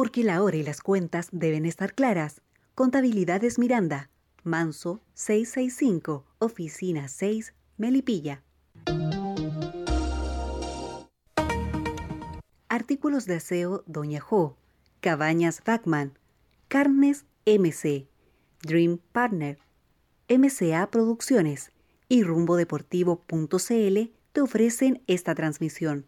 [0.00, 2.40] Porque la hora y las cuentas deben estar claras.
[2.74, 4.08] Contabilidades Miranda,
[4.44, 8.42] Manso 665, Oficina 6, Melipilla.
[12.70, 14.56] Artículos de aseo Doña Jo,
[15.02, 16.18] Cabañas Bachman,
[16.68, 18.08] Carnes MC,
[18.62, 19.58] Dream Partner,
[20.30, 21.72] MCA Producciones
[22.08, 23.98] y rumbodeportivo.cl
[24.32, 26.06] te ofrecen esta transmisión.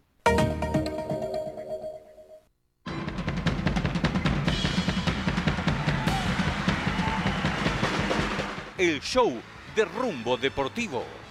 [9.03, 9.31] Show
[9.75, 11.22] de Rumbo Deportivo.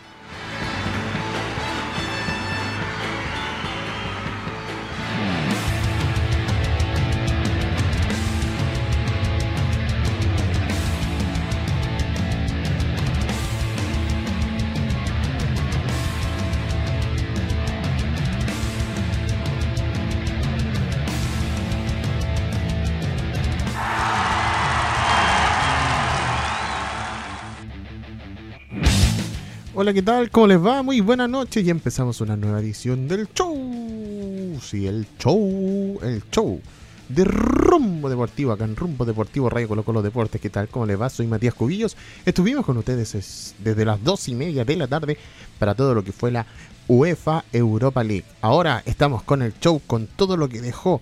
[29.82, 30.30] Hola, ¿qué tal?
[30.30, 30.84] ¿Cómo les va?
[30.84, 34.56] Muy buenas noches y empezamos una nueva edición del show.
[34.62, 36.60] Sí, el show, el show
[37.08, 40.40] de Rumbo Deportivo, acá en Rumbo Deportivo Radio Colo Colo Deportes.
[40.40, 40.68] ¿Qué tal?
[40.68, 41.10] ¿Cómo les va?
[41.10, 41.96] Soy Matías Cubillos.
[42.24, 45.18] Estuvimos con ustedes desde las dos y media de la tarde
[45.58, 46.46] para todo lo que fue la
[46.86, 48.24] UEFA Europa League.
[48.40, 51.00] Ahora estamos con el show, con todo lo que dejó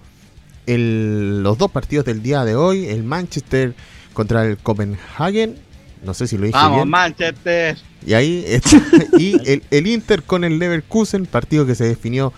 [0.66, 2.86] los dos partidos del día de hoy.
[2.86, 3.74] El Manchester
[4.14, 5.68] contra el Copenhagen
[6.02, 7.76] no sé si lo dije Vamos, Manchester.
[8.06, 8.44] Y ahí
[9.18, 9.36] y
[9.70, 12.32] el, Inter con el Leverkusen, partido que se definió,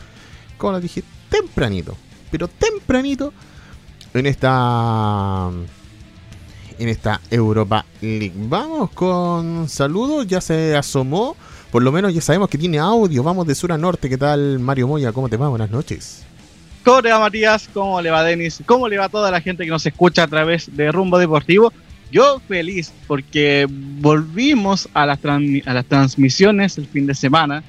[0.59, 1.97] como lo dije, tempranito.
[2.31, 3.33] Pero tempranito
[4.15, 5.51] en esta
[6.79, 8.33] en esta Europa League.
[8.35, 11.37] Vamos con saludos, ya se asomó.
[11.71, 13.23] Por lo menos ya sabemos que tiene audio.
[13.23, 14.09] Vamos de sur a norte.
[14.09, 15.13] ¿Qué tal, Mario Moya?
[15.13, 15.49] ¿Cómo te va?
[15.49, 16.25] Buenas noches.
[16.85, 17.69] ¿Cómo le va, Matías?
[17.73, 18.63] ¿Cómo le va, Denis?
[18.67, 21.73] ¿Cómo le va a toda la gente que nos escucha a través de Rumbo Deportivo?
[22.13, 27.65] Yo feliz porque volvimos a las, a las transmisiones el fin de semana.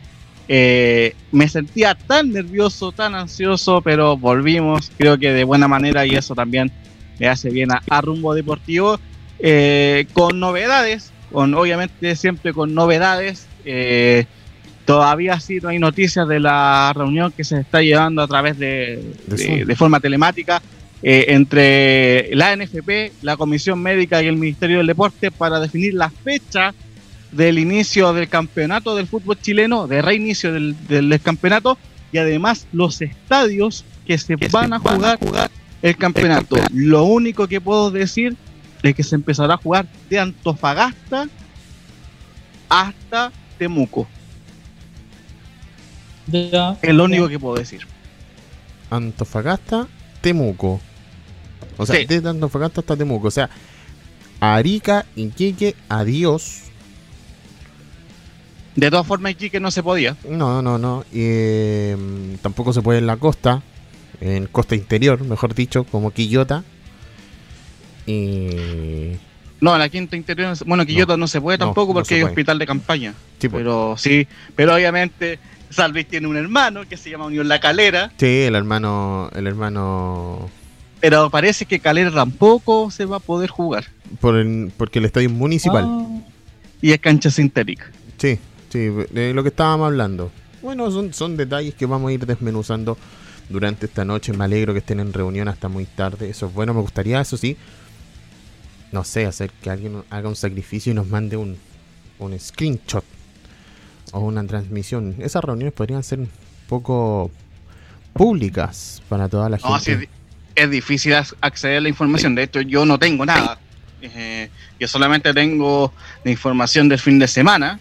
[0.49, 6.15] Eh, me sentía tan nervioso, tan ansioso, pero volvimos, creo que de buena manera y
[6.15, 6.73] eso también
[7.19, 8.99] me hace bien a, rumbo deportivo.
[9.39, 13.47] Eh, con novedades, con obviamente siempre con novedades.
[13.63, 14.25] Eh,
[14.83, 19.15] todavía sí no hay noticias de la reunión que se está llevando a través de,
[19.65, 20.61] de forma telemática
[21.03, 26.09] eh, entre la NFP, la Comisión Médica y el Ministerio del Deporte para definir la
[26.09, 26.73] fecha
[27.31, 31.77] del inicio del campeonato del fútbol chileno, de reinicio del, del campeonato
[32.13, 35.19] y además los estadios que se van, a, jugar
[35.81, 36.55] el campeonato.
[36.71, 38.37] Lo único que puedo decir
[38.83, 41.27] es que se empezará a jugar de Antofagasta
[42.69, 44.07] hasta Temuco.
[46.31, 47.87] es lo único que puedo decir.
[48.89, 49.87] Antofagasta,
[50.21, 50.79] Temuco.
[51.77, 53.27] O sea, desde Antofagasta hasta Temuco.
[53.27, 53.49] O sea,
[54.39, 56.63] Arica, Iquique, adiós.
[58.75, 60.17] De todas formas, Iquique no se podía.
[60.27, 61.05] No, no, no.
[61.13, 61.95] Eh,
[62.41, 63.61] tampoco se puede en la costa.
[64.19, 66.63] En costa interior, mejor dicho, como Quillota.
[68.05, 69.17] Y.
[69.61, 72.65] No, en la quinta interior, bueno, Quillota no, se puede tampoco porque hay hospital de
[72.65, 73.13] campaña.
[73.39, 73.61] Sí, pues.
[73.61, 78.11] pero sí, pero obviamente Salvis tiene un hermano que se llama Unión La Calera.
[78.17, 80.49] Sí, el hermano, el hermano
[81.03, 83.83] pero parece que Calera tampoco se va a poder jugar.
[84.21, 84.41] Por
[84.77, 85.83] porque el estadio es municipal.
[85.85, 86.21] Ah.
[86.81, 87.91] y es cancha sintética.
[88.17, 90.31] Sí, sí, de lo que estábamos hablando.
[90.61, 92.97] Bueno, son, son detalles que vamos a ir desmenuzando
[93.49, 94.31] durante esta noche.
[94.31, 96.29] Me alegro que estén en reunión hasta muy tarde.
[96.29, 96.73] Eso es bueno.
[96.73, 97.57] Me gustaría, eso sí,
[98.93, 101.57] no sé, hacer que alguien haga un sacrificio y nos mande un,
[102.17, 103.03] un screenshot
[104.13, 105.15] o una transmisión.
[105.19, 106.29] Esas reuniones podrían ser un
[106.69, 107.29] poco
[108.13, 110.07] públicas para toda la gente
[110.55, 112.35] es difícil acceder a la información.
[112.35, 113.59] De hecho, yo no tengo nada.
[114.01, 114.49] Eh,
[114.79, 115.93] yo solamente tengo
[116.23, 117.79] la información del fin de semana,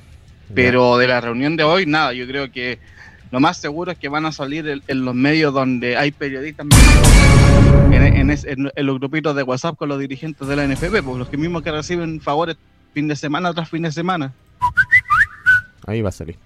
[0.55, 2.13] pero de la reunión de hoy, nada.
[2.13, 2.79] Yo creo que
[3.31, 6.67] lo más seguro es que van a salir en, los medios donde hay periodistas,
[7.91, 11.63] en, los grupitos de WhatsApp con los dirigentes de la NFP, pues los que mismos
[11.63, 12.57] que reciben favores
[12.93, 14.33] fin de semana tras fin de semana.
[15.87, 16.37] Ahí va a salir.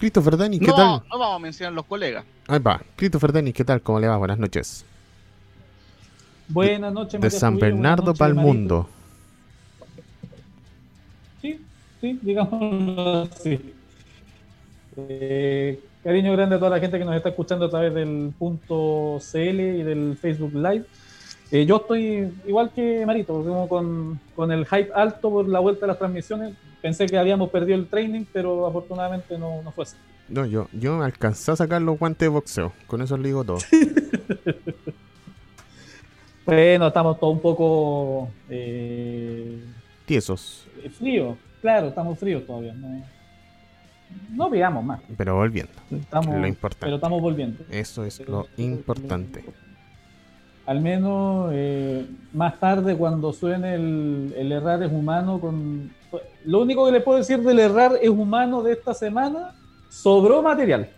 [0.00, 1.02] Christopher Dani, ¿qué tal?
[1.10, 2.24] No vamos a mencionar los colegas.
[2.48, 2.80] Ahí va.
[2.96, 3.82] Christopher Denis, ¿qué tal?
[3.82, 4.16] ¿Cómo le va?
[4.16, 4.82] Buenas noches.
[6.48, 8.88] Buenas noches, De San Bernardo para el mundo.
[11.42, 11.60] Sí,
[12.00, 13.74] sí, digámoslo así.
[14.96, 19.18] Eh, cariño grande a toda la gente que nos está escuchando a través del punto
[19.20, 20.86] CL y del Facebook Live.
[21.52, 25.82] Eh, yo estoy igual que Marito, como con, con, el hype alto por la vuelta
[25.82, 26.54] de las transmisiones.
[26.82, 29.96] Pensé que habíamos perdido el training, pero afortunadamente no, no fue así.
[30.28, 32.72] No, yo, yo alcancé a sacar los guantes de boxeo.
[32.86, 33.58] Con eso le digo todo.
[36.46, 39.62] bueno, estamos todos un poco eh,
[40.06, 40.66] Tiesos,
[40.98, 41.36] fríos.
[41.60, 42.72] Claro, estamos fríos todavía.
[42.74, 43.02] No,
[44.30, 45.00] no veamos más.
[45.16, 45.72] pero volviendo.
[45.90, 46.86] Estamos, Lo importante.
[46.86, 47.64] pero estamos volviendo.
[47.70, 49.44] Eso es lo importante.
[50.66, 55.90] Al menos eh, más tarde cuando suene el, el errar es humano con...
[56.44, 59.52] Lo único que les puedo decir del errar es humano de esta semana,
[59.88, 60.88] sobró material.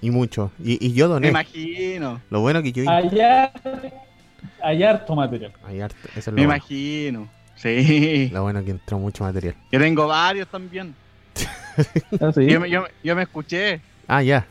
[0.00, 0.50] Y mucho.
[0.62, 1.28] Y, y yo Me doné.
[1.28, 3.52] imagino, Lo bueno que yo Allá
[4.62, 5.52] hay harto material.
[5.64, 6.54] Hay harto- eso es me bueno.
[6.54, 7.28] imagino.
[7.56, 8.30] Sí.
[8.32, 9.54] Lo bueno que entró mucho material.
[9.70, 10.94] Yo tengo varios también.
[12.36, 13.80] Yo, me- yo, me- yo me escuché.
[14.08, 14.46] Ah, ya.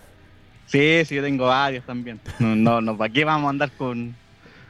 [0.67, 2.19] Sí, sí, yo tengo varios también.
[2.37, 4.15] No, no, no ¿para qué vamos a andar con,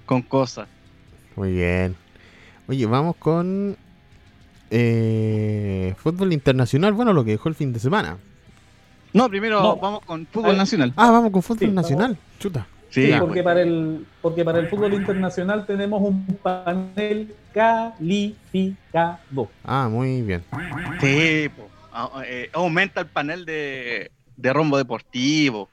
[0.06, 0.68] con cosas?
[1.36, 1.96] Muy bien.
[2.70, 3.76] Oye, vamos con
[4.70, 6.94] eh, fútbol internacional.
[6.94, 8.18] Bueno, lo que dejó el fin de semana.
[9.12, 9.76] No, primero No.
[9.78, 10.94] vamos con fútbol Ah, nacional.
[10.96, 11.82] Ah, vamos con fútbol Sí, vamos.
[11.84, 12.18] nacional.
[12.40, 12.68] Chuta.
[12.92, 19.50] Sí, porque para el porque para el fútbol internacional tenemos un panel calificado.
[19.64, 20.44] Ah, muy bien.
[21.02, 21.68] sí, po.
[21.92, 25.70] Ah, eh, aumenta el panel de, de rombo deportivo.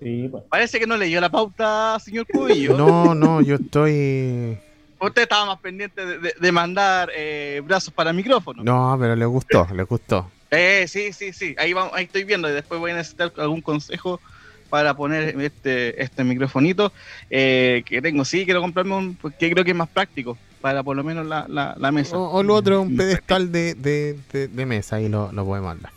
[0.00, 0.42] Sí, pues.
[0.50, 2.76] Parece que no leyó la pauta, señor Cubillo.
[2.76, 4.58] No, no, yo estoy.
[5.00, 8.62] Usted estaba más pendiente de, de- de mandar eh, brazos para micrófono.
[8.62, 10.30] No, pero le gustó, le gustó.
[10.50, 11.54] Eh, sí, sí, sí.
[11.58, 14.20] Ahí, vamos, ahí estoy viendo y después voy a necesitar algún consejo
[14.68, 16.92] para poner este, este microfonito
[17.30, 18.24] eh, que tengo.
[18.24, 21.46] Sí, quiero comprarme un que creo que es más práctico para por lo menos la,
[21.48, 22.16] la, la mesa.
[22.18, 25.70] O, o lo otro, un pedestal de, de, de, de mesa y lo, lo podemos
[25.72, 25.92] hablar.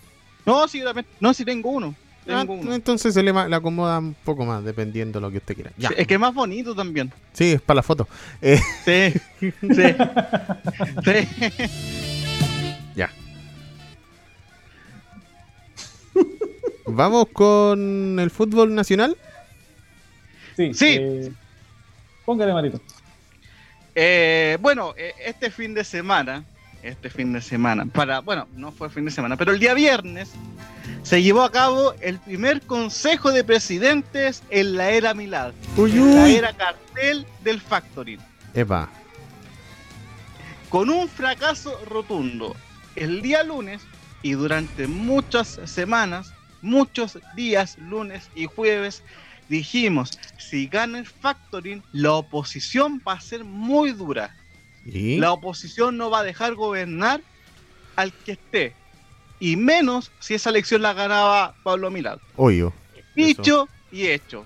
[0.45, 1.93] No, sí, yo también- no, sí tengo uno.
[2.27, 5.71] Ah, entonces se le, acomoda un poco más, dependiendo de lo que usted quiera.
[5.77, 5.89] Ya.
[5.89, 7.11] Es que es más bonito también.
[7.33, 8.07] Sí, es para la foto.
[8.41, 9.13] Eh, Sí,
[9.51, 9.51] sí.
[11.03, 11.67] sí.
[12.95, 13.09] ya.
[16.85, 19.17] Vamos con el fútbol nacional.
[20.55, 20.73] Sí.
[20.73, 20.97] Sí.
[20.99, 21.31] eh,
[22.25, 22.79] póngale, Marito.
[23.95, 26.43] Eh, bueno, eh, este fin de semana,
[26.83, 30.31] este fin de semana, para, bueno, no fue fin de semana, pero el día viernes
[31.01, 36.29] se llevó a cabo el primer consejo de presidentes en la era Milad, Uy, la
[36.29, 38.19] era cartel del factoring,
[38.53, 38.89] Epa.
[40.69, 42.55] con un fracaso rotundo.
[42.95, 43.81] El día lunes
[44.21, 46.31] y durante muchas semanas,
[46.61, 49.03] muchos días, lunes y jueves,
[49.49, 54.35] dijimos, si gana el factoring, la oposición va a ser muy dura.
[54.85, 55.17] ¿Y?
[55.17, 57.21] La oposición no va a dejar gobernar
[57.95, 58.75] al que esté.
[59.39, 62.19] Y menos si esa elección la ganaba Pablo Milad.
[62.35, 62.73] Oyo.
[63.15, 64.45] Dicho y hecho.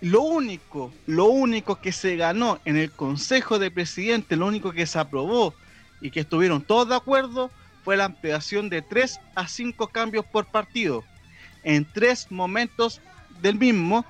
[0.00, 4.86] Lo único, lo único que se ganó en el Consejo de Presidentes, lo único que
[4.86, 5.54] se aprobó
[6.00, 7.50] y que estuvieron todos de acuerdo
[7.84, 11.04] fue la ampliación de 3 a 5 cambios por partido
[11.62, 13.00] en tres momentos
[13.42, 14.04] del mismo,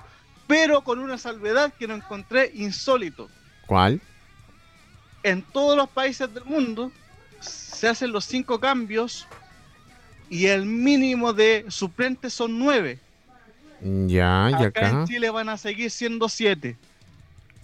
[0.47, 3.29] pero con una salvedad que no encontré insólito
[3.65, 4.01] ¿Cuál?
[5.23, 6.91] En todos los países del mundo
[7.39, 9.27] se hacen los cinco cambios
[10.29, 12.99] y el mínimo de suplentes son nueve.
[13.81, 15.05] Ya, y Acá en acá.
[15.07, 16.77] Chile van a seguir siendo siete.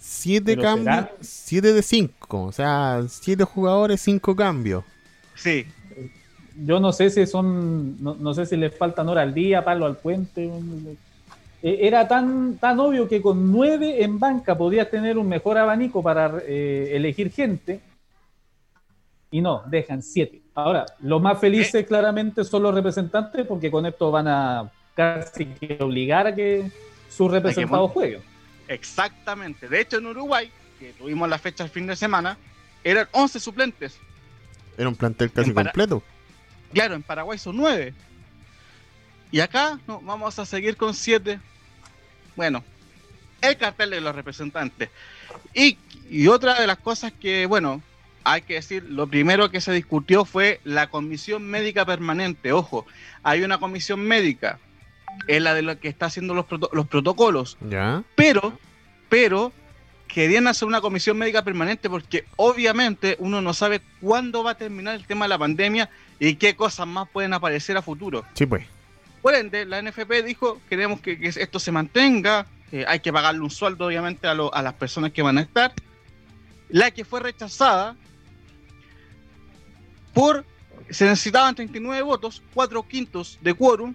[0.00, 0.84] Siete Pero cambios.
[0.84, 2.44] será- Siete de cinco.
[2.44, 4.84] O sea, siete jugadores, cinco cambios.
[5.34, 5.66] Sí,
[6.60, 9.86] Yo no sé si son, no, no sé si les faltan hora al día, palo
[9.86, 10.50] al puente.
[11.62, 16.02] Eh, Era tan, tan obvio que con nueve en banca podías tener un mejor abanico
[16.02, 17.80] para eh, elegir gente.
[19.30, 20.40] Y no, dejan siete.
[20.54, 25.78] Ahora, los más felices claramente son los representantes porque con esto van a casi que
[25.80, 26.70] obligar a que
[27.08, 28.22] sus representados jueguen.
[28.66, 29.68] exactamente.
[29.68, 30.50] De hecho, en Uruguay,
[30.80, 32.36] que tuvimos la fecha el fin de semana,
[32.82, 33.98] eran 11 suplentes.
[34.76, 36.02] Era un plantel casi completo.
[36.72, 37.94] Claro, en Paraguay son nueve.
[39.30, 41.38] Y acá no, vamos a seguir con siete.
[42.36, 42.64] Bueno,
[43.40, 44.90] el cartel de los representantes.
[45.54, 45.78] Y,
[46.10, 47.82] y otra de las cosas que, bueno,
[48.24, 52.52] hay que decir, lo primero que se discutió fue la comisión médica permanente.
[52.52, 52.86] Ojo,
[53.22, 54.58] hay una comisión médica,
[55.26, 58.02] es la de la que está haciendo los, proto- los protocolos Ya.
[58.14, 58.58] pero,
[59.08, 59.52] pero
[60.06, 64.94] querían hacer una comisión médica permanente porque obviamente uno no sabe cuándo va a terminar
[64.94, 68.24] el tema de la pandemia y qué cosas más pueden aparecer a futuro.
[68.34, 68.66] Sí, pues.
[69.22, 73.40] Por ende, la NFP dijo, queremos que, que esto se mantenga, eh, hay que pagarle
[73.40, 75.72] un sueldo obviamente a, lo- a las personas que van a estar.
[76.68, 77.96] La que fue rechazada
[80.12, 80.44] por,
[80.90, 83.94] se necesitaban 39 votos, 4 quintos de quórum,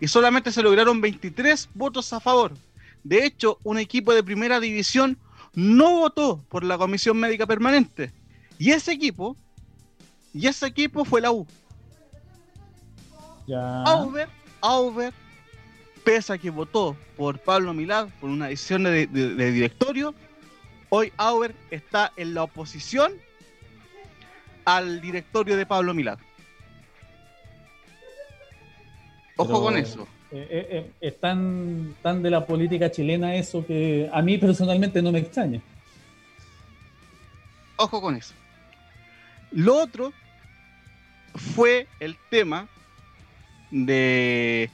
[0.00, 2.52] y solamente se lograron 23 votos a favor.
[3.02, 5.18] De hecho, un equipo de primera división
[5.54, 8.12] no votó por la comisión médica permanente.
[8.58, 9.36] Y ese equipo,
[10.32, 11.46] y ese equipo fue la U.
[13.46, 13.82] Ya.
[13.82, 14.28] Auber,
[14.64, 15.12] Auber
[16.04, 20.14] pese a que votó por Pablo Milad por una decisión de, de- de directorio,
[20.90, 23.12] hoy Auer está en la oposición
[24.64, 26.18] al directorio de Pablo Milad.
[29.36, 30.08] Ojo Pero- con eso.
[30.30, 35.00] Eh, eh, eh, es tan, tan de la política chilena eso que a mí personalmente
[35.00, 35.60] no me extraña.
[37.76, 38.34] Ojo con eso.
[39.52, 40.12] Lo otro
[41.54, 42.66] fue el tema
[43.70, 44.70] de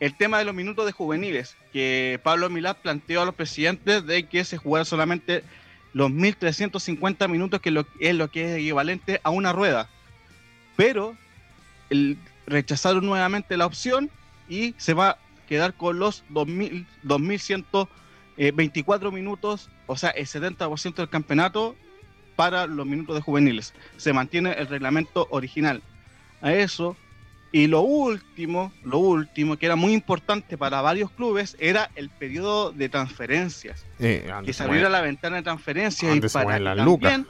[0.00, 4.26] el tema de los minutos de juveniles, que Pablo Milad planteó a los presidentes de
[4.26, 5.44] que se jugara solamente
[5.92, 9.90] los 1350 minutos, que es lo que es equivalente a una rueda.
[10.76, 11.14] Pero
[12.46, 14.10] rechazaron nuevamente la opción
[14.48, 21.08] y se va a quedar con los 2000, 2124 minutos, o sea, el 70% del
[21.08, 21.76] campeonato
[22.36, 23.74] para los minutos de juveniles.
[23.98, 25.82] Se mantiene el reglamento original.
[26.40, 26.96] A eso.
[27.52, 32.70] Y lo último, lo último, que era muy importante para varios clubes, era el periodo
[32.70, 33.84] de transferencias.
[33.98, 37.26] Que se abriera la ventana de transferencias y para, también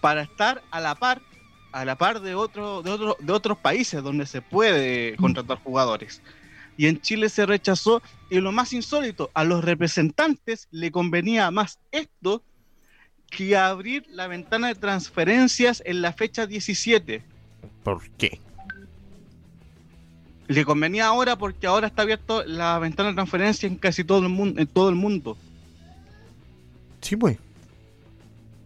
[0.00, 1.20] para estar a la par,
[1.72, 6.22] a la par de otro, de otro, de otros países donde se puede contratar jugadores.
[6.76, 8.00] Y en Chile se rechazó,
[8.30, 12.44] y lo más insólito, a los representantes le convenía más esto
[13.28, 17.24] que abrir la ventana de transferencias en la fecha 17.
[17.82, 18.40] ¿Por qué?
[20.48, 24.30] Le convenía ahora porque ahora está abierto la ventana de transferencia en casi todo el
[24.30, 25.36] mundo, en todo el mundo.
[27.02, 27.38] Sí, pues.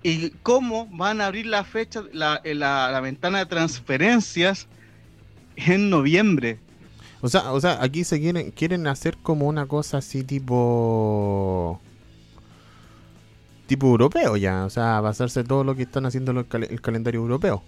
[0.05, 4.67] ¿Y cómo van a abrir la fecha, la, eh, la- la ventana de transferencias
[5.57, 6.59] en noviembre?
[7.21, 11.81] O sea, o sea, aquí se quieren, quieren hacer como una cosa así tipo.
[13.67, 14.65] Tipo europeo ya.
[14.65, 17.63] O sea, basarse todo lo que están haciendo los cal- el calendario europeo.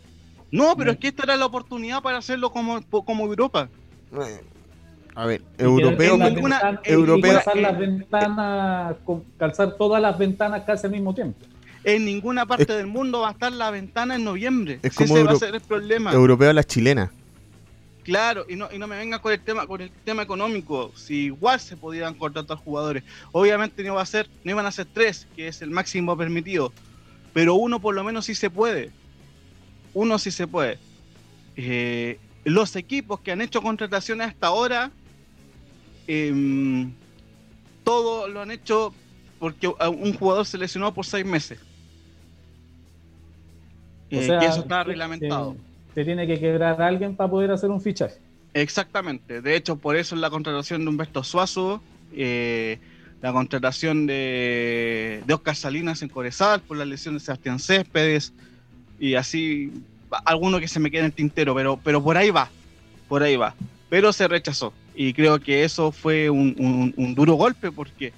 [0.50, 3.68] No, pero es que esta era la oportunidad para hacerlo como, como Europa.
[5.16, 6.16] A ver, europeo.
[6.16, 11.38] ninguna- calzar las ventanas, con- calzar todas las ventanas casi al mismo tiempo.
[11.84, 14.80] En ninguna parte del mundo va a estar la ventana en noviembre.
[14.82, 16.12] Es como ese va a ser el problema.
[16.12, 17.12] Europeo a la chilena.
[18.02, 20.92] Claro, y no, y no me vengan con el tema, con el tema económico.
[20.96, 23.02] Si igual se podían contratar jugadores.
[23.32, 26.72] Obviamente no va a ser, no iban a ser tres, que es el máximo permitido.
[27.32, 28.90] Pero uno por lo menos sí se puede.
[29.94, 30.78] Uno sí se puede.
[31.56, 34.90] Eh, los equipos que han hecho contrataciones hasta ahora,
[36.06, 36.92] em,
[37.82, 38.94] todo lo han hecho
[39.38, 41.58] porque a un jugador se lesionó por seis meses.
[44.12, 45.56] O Eh, sea, que eso está reglamentado.
[45.88, 48.16] Se, se tiene que quebrar a alguien para poder hacer un fichaje.
[48.52, 49.40] Exactamente.
[49.42, 51.82] De hecho, por eso es la contratación de Humberto Suazo,
[52.14, 52.78] eh,
[53.20, 58.32] la contratación de, de Oscar Salinas en Corezal por la lesión de Sebastián Céspedes
[59.00, 59.72] y así
[60.24, 62.50] alguno que se me quede en el tintero, pero, pero por ahí va,
[63.08, 63.54] por ahí va.
[63.88, 66.54] Pero se rechazó y creo que eso fue un,
[66.96, 68.12] un- duro golpe porque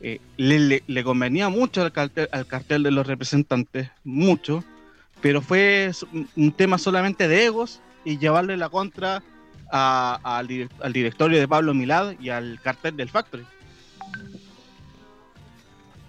[0.00, 4.62] eh, le, convenía mucho al cartel, al cartel de los representantes, mucho,
[5.20, 5.90] pero fue
[6.36, 9.22] un- tema solamente de egos y llevarle la contra
[9.70, 13.44] al, al directorio de Pablo Milad y al cartel del Factory.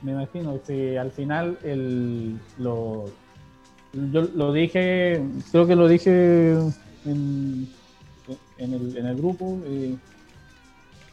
[0.03, 3.12] Me imagino que al final el, lo,
[3.94, 6.51] yo lo dije, creo que lo dije
[7.06, 7.67] en,
[8.58, 9.60] en el, en el grupo.
[9.65, 9.96] eh,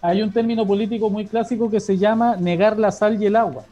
[0.01, 3.65] hay un término político muy clásico que se llama negar la sal y el agua.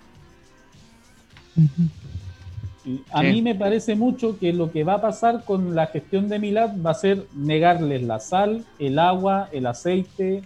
[2.85, 3.27] Y a Sí.
[3.27, 6.71] mí me parece mucho que lo que va a pasar con la gestión de Milad
[6.85, 10.43] va a ser negarles la sal, el agua, el aceite,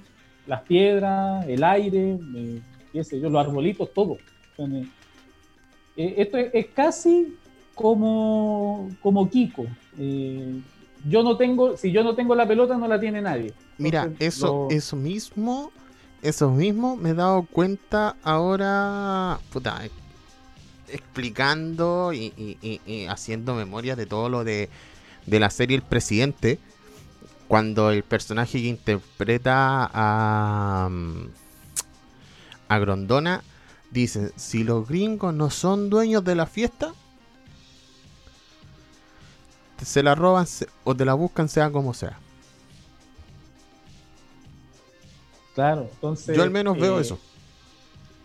[0.46, 2.60] las piedras, el aire, eh,
[2.92, 4.12] qué sé yo, los arbolitos, todo.
[4.12, 4.18] O
[4.56, 4.86] sea, me-
[5.96, 7.34] eh, esto es, es casi
[7.76, 9.66] como, como Kiko.
[9.98, 10.60] Eh,
[11.08, 13.52] yo no tengo, si yo no tengo la pelota, no la tiene nadie.
[13.78, 15.70] Mira, eso, lo- eso mismo,
[16.22, 19.90] eso mismo me he dado cuenta ahora, puta, eh,
[20.88, 24.68] explicando y, y- y- y haciendo memoria de todo lo de,
[25.26, 26.58] de la serie El Presidente,
[27.48, 30.88] cuando el personaje que interpreta a,
[32.68, 33.42] a Grondona
[33.90, 36.92] dice, si los gringos no son dueños de la fiesta,
[39.84, 42.18] se la roban se- o te la buscan sea como sea.
[45.54, 46.36] Claro, entonces.
[46.36, 47.18] Yo al menos veo eh, eso.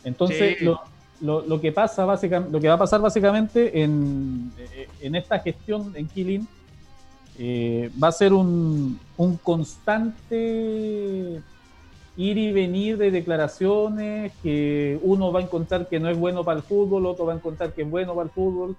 [0.04, 0.66] Entonces, Sí.
[0.66, 0.80] lo,
[1.22, 5.40] lo- lo que pasa básicamente, lo que va a pasar básicamente en, eh, en esta
[5.40, 6.48] gestión en Killing
[7.38, 11.42] eh, va a ser un, un constante
[12.18, 16.58] ir y venir de declaraciones que uno va a encontrar que no es bueno para
[16.58, 18.76] el fútbol, otro va a encontrar que es bueno para el fútbol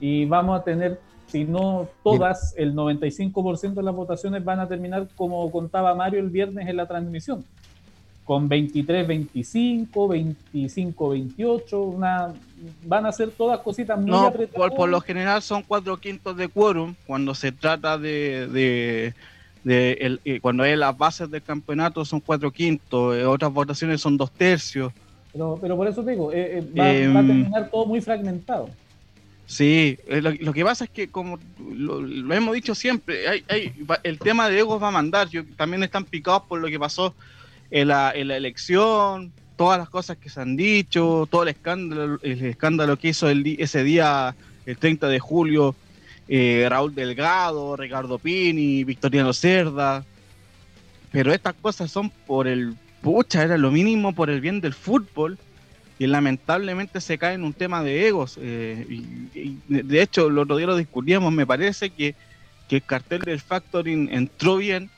[0.00, 5.08] y vamos a tener, si no todas, el 95% de las votaciones van a terminar
[5.14, 7.44] como contaba Mario el viernes en la transmisión
[8.24, 12.34] con 23-25, 25-28, una
[12.82, 14.68] van a ser todas cositas muy No, apretadas.
[14.70, 19.14] por, por lo general son cuatro quintos de quórum cuando se trata de, de,
[19.64, 24.00] de el- eh, cuando es las bases del campeonato son cuatro quintos, eh, otras votaciones
[24.00, 24.92] son dos tercios.
[25.32, 28.68] pero, pero por eso te digo, eh, va, Em, va a terminar todo muy fragmentado.
[29.48, 34.18] Sí, eh, lo, que pasa es que como lo, hemos dicho siempre, hay, hay- el
[34.18, 37.14] tema de egos va a mandar, yo, también están picados por lo que pasó
[37.70, 42.98] en la, elección, todas las cosas que se han dicho, todo el escándalo, el escándalo
[42.98, 44.36] que hizo el, ese día,
[44.66, 45.74] el 30 de julio,
[46.28, 50.04] eh, Raúl Delgado, Ricardo Pini, Victoriano Cerda,
[51.10, 55.38] pero estas cosas son por el, pucha, era lo mínimo por el bien del fútbol
[55.98, 58.38] y lamentablemente se cae en un tema de egos.
[58.40, 62.14] eh, y, y de hecho, el otro día lo discutíamos, me parece que,
[62.68, 64.90] que el cartel del factoring entró bien,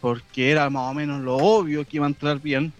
[0.00, 2.72] porque era más o menos lo obvio que iba a entrar bien,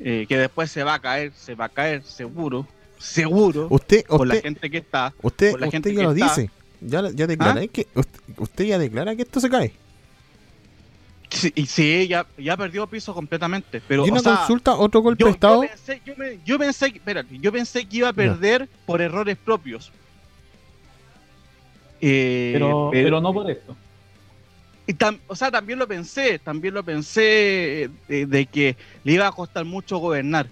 [0.00, 2.66] eh, que después se va a caer, se va a caer seguro,
[2.98, 5.14] seguro, Usted, por la usted, gente que está.
[5.22, 6.24] usted, por la usted gente ya que lo está.
[6.28, 6.50] dice.
[6.82, 7.66] Ya, ya declara ¿Ah?
[7.68, 9.72] que usted, usted ya declara que esto se cae.
[11.30, 13.82] Sí, y sí, ya, ya perdió piso completamente.
[13.86, 15.60] Pero, y una o sea, consulta, otro golpe yo, de yo Estado.
[15.62, 19.36] pensé, yo, me- yo pensé, que- espérate, yo pensé que iba a perder por errores
[19.36, 19.90] propios.
[22.00, 23.74] Eh, Pero, pero no por esto.
[24.86, 29.12] y tam- o sea, también lo pensé, también lo pensé eh, de, de que le
[29.14, 30.46] iba a costar mucho gobernar.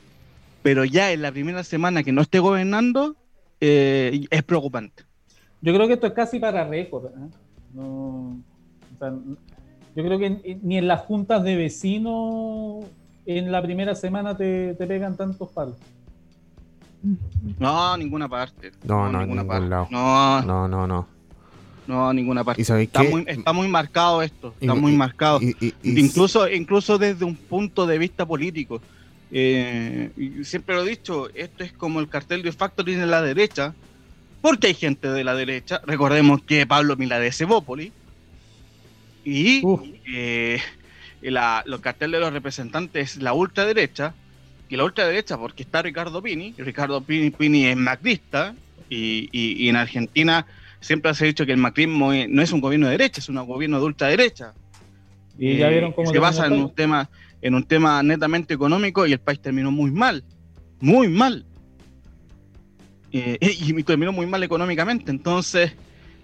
[0.63, 3.15] Pero ya en la primera semana que no esté gobernando,
[3.61, 5.05] eh, es preocupante.
[5.61, 7.07] Yo creo que esto es casi para récord.
[7.07, 7.29] ¿eh?
[7.75, 9.13] No, o sea,
[9.97, 12.85] yo creo que ni- ni en las juntas de vecinos
[13.27, 15.77] en la primera semana te, te pegan tantos palos.
[17.59, 18.73] No, ninguna parte.
[18.85, 19.69] No, no, en ninguna ningún parte.
[19.69, 19.89] lado.
[19.91, 21.07] No, no, No, no,
[21.87, 22.13] no.
[22.15, 22.63] ninguna parte.
[22.63, 23.09] ¿Y sabéis Está qué?
[23.11, 25.41] muy, está muy marcado esto, está Y- muy y- marcado.
[25.43, 28.81] Y- y- y- incluso, incluso desde un punto de vista político.
[29.31, 30.11] Eh,
[30.45, 33.75] siempre lo he dicho, esto es como el cartel de Factory en la derecha,
[34.41, 35.81] porque hay gente de la derecha.
[35.87, 37.93] Recordemos que Pablo Miladez es Bópoli.
[39.25, 39.63] Y
[40.07, 40.61] eh,
[41.23, 44.15] la, los cartel de los representantes es la ultraderecha.
[44.69, 46.55] Y la ultraderecha, porque está Ricardo Pini.
[46.57, 48.55] y Ricardo Pini, Pini es macrista.
[48.91, 50.47] Y, y- y en Argentina
[50.81, 53.37] siempre se ha dicho que el macrismo no es un gobierno de derecha, es un
[53.47, 54.53] gobierno de ultraderecha.
[55.39, 56.67] Y ya Eh, vieron cómo se basa en todo.
[56.67, 57.09] un tema
[57.43, 60.23] en un tema netamente económico y el país terminó muy mal
[60.81, 61.45] muy mal
[63.13, 65.73] Eh, y terminó muy mal económicamente entonces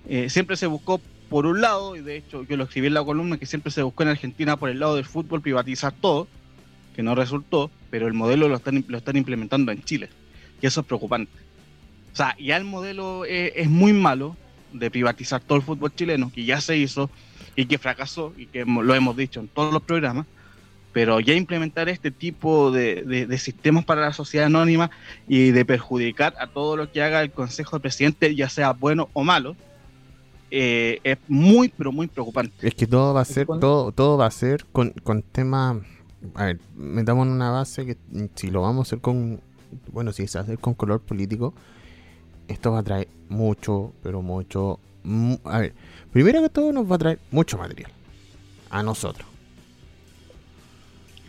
[0.09, 3.05] eh, siempre se buscó por un lado y de hecho yo lo escribí en la
[3.05, 6.29] columna que siempre se buscó en Argentina por el lado del fútbol privatizar todo
[6.95, 10.11] que no resultó pero el modelo lo están lo están implementando en Chile
[10.61, 11.33] y eso es preocupante.
[12.13, 14.37] O sea ya el modelo es muy malo
[14.73, 17.09] de privatizar todo el fútbol chileno que ya se hizo
[17.57, 20.27] y que fracasó y que lo hemos dicho en todos los programas,
[20.93, 24.91] pero ya implementar este tipo de, de- de sistemas para la sociedad anónima
[25.29, 29.09] y de perjudicar a todo lo que haga el Consejo de Presidente, ya sea bueno
[29.13, 29.57] o malo,
[30.51, 32.67] eh, es muy, pero muy preocupante.
[32.67, 35.79] Es que todo va a ser, todo, todo va a ser con, con temas.
[36.35, 37.97] A ver, metamos en una base que
[38.35, 39.41] si lo vamos a hacer con.
[39.93, 41.55] Bueno, si se hace con color político,
[42.49, 44.79] esto va a traer mucho, pero mucho.
[45.05, 45.73] mu- a ver,
[46.13, 47.91] primero que todo, nos va a traer mucho material.
[48.71, 49.27] A nosotros.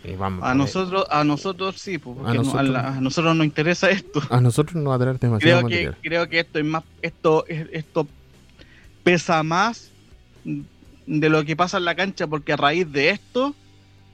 [0.03, 3.01] Y vamos A nosotros, a nosotros sí, pues, porque A no- a, nosotros- la- a
[3.01, 4.19] nosotros nos interesa esto.
[4.31, 5.97] a nosotros nos va a traer demasiado Creo que, material.
[6.01, 8.07] creo que esto es más, esto, es- esto
[9.03, 9.91] pesa más
[11.05, 13.55] de lo que pasa en la cancha, porque a raíz de esto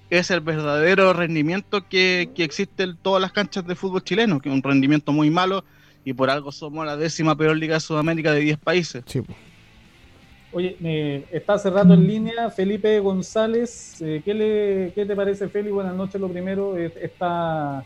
[0.09, 4.49] es el verdadero rendimiento que, que existe en todas las canchas de fútbol chileno, que
[4.49, 5.63] es un rendimiento muy malo
[6.05, 9.03] y por algo somos la décima peor liga de Sudamérica de 10 países.
[9.05, 9.21] Sí.
[10.53, 14.01] Oye, me está cerrando en línea Felipe González.
[14.01, 15.69] Eh, ¿qué, le, ¿Qué te parece, Feli?
[15.69, 16.77] Buenas noches, lo primero.
[16.77, 17.83] eh, Esta,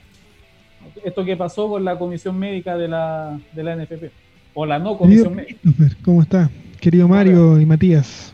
[1.04, 4.12] esto que pasó con la comisión médica de la, de la NFP.
[4.54, 5.60] O la no comisión médica.
[6.06, 6.52] ¿cómo está?
[6.82, 8.34] Querido Mario y Matías.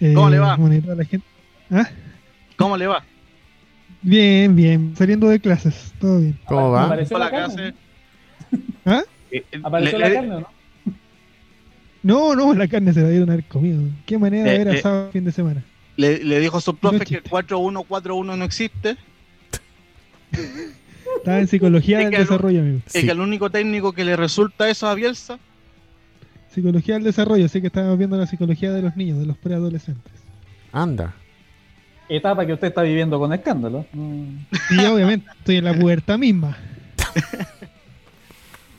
[0.00, 0.56] Eh, ¿Cómo le va?
[0.56, 1.26] bueno, toda la gente.
[1.70, 1.88] ¿Ah?
[2.56, 3.04] ¿Cómo le va?
[4.02, 4.94] Bien, bien.
[4.96, 5.92] Saliendo de clases.
[6.00, 6.38] Todo bien.
[6.46, 6.84] ¿Cómo va?
[6.86, 7.74] ¿Apareció la ¿qué carne?
[8.84, 9.02] ¿Ah?
[9.30, 10.48] Eh, eh, ¿Apareció le- la le- carne o no?
[12.02, 13.80] No, no, la carne se la dieron a haber comido.
[14.04, 14.78] Qué manera de ver eh.
[14.78, 15.62] asado el fin de semana.
[15.96, 17.30] Le, le dijo a su profe No que el chiste.
[17.30, 18.96] 4141 no existe
[21.16, 22.78] Estaba en psicología Es del desarrollo, amigo.
[22.86, 23.06] y Sí.
[23.06, 25.38] que el único técnico que le resulta eso a Bielsa
[26.54, 30.12] Psicología del desarrollo, así que estábamos viendo la psicología de los niños, de los preadolescentes.
[30.72, 31.14] Anda.
[32.08, 33.86] Etapa que usted está viviendo con escándalo.
[34.68, 36.56] Sí, obviamente, estoy en la pubertad misma.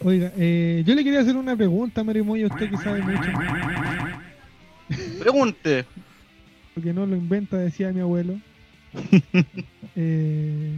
[0.01, 3.29] Oiga, eh, yo le quería hacer una pregunta, Mario Moya, usted que sabe mucho,
[5.19, 5.85] pregunte
[6.75, 8.39] porque no lo inventa, decía mi abuelo.
[9.97, 10.73] Eh,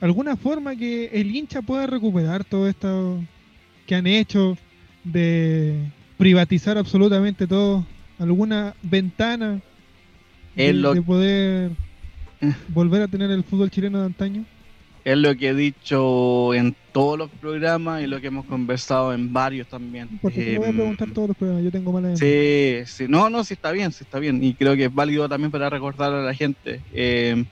[0.00, 3.22] alguna forma que el hincha pueda recuperar todo esto
[3.86, 4.58] que han hecho
[5.12, 5.78] de
[6.18, 7.84] privatizar absolutamente todo,
[8.18, 9.60] alguna ventana
[10.54, 11.70] de, Es lo- de poder
[12.40, 12.52] Eh.
[12.68, 14.44] volver a tener el fútbol chileno de antaño.
[15.04, 19.32] Es lo que he dicho en todos los programas y lo que hemos conversado en
[19.32, 20.08] varios también.
[20.20, 22.16] Porque te lo voy a Em, preguntar todos los programas, yo tengo mala.
[22.16, 24.42] Sí, sí, no, no, sí está bien, sí está bien.
[24.42, 26.80] Y creo que es válido también para recordar a la gente.
[26.92, 27.44] Eh,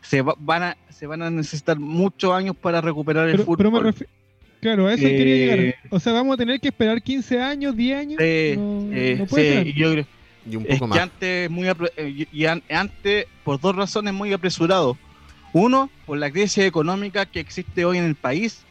[0.00, 3.56] se, va- van a, se van a necesitar muchos años para recuperar el Pero, fútbol.
[3.56, 4.06] pero me refi-
[4.62, 5.74] Claro, a eso Eh, quería llegar.
[5.90, 8.20] O sea, vamos a tener que esperar 15 años, 10 años.
[8.20, 10.06] Sí, no, eh, no puede sí, yo creo
[10.48, 10.98] Y un es poco que más.
[11.00, 14.96] antes, muy eh, y an- antes, por dos razones muy apresurado.
[15.52, 18.62] Uno, por la crisis económica que existe hoy en el país.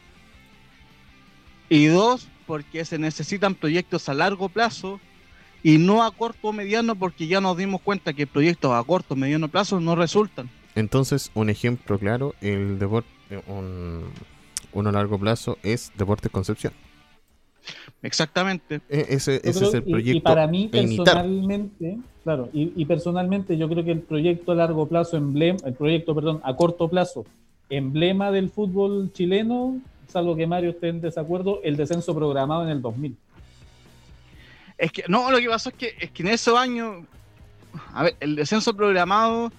[1.68, 4.98] Y dos, porque se necesitan proyectos a largo plazo
[5.62, 9.12] y no a corto o mediano, porque ya nos dimos cuenta que proyectos a corto
[9.12, 10.48] o mediano plazo no resultan.
[10.74, 13.08] Entonces, un ejemplo claro, el deporte,
[13.46, 14.04] un,
[14.72, 16.72] uno a largo plazo es Deportes Concepción.
[18.02, 18.80] Exactamente.
[18.88, 20.16] E- ese Yo ese creo- es el proyecto.
[20.18, 21.04] y, para mí imitar.
[21.04, 25.74] personalmente, claro, y, y personalmente yo creo que el proyecto a largo plazo, emblema, el
[25.74, 27.24] proyecto, perdón, a corto plazo,
[27.70, 32.82] emblema del fútbol chileno, salvo que Mario esté en desacuerdo, el descenso programado en el
[32.82, 33.16] 2000.
[34.78, 37.04] Es que, no, lo que pasó es que, es que en esos años,
[37.94, 39.52] a ver, el descenso programado,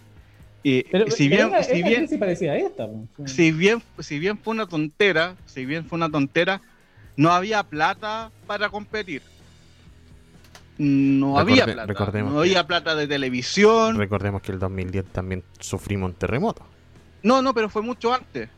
[0.64, 2.88] eh, Pero, si bien, una, si bien, esta.
[3.16, 3.32] pues.
[3.32, 6.62] si bien, si bien fue una tontera, si bien fue una tontera,
[7.18, 9.22] no había plata para competir.
[10.78, 11.86] No Recorde- había plata.
[11.86, 13.98] recordemos No que- había plata de televisión.
[13.98, 16.66] Recordemos que el 2010 también sufrimos un terremoto.
[17.22, 18.50] No, no, pero fue mucho antes.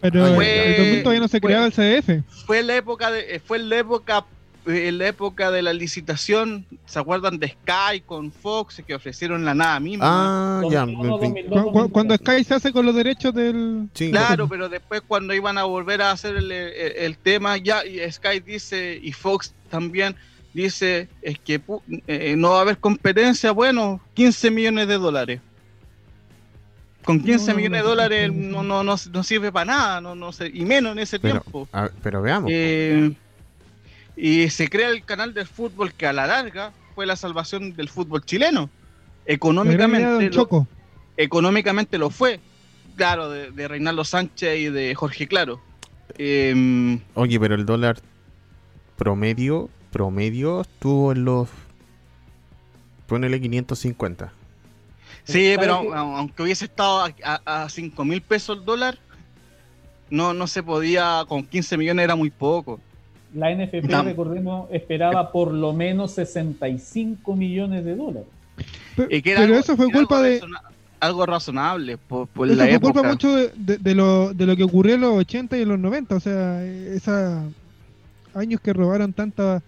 [0.00, 2.22] Pero Fue- en el 2000 todavía no se fue- creaba el CDF.
[2.46, 4.24] Fue la época de, fue la época,
[4.66, 6.64] eh, la época de la licitación.
[6.86, 10.60] ¿Se acuerdan de Sky con Fox que ofrecieron la nada misma?
[10.60, 10.80] Ah, ya.
[10.80, 11.08] 2001, me-
[11.42, 12.18] 2002, Cu- cu- Cuando 2003.
[12.38, 13.88] Sky se hace con los derechos del.
[13.94, 17.84] sí, Claro, pero después cuando iban a volver a hacer el, el- el tema, ya
[17.84, 20.14] y Sky dice, y Fox también
[20.52, 25.40] dice, es que pu- eh, no va a haber competencia, bueno, 15 millones de dólares.
[27.04, 30.00] Con 15 No, millones de no, dólares no, no, no, no, no sirve para nada,
[30.00, 31.68] no, no sé, y menos en ese Pero, tiempo.
[31.72, 32.50] a pero veamos.
[32.52, 33.12] Eh,
[34.16, 37.88] y se crea el canal del fútbol que a la larga fue la salvación del
[37.88, 38.70] fútbol chileno.
[39.26, 40.68] Económicamente, Don lo- Choco.
[41.16, 42.40] económicamente lo fue.
[42.96, 45.60] Claro, de, de Reinaldo Sánchez y de Jorge Claro.
[46.16, 47.98] Em, Oye, pero el dólar
[48.96, 51.48] promedio, promedio estuvo en los.
[53.06, 54.32] Ponele 550.
[55.24, 58.98] sí, ¿Sabe pero aunque hubiese estado a, a, 5 mil pesos el dólar,
[60.10, 62.80] no, no se podía, con 15 millones era muy poco.
[63.34, 68.28] La NFP, Tam- recordemos, esperaba por lo menos 65 millones de dólares.
[68.96, 70.40] Pe- Y que era Pero algo- eso fue culpa algo de.
[71.00, 72.92] algo razonable por, por Eso la fue época.
[72.92, 75.68] culpa mucho de, de- de lo, de lo que ocurrió en los 80 y en
[75.68, 76.14] los 90.
[76.14, 77.42] O sea, esos
[78.34, 79.62] años que robaron tanta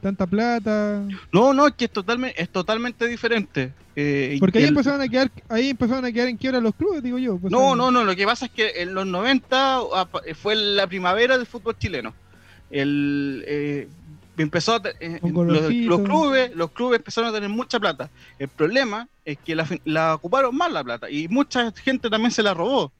[0.00, 1.00] tanta plata.
[1.32, 3.72] No, no, es que es totalmente, es totalmente diferente.
[3.94, 7.04] Eh, Porque ahí el- empezaron a quedar ahí empezaron a quedar en quiebra los clubes,
[7.04, 7.36] digo yo.
[7.38, 10.88] pues, No, no, no, lo que pasa es que en los 90 apa- fue la
[10.88, 12.12] primavera del fútbol chileno.
[12.72, 13.88] El, eh,
[14.36, 18.10] empezó a eh, los, clubes, los clubes empezaron a tener mucha plata.
[18.38, 19.54] El problema es que
[19.84, 22.92] la, ocuparon mal la plata y mucha gente también se la robó.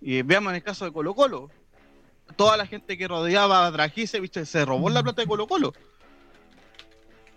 [0.00, 1.50] Y veamos en el caso de Colo Colo.
[2.36, 5.72] Toda la gente que rodeaba a Dragicevic se robó la plata de Colo Colo.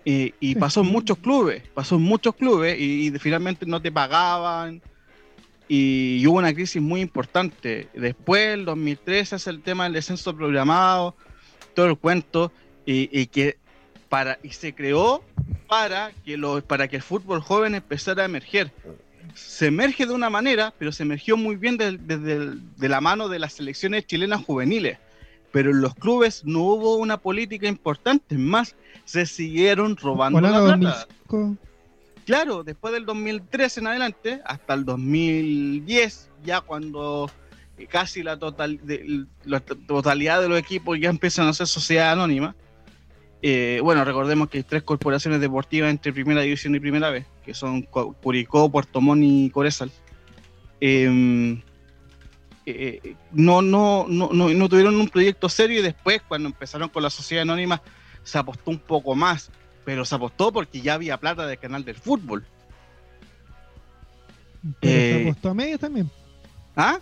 [0.05, 3.89] Y, y pasó en muchos clubes, pasó en muchos clubes y, y finalmente no te
[3.89, 4.81] pagaban
[5.67, 7.87] y hubo una crisis muy importante.
[7.93, 11.15] Después, el 2013, es el tema del descenso programado,
[11.73, 12.51] todo el cuento,
[12.85, 13.57] y, y que
[14.09, 15.23] para y se creó
[15.67, 18.71] para que lo, para que el fútbol joven empezara a emerger.
[19.33, 23.27] Se emerge de una manera, pero se emergió muy bien de, desde de la mano
[23.27, 24.99] de las selecciones chilenas juveniles.
[25.51, 31.07] Pero en los clubes no hubo una política importante, más se siguieron robando la plata.
[31.27, 31.57] 2005.
[32.25, 37.29] Claro, después del 2013 en adelante, hasta el 2010, ya cuando
[37.87, 42.11] casi la, total, de- la to- totalidad de los equipos ya empiezan a ser sociedad
[42.11, 42.55] anónima.
[43.45, 47.53] eh, bueno, recordemos que hay tres corporaciones deportivas entre primera división y primera vez, que
[47.53, 49.91] son Cu- Curicó, Puerto Montt y Corezal.
[50.79, 51.61] Em,
[52.65, 57.09] eh, no, no, no, no, tuvieron un proyecto serio y después, cuando empezaron con la
[57.09, 57.81] sociedad anónima,
[58.23, 59.49] se apostó un poco más
[59.85, 62.45] pero se apostó porque ya había plata del canal del fútbol.
[64.79, 66.09] Pero Eh, se apostó a medias también.
[66.75, 66.99] ¿Ah?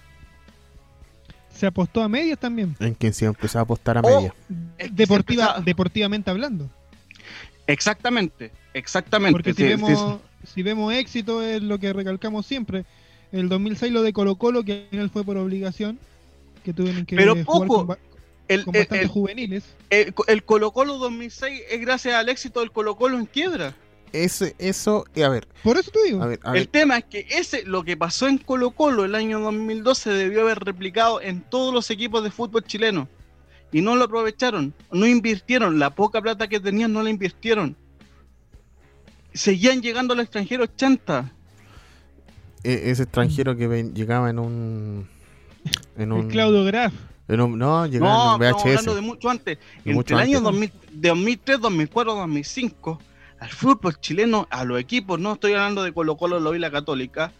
[1.53, 2.75] Se apostó a medias también.
[2.79, 4.33] En que se empezó a apostar a Oh, media.
[4.77, 6.69] Es que Deportiva, deportivamente hablando.
[7.67, 9.31] Exactamente, exactamente.
[9.31, 9.89] Porque si Sí, vemos,
[10.43, 12.85] sí, si vemos éxito es lo que recalcamos siempre.
[13.31, 15.99] El 2006 lo de Colo Colo, que al final fue por obligación.
[16.63, 17.87] que tuvieron que Pero jugar poco.
[17.87, 17.97] con,
[18.47, 19.63] El, con el- bastantes el- juveniles.
[19.89, 23.73] el- el Colo Colo 2006 es gracias al éxito del Colo Colo en quiebra.
[24.13, 26.21] Ese, eso, a ver, Por eso te digo.
[26.21, 26.67] a ver, a El ver.
[26.67, 30.59] tema es que ese, lo que pasó en Colo Colo el año 2012 debió haber
[30.59, 33.07] replicado en todos los equipos de fútbol chileno.
[33.71, 37.77] Y no lo aprovecharon, no invirtieron, la poca plata que tenían no la invirtieron.
[39.33, 41.31] Seguían llegando al extranjero 80.
[42.63, 45.07] e- ese extranjero que ven- llegaba en un.
[45.95, 46.27] En El un.
[46.29, 46.93] Claudio Graf.
[47.27, 48.95] en un- no, llegaba No, en un estamos hablando VHS.
[48.95, 49.57] de mucho antes.
[49.57, 50.43] De Entre mucho el año antes.
[50.43, 52.99] 2000 de 2003, 2004, 2005,
[53.41, 56.71] al fútbol chileno, a los equipos, no estoy hablando de Colo Colo, lo y la
[56.71, 57.31] Católica,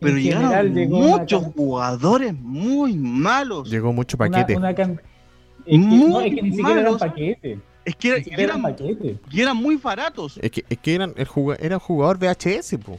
[0.00, 3.68] pero llegaron muchos jugadores muy malos.
[3.70, 4.54] Llegó mucho paquete.
[4.56, 5.00] una can-
[5.64, 7.00] es, que, no, es que ni Muy siquiera eran malos.
[7.00, 7.58] paquetes.
[7.86, 9.16] Es que era- eran eran, paquetes.
[9.30, 10.38] y eran muy baratos.
[10.42, 12.98] Es que, es que eran, el juga- era jugador VHS, po.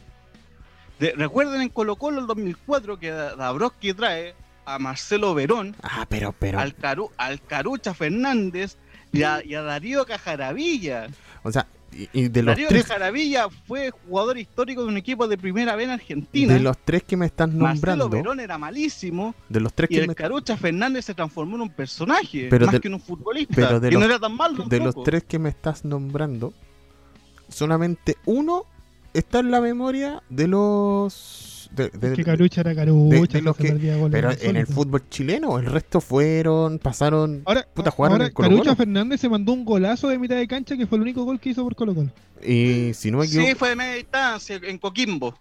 [1.00, 4.34] De- recuerden en Colo Colo el 2004 que Da- Dabrowski trae
[4.66, 6.60] a Marcelo Verón, Ah, pero, pero.
[6.60, 8.78] al, Caru- al Carucha Fernández
[9.14, 11.08] y a, y a Darío Cajaravilla.
[11.44, 11.68] O sea,
[12.14, 12.84] y, de los Darío tres.
[12.86, 16.54] Cajaravilla fue jugador histórico de un equipo de primera B en Argentina.
[16.54, 18.10] De los tres que me estás Marcelo nombrando.
[18.10, 20.16] Verón era malísimo De los tres y que el me.
[20.16, 23.54] Carucha Fernández se transformó en un personaje Pero más de- que en un futbolista.
[23.56, 26.54] pero de que no los- era tan malo De los tres que me estás nombrando,
[27.50, 28.66] solamente uno
[29.14, 31.54] está en la memoria de los.
[31.78, 33.28] De, de- que Carucha era Carucha.
[33.28, 37.44] se pero en el fútbol chileno, el resto fueron, pasaron.
[37.46, 38.76] Ahora, Puta, jugaron ahora en Colo Carucha Colo.
[38.76, 41.50] Fernández se mandó un golazo de mitad de cancha que fue el único gol que
[41.50, 42.10] hizo por Colo Colo.
[42.46, 45.38] Y si no me Sí, equivoco, fue de media distancia en Coquimbo.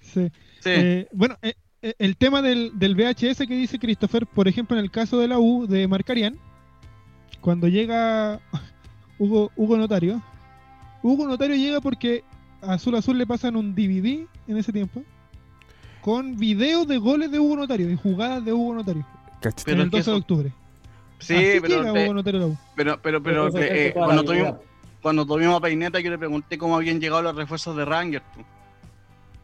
[0.00, 0.28] Sí.
[0.60, 0.70] Sí.
[0.70, 4.82] Eh, bueno, eh, eh, el tema del, del VHS que dice Christopher, por ejemplo, en
[4.84, 6.36] el caso de la U de Marcarian,
[7.40, 8.40] cuando llega
[9.18, 10.22] Hugo, Hugo Notario,
[11.02, 12.24] Hugo Notario llega porque
[12.62, 15.02] a Azul Azul le pasan un DVD en ese tiempo
[16.06, 19.04] con videos de goles de Hugo Notario y jugadas de Hugo Notario
[19.40, 19.64] ¿cachai?
[19.64, 20.52] Pero en el es que 12 de octubre.
[21.18, 22.58] sí, Así pero, llega te- Hugo Notario a la U.
[22.76, 24.54] pero, pero, pero eso eh, cuando, tuvimos,
[25.02, 28.22] cuando tuvimos a Peineta, yo le pregunté cómo habían llegado los refuerzos de Ranger.
[28.34, 28.44] tú.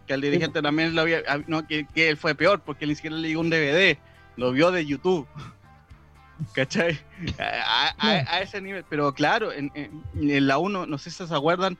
[0.06, 1.18] Que al dirigente también lo había.
[1.48, 3.98] No, que, que él fue peor, porque él ni siquiera le llegó un DVD.
[4.36, 5.26] Lo vio de YouTube.
[6.54, 6.98] ¿Cachai?
[7.38, 7.44] A,
[7.88, 8.84] a- a- a ese nivel.
[8.88, 11.78] Pero claro, en, en- en la 1, no sé si se acuerdan.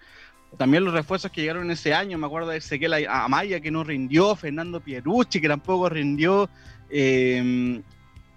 [0.58, 4.36] También los refuerzos que llegaron ese año, me acuerdo de Ezequiel Amaya que no rindió,
[4.36, 6.48] Fernando Pierucci que tampoco rindió,
[6.90, 7.80] eh,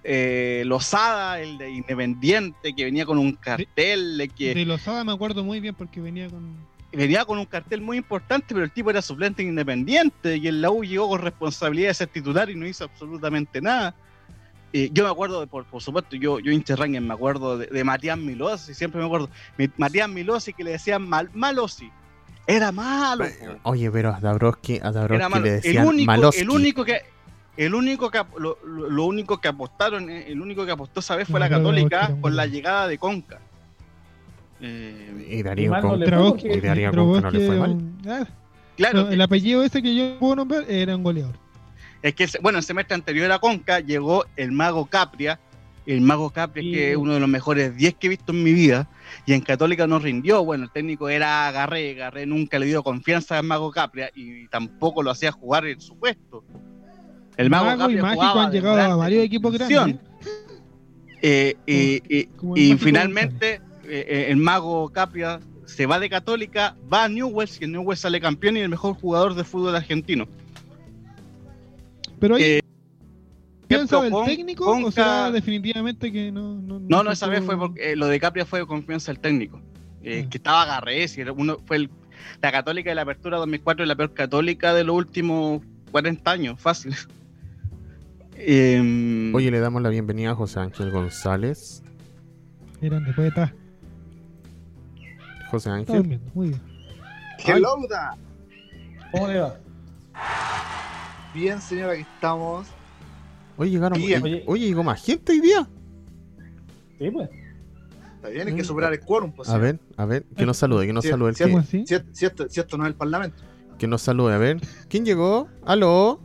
[0.04, 5.12] eh, Lozada, el de Independiente, que venía con un cartel de que De Lozada me
[5.12, 6.56] acuerdo muy bien porque venía con...
[6.92, 10.62] venía con un cartel muy importante, pero el tipo era suplente en Independiente y en
[10.62, 13.94] la U llegó con responsabilidad de ser titular y no hizo absolutamente nada.
[14.72, 17.84] Eh, yo me acuerdo, de, por, por supuesto, yo, yo Rangers, me acuerdo de, de
[17.84, 19.30] Matías Milosi, siempre me acuerdo.
[19.58, 21.90] Mi- Matías Milosi que le decían mal, Malosi.
[22.48, 23.26] Era malo.
[23.26, 23.70] po.
[23.72, 25.44] Oye, pero a Dabrowski, a Dabrowski Era malo.
[25.46, 26.42] le El decían único, Maloski.
[26.42, 27.02] el único que
[27.58, 31.28] el único que lo, lo- único que apostaron, eh, el único que apostó esa vez
[31.28, 33.40] fue No, la Católica con la llegada de Conca.
[34.62, 37.78] Eh, Y Darío Conca no le fue mal.
[38.08, 38.26] Ah,
[38.78, 41.36] claro, el apellido ese que yo puedo nombrar era un goleador.
[42.02, 45.40] Es que, bueno, el semestre anterior a Conca llegó el Mago Capria.
[45.86, 46.72] El Mago Capria, Sí.
[46.72, 48.90] que es uno de los mejores 10 que he visto en mi vida.
[49.26, 50.44] Y en Católica no rindió.
[50.44, 51.94] Bueno, el técnico era Garré.
[51.94, 55.96] Garré nunca le dio confianza al Mago Capria y tampoco lo hacía jugar en su
[55.98, 56.44] puesto.
[57.38, 59.96] El Mago, Mago y Capria Mágico jugaba han de llegado a varios equipos grandes.
[61.22, 63.54] Eh, y- y- y Mágico finalmente
[63.88, 68.20] eh, eh, el Mago Capria se va de Católica, va a Newell's, que Newell's sale
[68.22, 70.28] campeón y el mejor jugador de fútbol argentino.
[72.20, 72.60] Pero ahí
[73.76, 76.56] Eh, ¿Piensa del Con- técnico Conca- o será definitivamente que no?
[76.62, 79.62] No, No, no, esa vez fue porque eh, lo de Capria fue confianza del técnico.
[80.04, 80.30] Eh, Ah.
[80.30, 81.90] Que estaba agarré, si era uno, fue el-
[82.42, 85.62] la Católica de la Apertura 2004 es la peor Católica de los últimos
[85.92, 86.96] 40 años, fácil.
[88.38, 91.82] Em, Oye, le damos la bienvenida a José Ángel González.
[92.82, 93.54] Grande, puede estar.
[95.50, 95.96] José Está Ángel.
[95.98, 96.62] durmiendo, muy bien.
[97.46, 97.78] Hello.
[99.12, 99.56] ¿Cómo le va?
[101.34, 102.68] Bien, señora, aquí estamos.
[103.58, 103.98] Oye, llegaron.
[103.98, 104.22] Bien.
[104.24, 105.68] Oye, oye, llegó más gente hoy día.
[107.00, 107.30] Sí, pues.
[108.16, 109.32] Está bien, hay que superar el quórum.
[109.32, 109.50] Pues.
[109.50, 111.36] A ver, a ver, que nos salude, que nos Sí, salude el.
[111.66, 113.38] Si, si esto, si esto no es el parlamento.
[113.78, 114.34] que nos salude.
[114.34, 115.48] A ver, ¿quién llegó?
[115.66, 116.20] ¿Aló?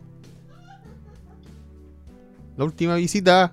[2.56, 3.52] La última visita.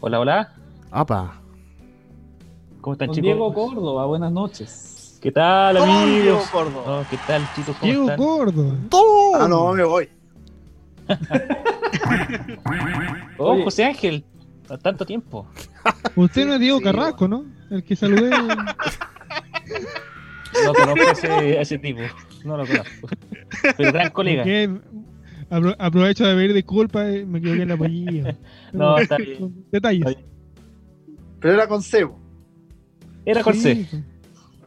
[0.00, 0.54] Hola, hola.
[0.90, 1.40] Apa.
[2.80, 3.24] ¿Cómo están, Don chicos?
[3.26, 5.18] Diego Córdoba, buenas noches.
[5.22, 6.50] ¿Qué tal, Diego amigos?
[6.50, 7.00] Córdoba.
[7.00, 7.76] Oh, ¿Qué tal, chicos?
[7.78, 8.18] ¿Cómo Diego están?
[8.18, 8.76] Gordo.
[9.40, 10.08] Ah, no, me voy.
[13.38, 13.64] Oh, Oye.
[13.64, 14.24] José Ángel.
[14.68, 15.46] A tanto tiempo.
[16.16, 17.44] Usted no es Diego Sí, Carrasco, ¿no?
[17.70, 18.30] El que saludé.
[20.66, 22.00] No conozco a ese, tipo.
[22.44, 23.08] No lo conozco.
[23.76, 24.44] Pero gran colega.
[25.50, 28.36] Apro- aprovecho de pedir disculpas, eh, me equivoqué en el apellido.
[28.72, 29.64] No, está bien.
[29.72, 30.06] Detalles.
[30.06, 30.22] Está
[31.40, 32.18] Pero era con cebo.
[33.24, 33.86] Era con C.
[33.90, 34.04] Sí,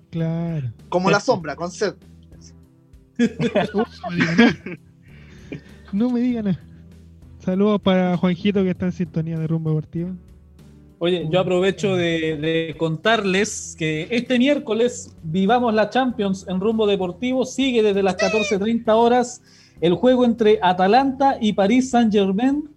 [0.09, 0.73] Claro.
[0.89, 1.69] Como la sombra, con.
[3.19, 3.83] Uh,
[5.93, 6.59] no me digan nada.
[7.45, 10.10] Saludos para Juanjito que está en sintonía de rumbo deportivo.
[10.97, 17.45] Oye, yo aprovecho de, de contarles que este miércoles vivamos la Champions en rumbo deportivo.
[17.45, 19.41] Sigue desde las 14.30 horas
[19.81, 22.69] el juego entre Atalanta y París Saint-Germain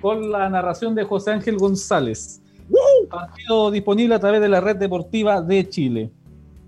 [0.00, 2.40] con la narración de José Ángel González.
[3.10, 6.10] Partido disponible a través de la red deportiva de Chile.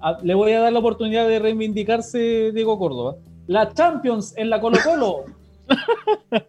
[0.01, 3.17] A- le voy a dar la oportunidad de reivindicarse Diego Córdoba.
[3.47, 5.25] La Champions en la Colo Colo.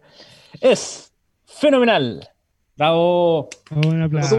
[0.60, 1.12] Es
[1.46, 2.28] fenomenal.
[2.76, 3.48] Bravo.
[3.86, 4.38] Un aplauso.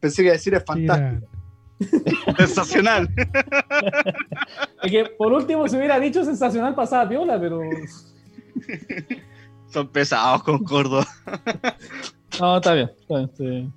[0.00, 1.26] Pensé que iba a decir es fantástico.
[2.36, 3.08] Sensacional.
[4.82, 7.60] Es que por último, si hubiera dicho sensacional, pasaba piola, pero.
[9.68, 11.06] Son pesados con Córdoba.
[12.40, 12.90] No, está bien.
[13.00, 13.68] está bien, se,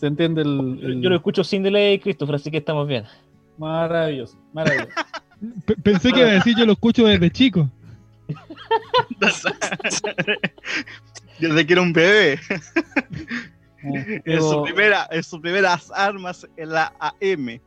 [0.00, 0.78] se entiende el.
[0.82, 3.04] el- Yo lo escucho sin delay, Christopher, así que estamos bien.
[3.58, 4.90] Maravilloso, maravilloso.
[5.64, 7.70] Pe- Pensé que iba a decir yo lo escucho desde chico.
[11.38, 12.38] Desde que era un bebé.
[13.84, 17.60] Eh, En su Diego, primera, en sus primeras armas en la AM.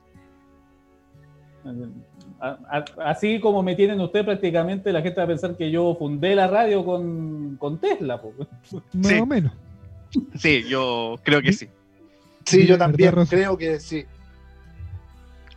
[2.97, 6.47] así como me tienen usted prácticamente, la gente va a pensar que yo fundé la
[6.47, 8.21] radio con, con Tesla.
[8.21, 8.33] po.
[8.93, 9.13] Más Sí.
[9.19, 9.53] o menos.
[10.37, 11.67] Sí, yo creo que sí.
[12.45, 14.05] Sí, yo también creo que sí.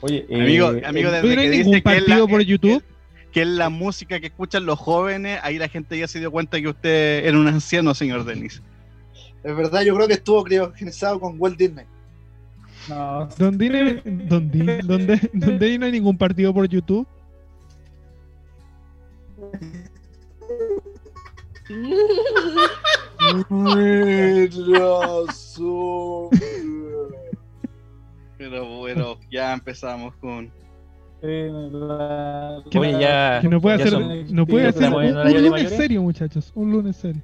[0.02, 2.40] Oye, Amigo, eh, amigo eh, desde ¿No hay que ningún dice que partido la, por
[2.42, 2.82] YouTube?
[3.32, 6.60] Que es la música que escuchan los jóvenes, ahí la gente ya se dio cuenta
[6.60, 8.62] que usted era un anciano, señor Denis.
[9.42, 11.86] Es verdad, yo creo que estuvo criogenizado con Walt Disney.
[12.88, 17.06] no, ¿Dónde, dónde, dónde, dónde no hay ningún partido por YouTube?
[28.36, 30.50] Pero bueno, ya empezamos con.
[31.22, 33.38] La- Que Oye, ya.
[33.40, 36.52] Que no puede hacer, son- no puede ya hacer estamos un, lunes serio, muchachos.
[36.54, 37.22] Un lunes serio.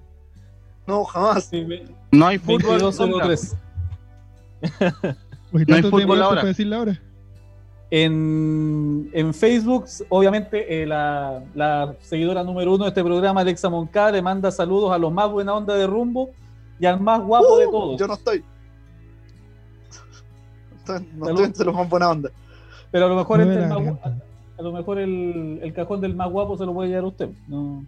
[0.86, 1.44] No, jamás.
[1.44, 1.66] Sí,
[2.12, 2.92] No hay fútbol.
[2.92, 3.26] sombra.
[3.26, 3.56] 22.03.
[5.52, 6.36] Oye, No hay fútbol ahora.
[6.36, 7.00] para decir la hora.
[7.90, 14.12] En, en Facebook, obviamente, eh, la, la seguidora número uno de este programa, Alexa Moncada,
[14.12, 16.30] le manda saludos a los más buena onda de rumbo
[16.78, 17.94] y al más guapo de todos.
[17.94, 18.44] Uh, Yo no estoy.
[20.78, 21.30] Estoy- No Salud.
[21.40, 22.30] estoy entre los más buena onda.
[22.90, 23.98] Pero a lo mejor, No el más
[24.58, 27.30] a lo mejor el, el cajón del más guapo se lo puede llevar usted.
[27.46, 27.84] No.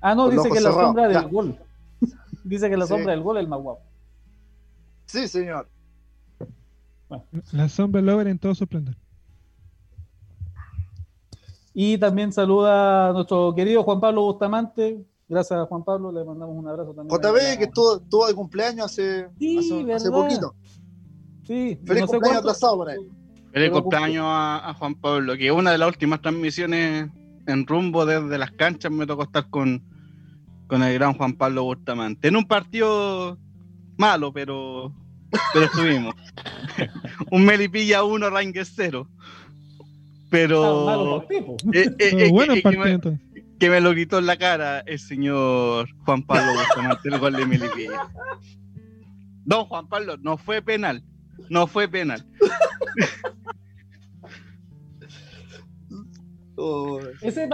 [0.00, 1.20] Ah, no, Con dice que la sombra ya.
[1.22, 1.58] del gol.
[2.44, 2.92] dice que la Sí.
[2.94, 3.80] sombra del gol es el más guapo.
[5.06, 5.68] Sí, señor.
[7.52, 8.94] La sombra Lover en todo su esplendor.
[11.72, 15.04] Y también saluda a nuestro querido Juan Pablo Bustamante.
[15.28, 17.16] Gracias a Juan Pablo, le mandamos un abrazo también.
[17.20, 20.54] JB, que estuvo, estuvo de cumpleaños hace, Sí, hace, poquito.
[21.46, 23.08] Sí, Feliz no sé cumpleaños cuánto- atrasado para él.
[23.52, 27.08] Feliz Pero cumpleaños a, a Juan Pablo, que una de las últimas transmisiones
[27.46, 29.82] en rumbo desde las canchas me tocó estar con,
[30.66, 32.28] con el gran Juan Pablo Bustamante.
[32.28, 33.38] En un partido
[33.96, 34.92] malo, pero,
[35.52, 36.14] pero estuvimos.
[37.30, 39.08] un Melipilla 1, Rangers 0.
[40.30, 44.80] Está malo Pero eh, eh, eh, bueno que- el me- lo quitó en la cara
[44.80, 48.08] el señor Juan Pablo Bustamante, el gol de Melipilla.
[49.46, 51.02] No, Juan Pablo, no fue penal.
[51.48, 52.26] No fue penal.
[56.60, 56.98] Oh,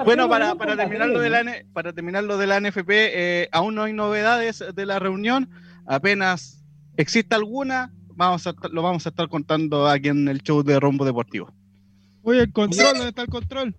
[0.07, 3.83] Bueno, para, terminar lo de la, para terminar lo de la NFP, eh, aún no
[3.83, 5.51] hay novedades de la reunión.
[5.85, 6.65] Apenas
[6.97, 11.05] exista alguna, vamos a, lo vamos a estar contando aquí en el show de Rombo
[11.05, 11.53] Deportivo.
[12.23, 13.77] Oye, el control, ¿dónde está el control?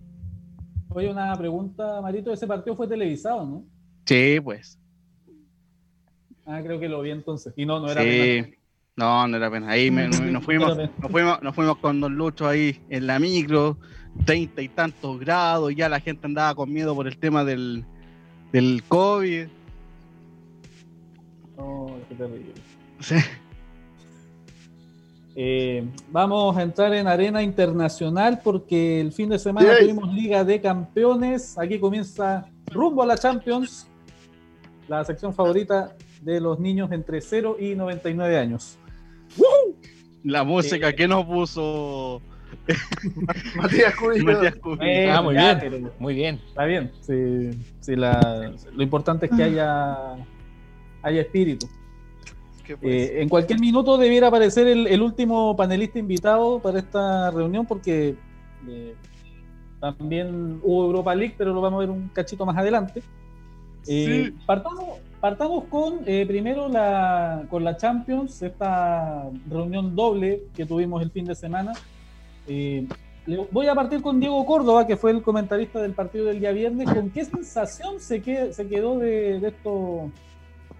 [0.90, 3.64] Oye, una pregunta, Marito, ese partido fue televisado, ¿no?
[4.04, 4.78] Sí, pues.
[6.46, 7.52] Ah, creo que lo vi entonces.
[7.56, 8.44] Y no, no era penal.
[8.44, 8.54] Sí.
[8.94, 9.70] No, no era pena.
[9.70, 13.18] Ahí me- nos, nos fuimos, nos, fuimos, nos fuimos con Don Lucho ahí en la
[13.18, 13.78] micro,
[14.24, 17.84] treinta y tantos grados, ya la gente andaba con miedo por el tema del,
[18.52, 19.46] del COVID.
[21.56, 22.52] Oh, qué terrible.
[23.00, 23.14] Sí.
[25.38, 29.80] Eh, vamos a entrar en arena internacional porque el fin de semana Yes.
[29.80, 31.58] tuvimos Liga de Campeones.
[31.58, 33.86] Aquí comienza rumbo a la Champions,
[34.88, 38.78] la sección favorita de los niños entre 0 y 99 años.
[40.24, 40.94] La música Eh.
[40.94, 42.22] que nos puso
[43.56, 44.24] Matías Cubillo.
[44.24, 44.82] Matías Cubillo.
[44.82, 45.58] Eh, Ah, muy bien.
[45.60, 46.40] pero Muy bien.
[46.48, 46.90] Está bien.
[47.00, 50.14] Sí, sí, la- lo importante es que haya,
[51.02, 51.68] haya espíritu.
[52.64, 57.30] ¿Qué fue Eh, en cualquier minuto debiera aparecer el, el último panelista invitado para esta
[57.30, 58.16] reunión porque
[58.68, 58.94] eh,
[59.80, 63.02] también hubo Europa League, pero lo vamos a ver un cachito más adelante.
[63.86, 64.84] Eh, partamos,
[65.20, 71.24] partamos con eh, primero la, con la Champions, esta reunión doble que tuvimos el fin
[71.24, 71.72] de semana.
[72.48, 72.86] Eh,
[73.50, 76.88] voy a partir con Diego Córdoba, que fue el comentarista del partido del día viernes.
[76.88, 80.10] ¿Con qué sensación se, que- se quedó de, de esto,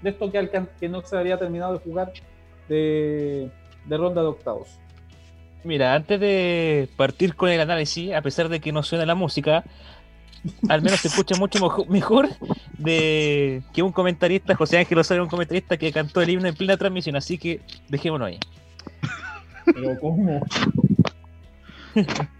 [0.03, 2.12] de esto que, alcan- que no se había terminado de jugar
[2.69, 3.51] de,
[3.85, 4.69] de ronda de octavos?
[5.64, 9.64] Mira, antes de partir con el análisis, a pesar de que no suena la música,
[10.69, 12.29] al menos se escucha mucho mejo- mejor
[12.79, 16.77] de que un comentarista, José Ángel Osorio, un comentarista que cantó el himno en plena
[16.77, 18.39] transmisión, así que dejémonos ahí.
[19.64, 20.41] Pero ¿cómo?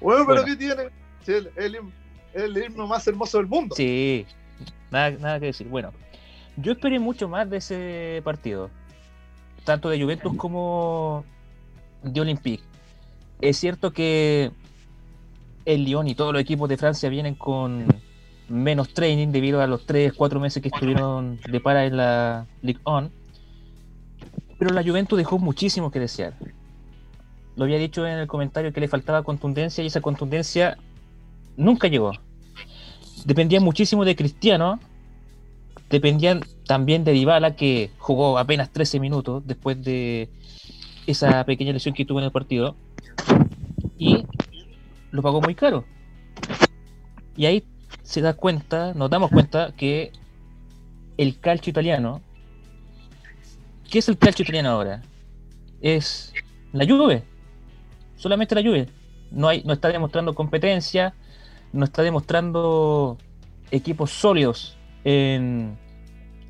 [0.00, 0.44] Bueno, pero Bueno.
[0.44, 0.82] ¿qué tiene?
[1.22, 1.80] Sí, el,
[2.34, 3.74] el himno más hermoso del mundo.
[3.74, 4.26] Sí,
[4.90, 5.66] nada, nada que decir.
[5.68, 5.92] Bueno,
[6.56, 8.70] yo esperé mucho más de ese partido,
[9.64, 11.24] tanto de Juventus como
[12.02, 12.62] de Olympique.
[13.40, 14.50] Es cierto que
[15.64, 17.86] el Lyon y todos los equipos de Francia vienen con
[18.48, 22.80] menos training debido a los 3, 4 meses que estuvieron de para en la Ligue
[22.84, 23.10] 1.
[24.58, 26.34] Pero la Juventus dejó muchísimo que desear.
[27.56, 30.76] Lo había dicho en el comentario que le faltaba contundencia y esa contundencia
[31.56, 32.12] nunca llegó
[33.26, 34.78] dependían muchísimo de Cristiano,
[35.90, 40.30] dependían también de Dybala que jugó apenas 13 minutos después de
[41.06, 42.76] esa pequeña lesión que tuvo en el partido
[43.98, 44.24] y
[45.10, 45.84] lo pagó muy caro.
[47.36, 47.64] Y ahí
[48.02, 50.12] se da cuenta, nos damos cuenta que
[51.18, 52.20] el calcio italiano,
[53.90, 55.02] ¿qué es el calcio italiano ahora?
[55.80, 56.32] Es
[56.72, 57.24] la Juve,
[58.16, 58.88] solamente la Juve.
[59.30, 61.14] No hay, no está demostrando competencia,
[61.72, 63.18] no está demostrando
[63.70, 65.76] equipos sólidos en,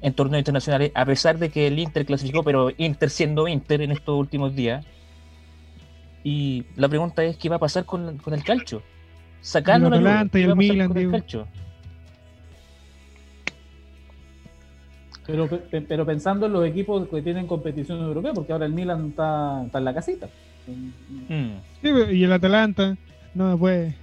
[0.03, 3.93] en torneos internacionales, a pesar de que el Inter clasificó, pero Inter siendo Inter en
[3.93, 4.85] estos últimos días.
[6.23, 8.83] Y la pregunta es: ¿qué va a pasar con, con el calcio?
[9.41, 11.12] Sacando la Atalanta y ¿qué va el Milan, con el digo.
[11.12, 11.47] calcio?
[15.27, 19.09] Pero, pe- pero pensando en los equipos que tienen competición europea, porque ahora el Milan
[19.09, 20.29] está, está en la casita.
[20.73, 21.57] Mm.
[21.83, 22.97] Sí, pero- y el Atalanta,
[23.35, 23.95] no, pues,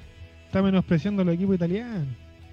[0.45, 2.07] está menospreciando a los equipos italianos.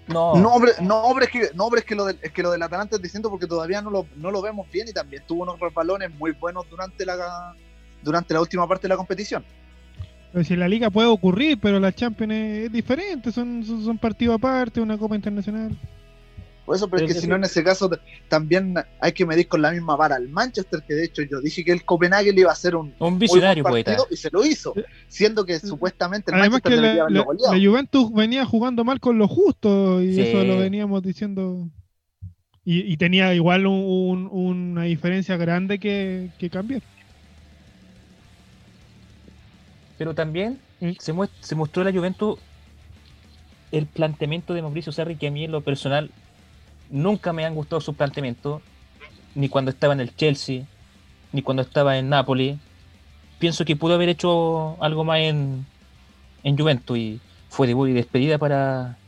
[0.09, 2.43] No, No, hombre, no, hombre, es que, no, hombre, es que lo del, es que
[2.43, 5.23] lo del Atalanta es distinto porque todavía no lo, no lo vemos bien y también
[5.27, 7.55] tuvo unos resbalones muy buenos durante la
[8.03, 9.45] durante la última parte de la competición.
[10.33, 13.85] Pero si en la liga puede ocurrir, pero la Champions es, es diferente, son, son,
[13.85, 15.77] son partidos aparte, una copa internacional.
[16.71, 17.91] Por eso, pero es que si no, en ese caso
[18.29, 21.65] también hay que medir con la misma vara al Manchester, que de hecho yo dije
[21.65, 24.47] que el Copenhague le iba a hacer un un muy visionario partido y se lo
[24.47, 24.73] hizo,
[25.09, 27.53] siendo que supuestamente el Además Manchester que la, la- goleado.
[27.53, 30.21] la Juventus venía jugando mal con lo justo y Sí.
[30.21, 31.69] eso lo veníamos diciendo.
[32.65, 36.83] Y, y tenía igual un- un- una diferencia grande que, que cambiar.
[39.99, 40.91] Pero también Mm.
[41.01, 42.39] se, muest- se mostró la Juventus
[43.73, 46.11] el planteamiento de Mauricio Sarri, que a mí en lo personal
[46.91, 48.63] nunca me han gustado sus planteamientos,
[49.35, 50.65] ni cuando estaba en el Chelsea,
[51.33, 52.59] ni cuando estaba en Napoli.
[53.39, 55.65] Pienso que pudo haber hecho algo más en,
[56.43, 58.99] en Juventus y fue debut y despedida para,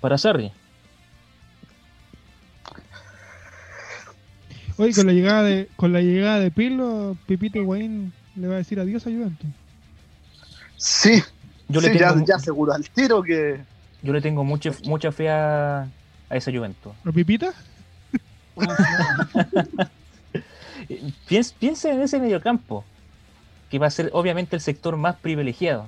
[0.00, 0.52] para Sarri.
[4.78, 8.58] Oye, con la llegada de con la llegada de Pirlo, Pipito Higuaín le va a
[8.58, 9.48] decir adiós a Juventus.
[10.76, 11.22] Sí,
[11.68, 13.60] Yo, sí, le, ya, tengo, ya aseguró al tiro que
[14.02, 15.88] yo le tengo mucha, mucha fe a,
[16.32, 16.92] a esa Juventus.
[17.04, 17.52] ¿A Pipita?
[21.28, 22.84] Piensa, piensa en ese mediocampo,
[23.70, 25.86] que va a ser obviamente el sector más privilegiado.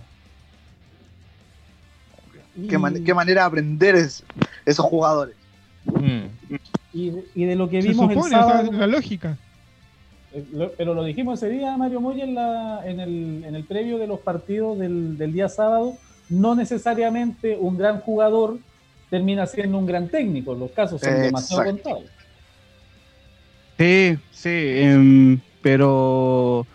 [2.68, 4.22] qué, man- qué manera de aprender es,
[4.64, 5.34] esos jugadores.
[5.86, 6.26] Mm.
[6.92, 9.36] Y, de- y de lo que Se vimos el supone, sea, sábado, la lógica.
[10.32, 13.64] eh, lo- pero lo dijimos ese día, Mario Moya, en, la, en, el, en el
[13.64, 15.96] previo de los partidos del, del día sábado,
[16.28, 18.58] no necesariamente un gran jugador
[19.14, 22.02] termina siendo un gran técnico, los casos son demasiado contados.
[23.78, 26.66] Sí, sí, em, pero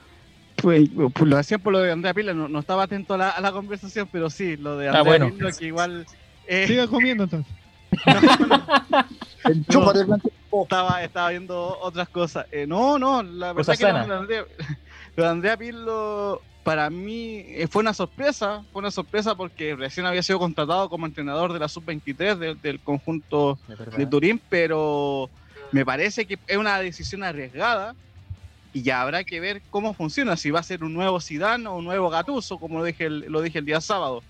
[0.56, 3.30] pues, pues, lo hacía por lo de Andrea Pila, no, no estaba atento a la,
[3.32, 5.30] a la conversación, pero sí, lo de Ah, Andrea bueno.
[5.36, 6.06] Pirlo, que igual
[6.48, 7.54] eh, Siga comiendo entonces.
[9.44, 10.32] Enchúfate, Blanco.
[10.64, 12.46] estaba, estaba viendo otras cosas.
[12.54, 14.46] Eh, no, no, la verdad que de Andrea,
[15.18, 20.06] lo de Andrea Pirlo para mí eh, fue una sorpresa, fue una sorpresa porque recién
[20.06, 23.58] había sido contratado como entrenador de la sub-23 del- del conjunto
[23.98, 25.30] de Turín, pero
[25.72, 27.96] me parece que es una decisión arriesgada
[28.74, 31.78] y ya habrá que ver cómo funciona, si va a ser un nuevo Zidane o
[31.78, 34.22] un nuevo Gattuso, como lo dije el, lo dije el día sábado.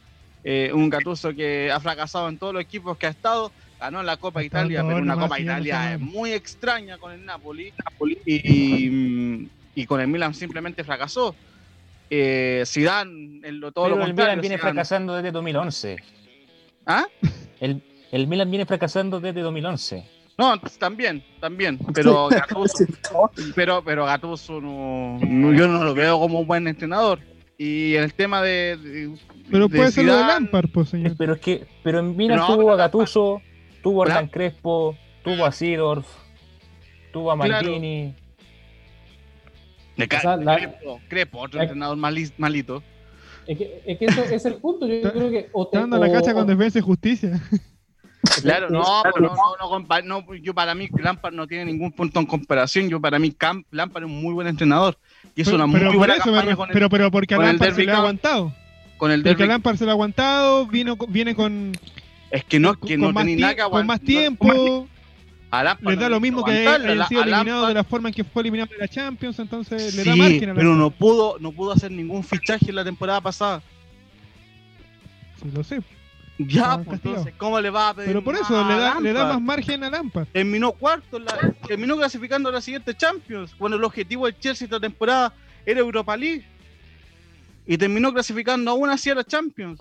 [0.43, 4.15] Eh, un Gattuso que ha fracasado en todos los equipos que ha estado, ganó la
[4.15, 7.73] Copa Italia, pero una Copa Italia muy extraña con el Napoli,
[8.25, 11.35] y, y con el Milan simplemente fracasó.
[12.09, 14.13] Eh, Zidane, en lo, todo Pero lo el.
[14.13, 15.97] Milan viene Zidane- fracasando desde 2011.
[16.85, 17.05] ¿Ah?
[17.59, 20.05] El, el Milan viene fracasando desde 2011.
[20.37, 22.85] No, también, también, pero Gattuso,
[23.55, 27.19] pero, pero Gattuso no, no- yo no lo veo como un buen entrenador.
[27.57, 29.15] Y en el tema de, de-
[29.51, 31.15] Pero de puede ser lo de Lampard, pues, señor.
[31.17, 33.41] Pero es que, pero en Milan No, tuvo a Gattuso,
[33.83, 34.07] tuvo a.
[34.07, 36.07] Hernán Crespo, tuvo a Sidorf,
[37.11, 37.67] tuvo a Claro.
[39.99, 42.81] De O sea, la- Crepo, Crepo, otro la- entrenador mali- malito.
[43.47, 44.87] Es que, es que eso es el punto.
[44.87, 45.49] Yo Está- creo que.
[45.53, 47.31] O te- dando la cacha con defensa y justicia.
[48.41, 52.25] Claro, no, Claro, no, no, no, yo para mí Lampard no tiene ningún punto en
[52.25, 52.89] comparación.
[52.89, 54.97] Yo para mí Camp, Lampard es un muy buen entrenador
[55.35, 57.35] y hizo Pero, una pero muy por buena eso me con el, pero, pero porque
[57.35, 58.53] a Lampard se le ha aguantado.
[58.97, 61.71] con el Porque a Lampard se le ha aguantado, vino, con- viene con,
[62.29, 64.05] Es que no, con, que no más, tenía nada que con más aguantar.
[64.05, 64.87] tiempo.
[65.51, 67.67] A Lampard Les no da le lo mismo que aguantarlo, hayan a sido Lampard- eliminados
[67.69, 70.53] de la forma en que fue eliminado de la Champions, entonces le da margen a
[70.53, 70.77] pero Lampard.
[70.77, 73.61] no pudo, no pudo hacer ningún fichaje en la temporada pasada.
[75.41, 75.81] Sí, lo sé.
[76.37, 79.11] Ya, Ah, pues entonces, ¿cómo le va a pedir Pero por eso le da, le
[79.11, 80.27] da más margen a Lampard.
[80.31, 81.37] Terminó cuarto, en la-
[81.67, 83.53] terminó clasificando a la siguiente Champions.
[83.57, 85.33] Bueno, el objetivo del Chelsea esta temporada
[85.65, 86.45] era Europa League.
[87.67, 89.79] Y terminó clasificando aún así a la Champions.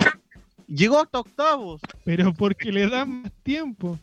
[0.66, 1.80] Llegó hasta octavos.
[2.04, 3.98] Pero porque le da más tiempo.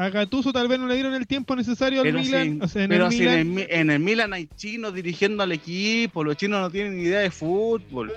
[0.00, 2.58] A Gattuso tal vez no le dieron el tiempo necesario al Pero, Milan.
[2.58, 3.38] si, o sea, en pero el si Milan.
[3.38, 6.24] en, el, en el Milan hay chinos dirigiendo al equipo.
[6.24, 8.10] Los chinos no tienen ni idea de fútbol.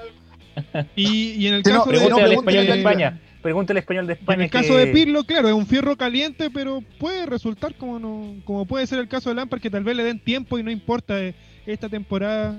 [0.96, 3.22] Y, y en el Sí, no, caso de, Pregúntale al no, español de España.
[3.42, 7.26] Pregúntale español de en el caso de Pirlo, claro, es un fierro caliente, pero puede
[7.26, 10.20] resultar como no, como puede ser el caso de Lampard, que tal vez le den
[10.20, 11.34] tiempo y no importa eh,
[11.66, 12.58] esta temporada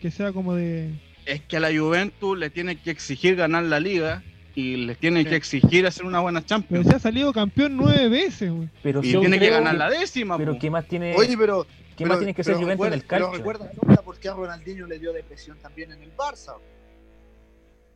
[0.00, 0.90] que sea como de.
[1.26, 4.22] Es que a la Juventus le tiene que exigir ganar la liga.
[4.60, 6.86] Y les tiene que exigir hacer una buena Pero Champions.
[6.88, 8.68] se ha salido campeón nueve veces, güey.
[8.82, 10.36] Pero Y tiene que ganar la décima.
[10.36, 10.58] Pero po.
[10.58, 11.64] ¿qué más tiene, Oye, pero.
[11.64, 13.38] qué pero- más tiene que ser Juventus en el pero calcio?
[13.38, 16.54] recuerda, Nota, por qué a Ronaldinho le dio depresión también en el Barça.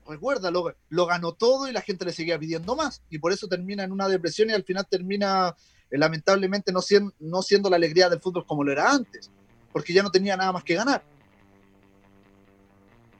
[0.06, 3.02] Recuerda, lo, lo ganó todo y la gente le seguía pidiendo más.
[3.08, 5.54] Y por eso termina en una depresión y al final termina,
[5.90, 9.30] eh, lamentablemente, no siendo, no siendo la alegría del fútbol como lo era antes.
[9.72, 11.02] Porque ya no tenía nada más que ganar.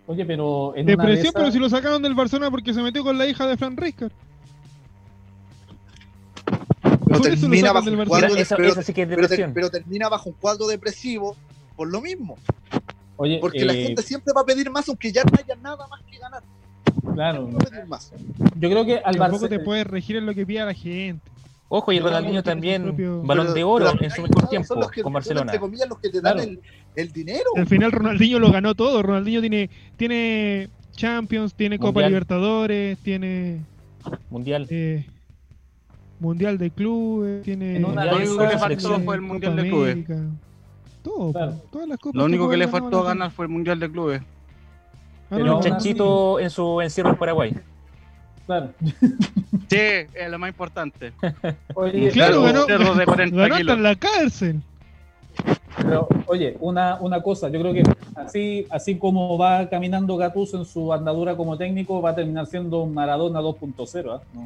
[0.07, 0.75] Oye, pero.
[0.77, 3.27] En una de esas- pero si lo sacaron del Barcelona porque se metió con la
[3.27, 4.13] hija de Fran Rijkaard.
[6.83, 8.29] Pero Por eso lo termina bajo del un Barcelona.
[8.29, 9.53] cuadro pero- esa sí que es pero te- depresión.
[9.55, 11.37] pero termina bajo un cuadro depresivo
[11.77, 12.37] por lo mismo.
[13.17, 15.87] Oye, Porque la eh, gente siempre va a pedir más, aunque ya no haya nada
[15.87, 16.43] más que ganar.
[17.15, 17.49] Claro.
[17.53, 18.13] Va a pedir más.
[18.59, 19.65] Yo creo que al Tampoco te Barcelona.
[19.65, 21.31] puedes regir en lo que pida la gente.
[21.69, 24.91] Ojo, y Ronaldinho también, propio- balón Pero- de oro en su mejor tiempo son los
[24.91, 25.43] que- con Barcelona.
[25.53, 26.51] Entre comillas, los que te dan Claro.
[26.51, 26.61] el,
[26.95, 27.51] el dinero.
[27.57, 29.03] Al final Ronaldinho lo ganó todo.
[29.03, 32.11] Ronaldinho tiene, tiene Champions, tiene Copa Mundial.
[32.11, 33.61] Libertadores, tiene
[34.31, 34.67] Mundial.
[34.71, 35.07] eh,
[36.21, 39.57] Mundial de Clubes, tiene En una Lo único que le faltó fue el Copa Mundial
[39.57, 39.93] de Clubes.
[39.93, 40.17] América.
[41.03, 41.53] Todo, Claro.
[41.53, 42.15] po, todas las copas.
[42.19, 44.23] Lo único que le faltó ganar fue el Mundial de Clubes.
[45.31, 47.55] Ah, no, Un chanchito en su encierro en Paraguay.
[48.47, 48.71] Claro.
[49.71, 51.13] Sí, es lo más importante.
[51.75, 53.77] Oye, Claro, cerdo de 40 Ganó hasta kilos.
[53.77, 54.63] en la cárcel.
[55.77, 57.83] Pero, oye, una, una cosa, yo creo que
[58.15, 62.83] así, así como va caminando Gattuso en su andadura como técnico, va a terminar siendo
[62.83, 64.13] un Maradona 2.0.
[64.15, 64.23] ¿ah?
[64.33, 64.43] No.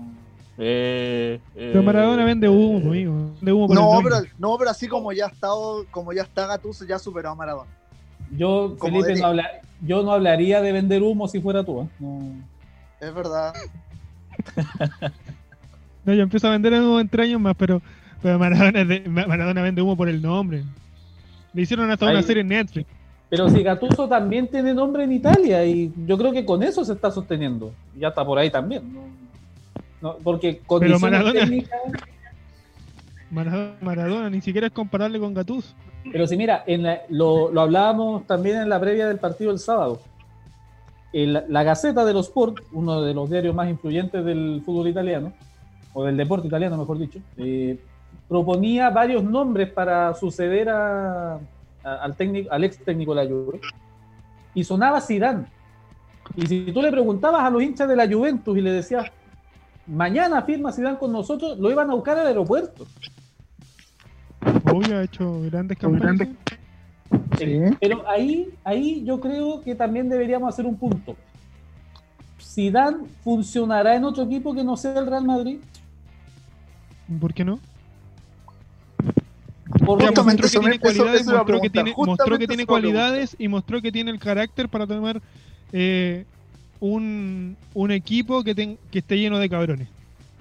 [0.57, 3.13] Eh, eh, Pero Maradona vende humo, amigo.
[3.41, 6.23] Vende humo por el No pero, no, pero así como ya ha estado, como ya
[6.23, 7.71] está Gattuso, ya superó a Maradona.
[8.31, 11.83] Yo, Como Felipe, no habla- yo no hablaría de vender humo si fuera tú.
[11.83, 11.87] ¿ah?
[12.01, 12.21] No.
[13.01, 13.53] Es verdad.
[16.05, 17.83] No, yo empiezo a vender en humo entre años más, pero,
[18.23, 20.65] pero Maradona, de- Maradona vende humo por el nombre.
[21.53, 22.87] Le hicieron hasta una serie en Netflix.
[23.29, 26.95] Pero si Gattuso también tiene nombre en Italia y yo creo que con eso se
[26.95, 27.75] está sosteniendo.
[27.99, 28.91] Ya está por ahí también.
[28.91, 29.01] ¿no?
[30.01, 31.81] No, porque condiciones Maradona- técnicas-
[33.31, 35.75] Maradona, Maradona ni siquiera es comparable con Gattuso.
[36.11, 39.59] Pero si mira, en la- lo, lo hablábamos también en la previa del partido del
[39.59, 40.01] sábado.
[41.13, 45.33] El- la Gaceta de los Sport, uno de los diarios más influyentes del fútbol italiano,
[45.95, 47.79] o del deporte italiano, mejor dicho, eh,
[48.29, 51.35] proponía varios nombres para suceder a-
[51.83, 53.61] a- al, técnico, al ex técnico de la Juve.
[54.55, 55.47] Y sonaba Zidane.
[56.37, 59.07] Y si tú le preguntabas a los hinchas de la Juventus y le decías,
[59.87, 62.87] mañana firma Zidane con nosotros, lo iban a buscar al aeropuerto.
[64.71, 66.29] Obvio, ha hecho grandes campañas.
[67.81, 71.17] Pero ahí, ahí yo creo que también deberíamos hacer un punto.
[72.41, 75.59] Zidane funcionará en otro equipo que no sea el Real Madrid.
[77.21, 77.59] ¿Por qué no?
[79.85, 83.49] Porque Justamente mostró que tiene eso- cualidades, eso mostró que tiene, mostró que cualidades y
[83.49, 85.21] mostró que tiene el carácter para tomar
[85.73, 86.25] eh,
[86.81, 89.89] un, un equipo que, ten- que esté lleno de cabrones.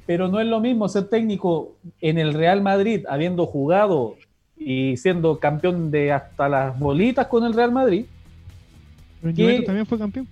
[0.06, 4.16] pero no es lo mismo ser técnico en el Real Madrid, habiendo jugado
[4.60, 8.06] y siendo campeón de hasta las bolitas con el Real Madrid,
[9.22, 9.36] Pero.
[9.36, 10.28] Juventus también fue campeón.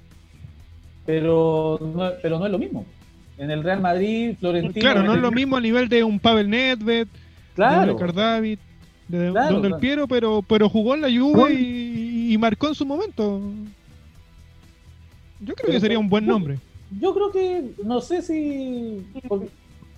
[1.06, 2.86] pero no, pero no es lo mismo.
[3.38, 4.74] En el Real Madrid, Florentino.
[4.82, 7.08] Claro, no es lo mismo a nivel de un Pavel Nedved,
[7.54, 7.86] Claro.
[7.88, 8.60] de Edgar David,
[9.08, 9.82] de Claro, Don Del claro.
[9.82, 13.42] Piero, pero, pero jugó en la Juve y, y marcó en su momento.
[15.42, 16.58] Yo creo Pero- que sería un buen nombre.
[17.00, 19.06] Yo creo que, no sé si.
[19.28, 19.48] porque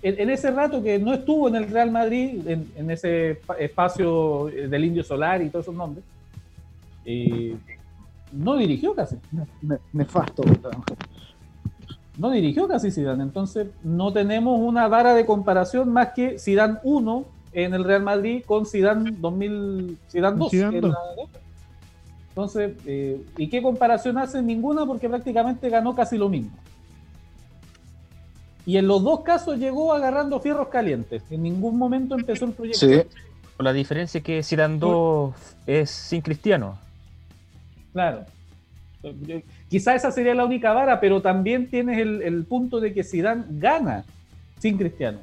[0.02, 3.54] en, en ese rato que no estuvo en el Real Madrid, en, en ese pa-
[3.56, 6.04] espacio del Indio Solar y todos esos nombres,
[7.04, 7.56] eh,
[8.32, 9.16] no dirigió casi.
[9.62, 10.42] Ne- Nefasto.
[12.18, 13.22] No dirigió casi Zidane.
[13.22, 18.42] Entonces, no tenemos una vara de comparación más que Zidane 1 en el Real Madrid
[18.44, 20.50] con Zidane 2000, Zidane 2.
[20.50, 20.90] Zidane en 2.
[20.90, 20.98] la-
[22.30, 24.42] Entonces, eh, ¿y qué comparación hace?
[24.42, 26.50] Ninguna, porque prácticamente ganó casi lo mismo.
[28.68, 31.22] Y en los dos casos llegó agarrando fierros calientes.
[31.30, 32.80] En ningún momento empezó el proyecto.
[32.86, 33.00] Sí.
[33.56, 35.34] Con la diferencia es que Zidane 2
[35.66, 36.78] es sin Cristiano.
[37.94, 38.26] Claro.
[39.70, 43.44] Quizá esa sería la única vara, pero también tienes el, el punto de que Zidane
[43.48, 44.04] gana
[44.58, 45.20] sin Cristiano.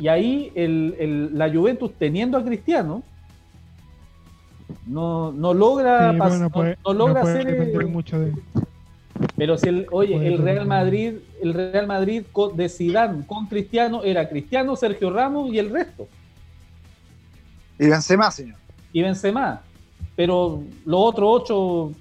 [0.00, 3.02] Y ahí el, el- la Juventus teniendo a Cristiano
[4.86, 8.32] no, no logra Sí, pas- bueno, no- puede- no logra no puede hacer mucho de.
[9.42, 10.66] Pero si el oye el Real.
[10.68, 12.22] Madrid el Real Madrid
[12.54, 16.06] de Zidane con Cristiano era Cristiano Sergio Ramos y el resto
[17.76, 18.56] Y Benzema, señor.
[18.92, 19.60] y Benzema.
[20.14, 21.92] Pero los otros ocho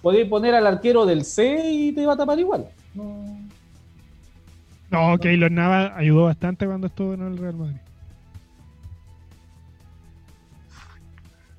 [0.00, 2.68] podéis poner al arquero del C y te va a tapar igual.
[2.94, 3.38] No.
[4.90, 7.76] No, Keylor Nava ayudó bastante cuando estuvo en el Real Madrid.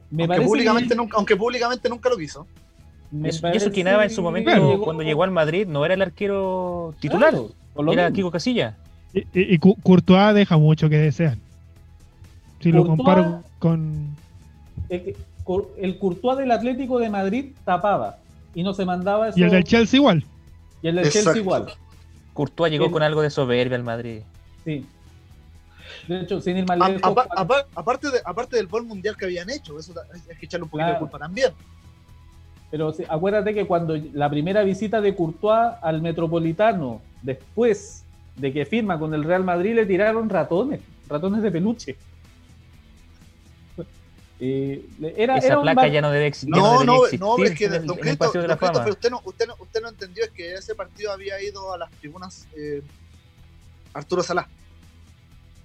[0.10, 2.48] Me aunque, parece públicamente que- nunca, aunque públicamente nunca lo quiso.
[3.12, 4.82] Me Eso- y eso que Nava en su momento, Claro.
[4.82, 7.52] cuando llegó al Madrid, no era el arquero titular, Claro,
[7.94, 8.16] era mismo.
[8.16, 8.78] Kiko Casilla.
[9.14, 11.38] Y, y- Courtois deja mucho que desear.
[12.62, 14.16] Si lo comparo con.
[14.90, 15.16] El,
[16.00, 18.18] Courtois del Atlético de Madrid tapaba
[18.54, 19.40] y no se mandaba eso.
[19.40, 20.24] Y el del Chelsea igual.
[20.82, 21.26] y el del Exacto.
[21.30, 21.74] Chelsea igual.
[22.34, 24.22] Courtois llegó El- con algo de soberbia al Madrid.
[24.64, 24.86] Sí.
[26.08, 29.16] De hecho, sin ir más A- lejos, apa- apa- aparte, de, aparte del gol mundial
[29.18, 29.94] que habían hecho, eso
[30.30, 30.94] hay que echarle un poquito Claro.
[30.94, 31.52] de culpa también.
[32.72, 38.06] Pero sí, acuérdate que cuando la primera visita de Courtois al Metropolitano, después
[38.38, 41.98] de que firma con el Real Madrid, le tiraron ratones, ratones de peluche.
[44.44, 44.84] Eh,
[45.18, 47.52] era, Esa era placa bar- ya no debe, ex- ya No, no, existir no, es
[47.52, 48.84] que el, don Cristo- Paseo de la don Cristo, Fama.
[48.86, 51.78] pero usted no, usted, no, usted no entendió es que ese partido había ido a
[51.78, 52.82] las tribunas eh,
[53.94, 54.48] Arturo Salá.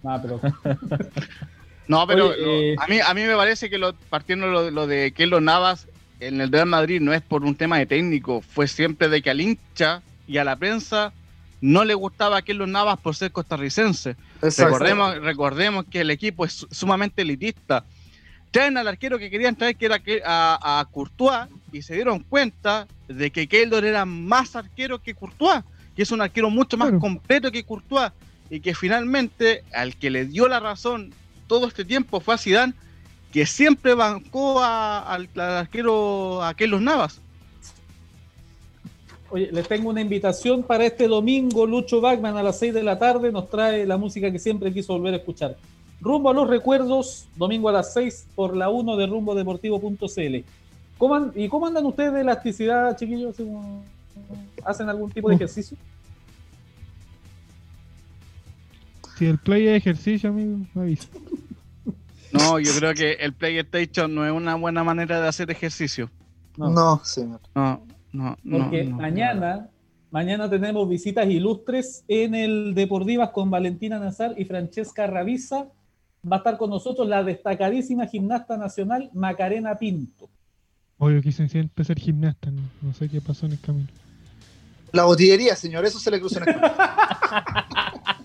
[0.05, 0.41] Ah, pero
[1.89, 4.71] No, pero Oye, lo- eh, a, mí, a mí me parece que lo, partiendo lo,
[4.71, 5.87] lo de Keylor Navas
[6.21, 9.31] en el Real Madrid no es por un tema de técnico, fue siempre de que
[9.31, 11.13] al hincha y a la prensa
[11.61, 14.17] no le gustaba a Keylor Navas por ser costarricense.
[14.65, 17.85] Recordemos, recordemos que el equipo es su- sumamente elitista.
[18.51, 22.87] Traen al arquero que querían traer, que era a, a Courtois, y se dieron cuenta
[23.09, 25.63] de que Keylor era más arquero que Courtois,
[25.95, 28.13] que es un arquero mucho más completo que Courtois,
[28.49, 31.13] y que finalmente al que le dio la razón
[31.49, 32.75] todo este tiempo fue a Zidane,
[33.37, 37.21] que siempre bancó a- al, al arquero a Keylor Navas.
[39.29, 41.67] Oye, les tengo una invitación para este domingo.
[41.67, 44.95] Lucho Bachman a las 6 de la tarde nos trae la música que siempre quiso
[44.95, 45.55] volver a escuchar.
[46.01, 50.37] Rumbo a los recuerdos, domingo a las 6 por la 1 de rumbodeportivo.cl.
[50.97, 53.35] ¿Cómo an- ¿Y cómo andan ustedes de elasticidad, chiquillos?
[53.35, 53.85] ¿Así como-
[54.65, 55.77] ¿Hacen algún tipo de ejercicio?
[59.19, 61.09] Si el play es ejercicio, amigo, me avisa.
[62.39, 66.11] No, yo creo que el PlayStation no es una buena manera de hacer ejercicio.
[66.57, 67.41] No, señor.
[67.55, 67.83] No,
[68.13, 68.59] no, no.
[68.59, 68.97] Porque no.
[68.97, 69.69] mañana,
[70.11, 75.69] mañana tenemos visitas ilustres en el Deportivas con Valentina Nazar y Francesca Ravisa.
[76.31, 80.29] Va a estar con nosotros la destacadísima gimnasta nacional Macarena Pinto.
[80.99, 83.89] Obvio quise siempre ser gimnasta, no, no sé qué pasó en el camino.
[84.93, 86.75] La botillería, señor, eso se le cruzó en el camino.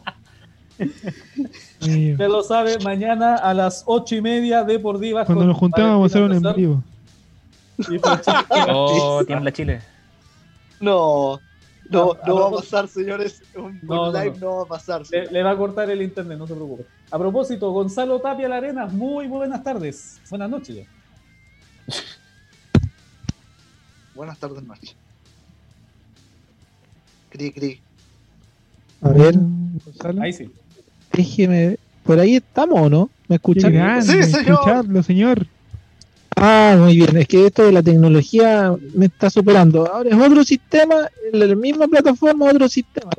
[0.80, 6.04] Usted lo sabe, mañana a las ocho y media Deportivas Cuando con nos juntamos vamos
[6.04, 6.84] a hacer un en vivo.
[8.70, 9.82] Oh, tiembla Chile.
[10.80, 11.40] No,
[11.90, 13.42] no, no va a pasar, señores.
[13.56, 14.50] Un, No, un live no.
[14.50, 14.56] no.
[14.58, 15.04] va a pasar.
[15.12, 16.86] Le, le va a cortar el internet, no se preocupe.
[17.12, 20.22] A propósito, Gonzalo Tapia Larena, muy buenas tardes.
[20.30, 20.88] Buenas noches.
[24.16, 24.96] Buenas tardes, noche.
[27.30, 27.82] Cri, cri.
[29.02, 30.22] A ver, Gonzalo.
[30.22, 30.52] Ahí sí.
[31.14, 31.78] Déjeme.
[32.04, 33.10] ¿Por ahí estamos o no?
[33.28, 33.72] ¿Me escuchan?
[33.74, 34.52] grande, Sí, señor.
[34.54, 35.46] escucharlo, señor.
[36.36, 37.16] Ah, muy bien.
[37.18, 39.86] Es que esto de la tecnología me está superando.
[39.92, 43.12] Ahora es otro sistema, en la misma plataforma, otro sistema.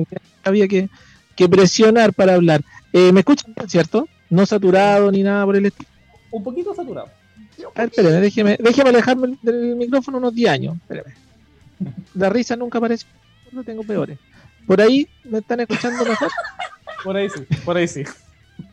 [0.43, 0.89] Había que,
[1.37, 2.63] que presionar para hablar.
[2.93, 4.09] Eh, ¿Me escuchan bien, cierto?
[4.29, 5.89] No saturado ni nada por el estilo.
[6.33, 7.09] Un poquito saturado.
[7.75, 10.77] A ver, espérame, déjeme, déjeme alejarme del micrófono unos 10 años.
[10.83, 11.15] Espérame.
[12.15, 13.09] La risa nunca apareció.
[13.53, 14.19] No tengo peores.
[14.67, 16.29] ¿Por ahí me están escuchando mejor?
[17.05, 18.05] Por ahí sí, por ahí sí.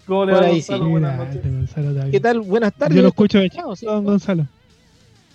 [0.05, 0.85] ¿Cómo le Por va, ahí Gonzalo?
[0.85, 0.91] sí.
[0.91, 1.43] Buenas Mira, noches.
[1.51, 2.39] Gonzalo está ¿Qué tal?
[2.41, 2.95] Buenas tardes.
[2.95, 4.47] Yo lo escucho de chiquitito, don Gonzalo.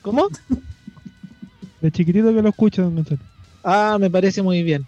[0.02, 0.28] ¿Cómo?
[1.80, 3.20] De chiquitito que lo escucho, don Gonzalo.
[3.62, 4.86] Ah, me parece muy bien.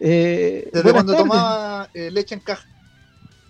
[0.00, 1.28] Eh, Desde cuando tardes.
[1.28, 2.66] tomaba eh, leche en caja.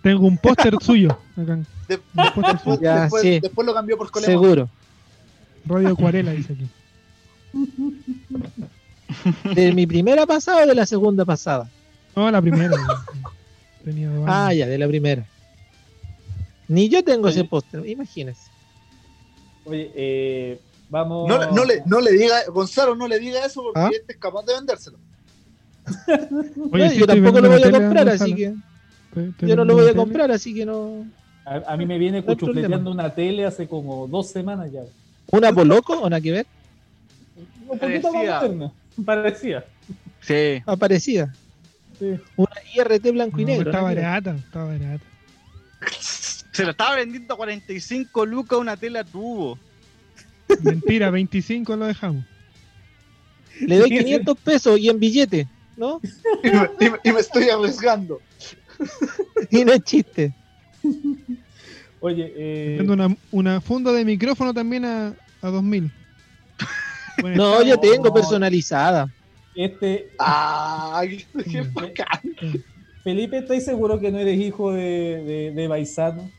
[0.01, 1.59] Tengo un póster suyo acá.
[1.87, 2.79] De- póster después, suyo.
[2.81, 3.39] Ya, después- sí.
[3.39, 4.31] después lo cambió por Coleman.
[4.33, 4.69] Seguro.
[5.65, 6.67] Radio Acuarela dice aquí.
[9.55, 11.69] ¿De mi primera pasada o de la segunda pasada?
[12.15, 12.75] No, la primera.
[14.25, 15.25] Ah, ya, de la primera.
[16.67, 17.39] Ni yo tengo Oye.
[17.39, 18.49] ese póster, imagínese.
[19.65, 20.59] Oye, eh,
[20.89, 21.27] vamos.
[21.29, 23.89] No, le- no, le, no le diga, Gonzalo, no le diga eso porque ¿Ah?
[23.91, 24.97] este es capaz de vendérselo.
[26.73, 28.53] Oye, No, yo tampoco lo voy a comprar, así que
[29.41, 29.97] yo no lo voy a tele.
[29.97, 31.05] comprar, así que no.
[31.45, 34.81] A, a mí me viene cuchufleteando una tele hace como dos semanas ya.
[35.31, 36.45] ¿Una Poloco o nada que ver?
[37.69, 38.39] Un poquito más Parecía.
[38.39, 38.71] moderna.
[39.05, 39.65] Parecía.
[40.21, 40.61] Sí.
[40.65, 41.33] Aparecida.
[41.99, 42.19] Sí.
[42.35, 43.71] Una IRT blanco y No, negro.
[43.71, 43.95] está que ver.
[44.03, 45.05] barata, está barata.
[45.99, 49.59] Se lo estaba vendiendo a 45 lucas una tela tubo.
[50.61, 52.23] Mentira, 25 lo dejamos.
[53.61, 54.03] Le doy Sí, sí.
[54.03, 55.99] 500 pesos y en billete, ¿no?
[56.43, 58.21] Y me, y me- y me estoy arriesgando.
[59.49, 60.33] Y no es chiste.
[61.99, 65.91] Oye, eh, una, una funda de micrófono también a, a 2000.
[67.21, 69.09] Buen No, yo tengo personalizada.
[69.57, 71.73] Este, Ay, qué Mm.
[71.73, 72.21] bacán.
[73.03, 76.29] Felipe, ¿estáis seguro que no eres hijo de, de, de Baizano?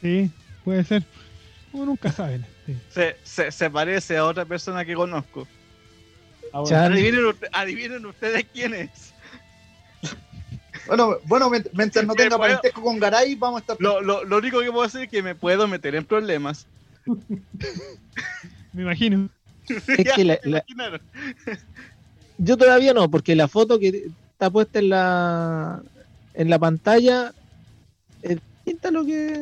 [0.00, 0.30] Sí,
[0.64, 1.02] puede ser.
[1.72, 2.40] Uno nunca sabe.
[2.66, 2.76] sí.
[2.90, 5.46] Se, se, se parece a otra persona que conozco.
[6.52, 6.62] Ah.
[6.86, 9.12] Adivinen, usted- adivinen ustedes quién es.
[10.86, 13.76] Bueno, bueno, mient- mientras no tenga puedo- parentesco con Garay, vamos a estar.
[13.80, 16.66] Lo, lo, lo único que puedo decir es que me puedo meter en problemas.
[18.72, 19.28] Me imagino.
[19.68, 20.64] Es que la- ¿Se la-
[22.38, 25.82] yo todavía no, porque la foto que está puesta en la
[26.34, 27.32] en la pantalla
[28.64, 29.32] pinta lo que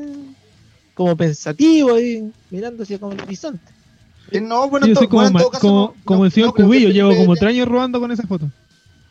[0.95, 3.73] como pensativo ahí mirando hacia como el horizonte.
[4.31, 6.33] Eh, No, bueno, Yo soy como, bueno, en todo caso, como, no- como no- el
[6.33, 8.49] señor no creo que Cubillo, llevo Felipe como tres años robando con esa foto.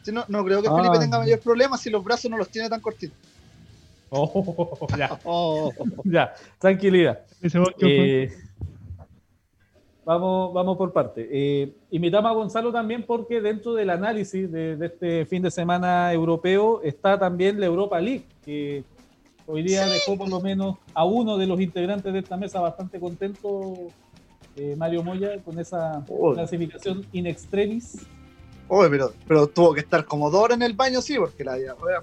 [0.06, 0.76] sí, no, no creo que Ah.
[0.78, 3.18] Felipe tenga mayor problema si los brazos no los tiene tan cortitos.
[4.10, 5.72] Oh, ya, Oh,
[6.06, 7.20] ya, tranquilidad.
[7.42, 8.34] Ese bosque fue- Eh,
[10.06, 11.28] vamos, vamos por parte.
[11.32, 16.12] Eh, invitamos a Gonzalo también porque dentro del análisis de, de este fin de semana
[16.14, 18.84] europeo está también la Europa League, que
[19.48, 23.00] hoy día dejó por lo menos a uno de los integrantes de esta mesa bastante
[23.00, 23.74] contento,
[24.56, 28.06] eh, Mario Moya, con esa clasificación in extremis.
[28.68, 31.56] Oye, pero, pero tuvo que estar como dos horas en el baño, sí, porque la
[31.56, 32.00] diarrea.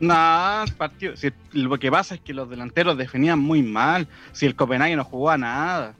[0.00, 1.16] No, partido.
[1.16, 4.06] Si lo que pasa es que los delanteros definían muy mal.
[4.32, 5.94] Si el Copenhague no jugó a nada.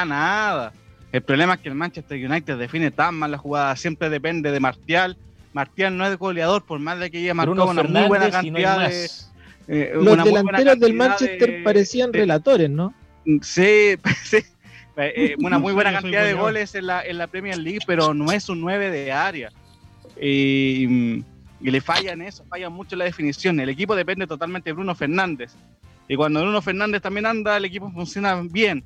[0.00, 0.72] A nada.
[1.12, 3.76] El problema es que el Manchester United define tan mal la jugada.
[3.76, 5.16] Siempre depende de Martial.
[5.52, 8.30] Martial no es goleador, por más de que haya marcado Bruno una muy buena no
[8.32, 9.08] cantidad de.
[9.68, 12.94] eh, los delanteros del Manchester de- parecían de- relatores, ¿no?
[13.42, 14.38] Sí, sí.
[14.96, 18.32] Eh, una muy buena cantidad de goles en la, en la Premier League, pero no
[18.32, 19.50] es un 9 de área.
[20.20, 20.84] Y,
[21.60, 23.60] y le fallan eso, falla mucho la definición.
[23.60, 25.52] El equipo depende totalmente de Bruno Fernández.
[26.08, 28.84] Y cuando Bruno Fernández también anda, el equipo funciona bien.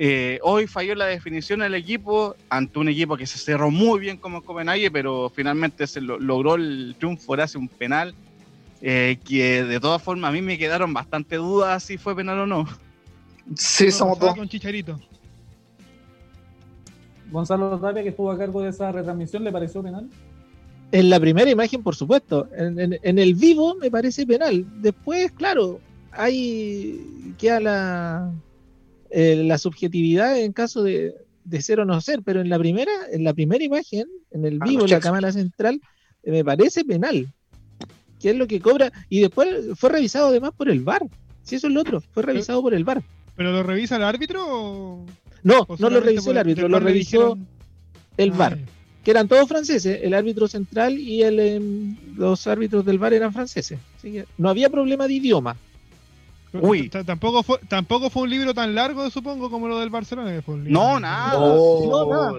[0.00, 4.16] Eh, hoy falló la definición del equipo ante un equipo que se cerró muy bien
[4.16, 8.14] como Copenhague, pero finalmente se lo- logró el triunfo gracias a un penal.
[8.80, 12.46] eh, que de todas formas a mí me quedaron bastante dudas si fue penal o
[12.46, 12.64] no.
[13.56, 14.38] Sí, No, somos pasaba dos.
[14.38, 15.00] con Chicharito.
[17.32, 20.08] Gonzalo Tapia, que estuvo a cargo de esa retransmisión, ¿le pareció penal?
[20.92, 22.48] En la primera imagen, por supuesto.
[22.56, 24.64] En, en- en el vivo me parece penal.
[24.80, 25.80] Después, claro,
[26.12, 28.32] hay queda la,
[29.10, 32.92] eh, la subjetividad en caso de, de ser o no ser, pero en la primera,
[33.10, 35.80] en la primera imagen, en el Ah, vivo, en la cámara central,
[36.22, 37.26] eh, me parece penal.
[38.20, 38.92] ¿Qué es lo que cobra?
[39.08, 41.06] Y después fue revisado además por el VAR.
[41.42, 43.02] Si eso es lo otro, fue revisado por el VAR.
[43.36, 45.06] ¿Pero lo revisa el árbitro o.?
[45.44, 47.46] No, o no lo revisó el árbitro, lo revisó dijeron-
[48.16, 48.58] el Ah, VAR.
[48.58, 48.64] ya.
[49.04, 53.32] que eran todos franceses, el árbitro central y el, em, los árbitros del VAR eran
[53.32, 53.78] franceses.
[53.96, 55.56] Así que no había problema de idioma.
[56.52, 56.88] Uy.
[56.88, 60.32] Tampoco fue, tampoco fue un libro tan largo, supongo, como lo del Barcelona.
[60.32, 61.38] que fue un libro- No, nada.
[61.38, 62.32] No, nada.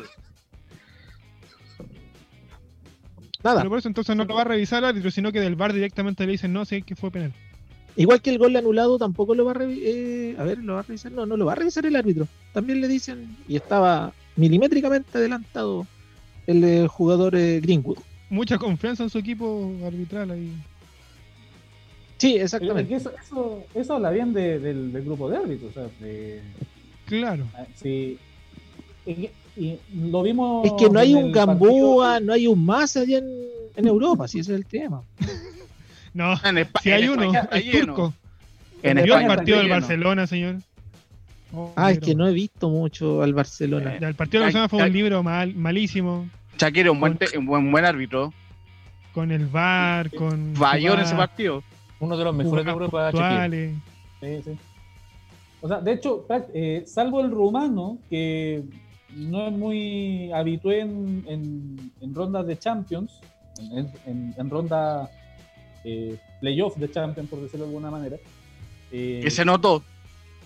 [3.44, 3.58] Nada.
[3.62, 5.72] Pero por eso entonces no lo va a revisar el árbitro, sino que del VAR
[5.74, 7.34] directamente le dicen no, sé que fue penal.
[7.96, 10.42] Igual que el gol anulado tampoco lo va a revisar.
[10.42, 11.12] a ver, ¿lo va a revisar?
[11.12, 12.28] No, no lo va a revisar el árbitro.
[12.54, 15.88] También le dicen, y estaba milimétricamente adelantado
[16.48, 17.98] el eh, jugador eh, Greenwood.
[18.30, 20.52] Mucha confianza en su equipo arbitral ahí.
[22.20, 22.90] Sí, Es exactamente.
[22.90, 25.72] que eso, eso, eso habla bien de- del, del grupo de árbitros.
[25.72, 26.42] O sea, de-
[27.06, 27.46] Claro.
[27.56, 28.20] ah, sí.
[29.08, 30.66] Y, y lo vimos.
[30.68, 31.58] Es que no hay un Gamboa,
[32.14, 33.26] partido- no hay un más allá en,
[33.76, 35.02] en Europa, si ese es el tema.
[36.12, 38.14] No, En Espa- si hay en uno, España es turco.
[38.82, 39.70] En ¿Vio el España partido del.
[39.70, 40.56] Barcelona, señor?
[41.54, 43.98] Oh, Ah, es que no he visto mucho al Barcelona.
[44.02, 46.28] Ya, el partido del Barcelona fue un libro mal, malísimo.
[46.58, 48.34] Shakira, un buen, te- un buen, buen árbitro.
[49.14, 50.56] Con el VAR, con.
[50.56, 51.64] Falló en ese partido.
[52.00, 53.76] Uno de los mejores de Europa, puntuales.
[54.22, 54.52] Sí, sí.
[55.62, 58.64] O sea, de hecho, eh, salvo el rumano, que
[59.16, 63.20] no es muy habitué en, en- en rondas de Champions,
[63.60, 65.10] en, en, en ronda
[65.84, 68.16] eh, playoff de Champions, por decirlo de alguna manera.
[68.92, 69.84] eh, Que se notó.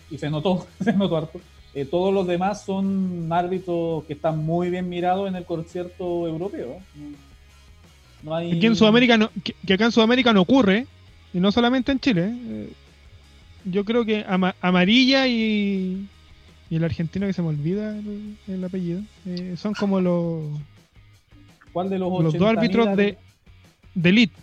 [0.10, 1.40] y se notó, se notó harto.
[1.76, 6.78] Eh, todos los demás son árbitros que están muy bien mirados en el concierto europeo.
[6.96, 7.10] No,
[8.24, 8.52] no hay...
[8.58, 10.86] Aquí en Sudamérica no, que, que acá en Sudamérica no ocurre,
[11.34, 12.32] y no solamente en Chile.
[12.34, 12.70] eh.
[13.66, 16.08] Yo creo que Ama- Amarilla y,
[16.70, 20.44] y el argentino que se me olvida el, el apellido, eh, son como los,
[21.72, 23.18] ¿Cuál de los, los dos 80.000 árbitros de,
[23.96, 24.36] de elite.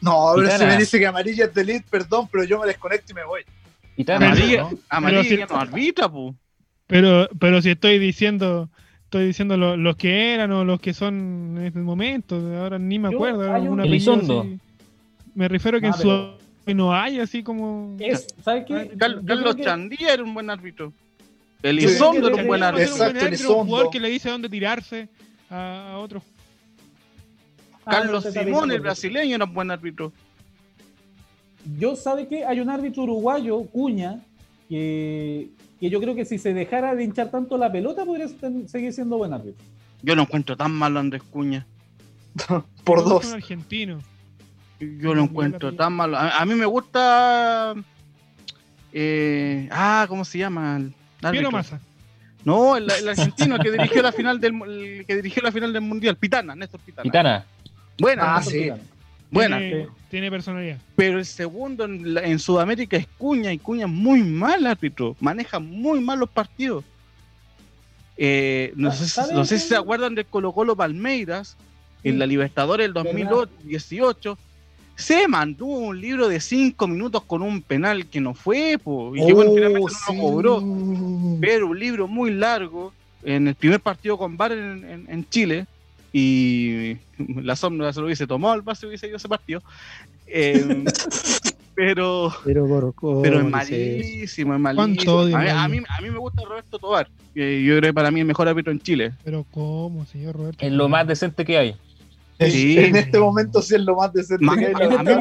[0.00, 0.72] No, pero se Pitana.
[0.74, 3.42] me dice que amarilla es delete, perdón, pero yo me desconecto y me voy.
[4.06, 4.70] Amarilla, ¿no?
[4.90, 6.34] amarilla si- no arbitra, pu.
[6.86, 8.68] Pero, pero si estoy diciendo,
[9.04, 12.98] estoy diciendo lo- los que eran o los que son en este momento, ahora ni
[13.00, 13.52] me Yo- acuerdo.
[13.52, 14.42] hay un- Elizondo.
[14.42, 14.58] así.
[15.38, 17.96] Me refiero que Ah, en pero- Sudamérica no hay así como.
[18.00, 18.90] Es, ¿sabes qué?
[18.98, 20.88] Carlos que- Chandía era un buen árbitro.
[20.90, 22.92] Sí, Elizondo era que un buen árbitro.
[22.92, 25.08] Exacto, un un jugador que le dice dónde tirarse
[25.48, 26.24] a, a otros.
[27.86, 30.12] Ah, Carlos no, Simón, el brasileño, era un buen árbitro.
[31.78, 34.20] Yo sabe que hay un árbitro uruguayo, Cuña,
[34.68, 38.26] que, que yo creo que si se dejara de hinchar tanto la pelota podría
[38.66, 39.64] seguir siendo buen árbitro.
[40.02, 41.64] Yo no encuentro tan malo a Andrés Cuña.
[42.82, 43.26] Por dos.
[43.26, 44.00] Un argentino.
[44.80, 46.16] Yo lo encuentro tan malo.
[46.16, 47.74] A, a mí me gusta.
[48.92, 50.76] eh, ah, ¿cómo se llama?
[50.76, 50.82] El
[51.22, 51.30] árbitro.
[51.32, 51.80] Piero Massa.
[52.44, 55.82] No, el, el argentino que dirigió la final del el que dirigió la final del
[55.82, 57.02] mundial, Pitana, Néstor Pitana.
[57.02, 57.44] Gitana.
[57.98, 58.70] Buena, Ah, sí.
[59.30, 59.58] buena.
[60.08, 60.78] Tiene, personalidad.
[60.96, 65.16] Pero el segundo en, la- en Sudamérica es Cuña y Cuña es muy mal árbitro,
[65.20, 66.84] maneja muy mal los partidos.
[68.16, 71.56] Eh, no, sé, si- ¿Sabe no sé si se acuerdan del Colo Colo Palmeiras
[72.04, 74.38] en la Libertadores del 2018.
[74.98, 79.24] Se mandó un libro de cinco minutos con un penal que no fue, po, y
[79.24, 80.16] que bueno, finalmente no Oh, sí.
[80.16, 81.38] lo cobró.
[81.40, 82.92] Pero un libro muy largo
[83.22, 85.66] en el primer partido con VAR en, en- en Chile
[86.12, 86.96] y
[87.36, 89.62] la sombra se lo hubiese tomado al base hubiese ido ese partido.
[90.26, 90.84] Eh,
[91.76, 95.36] pero Pero, por, ¿cómo pero es malísimo, es ¿Cuánto malísimo.
[95.36, 97.08] A mí, a, mí, a mí me gusta Roberto Tobar.
[97.34, 99.12] que yo creo que para mí el mejor árbitro en Chile.
[99.24, 100.64] Pero ¿cómo, señor Roberto?
[100.66, 101.76] Es lo más decente que hay.
[102.40, 102.78] Sí.
[102.78, 104.74] En este momento sí es lo más decente Más- que hay.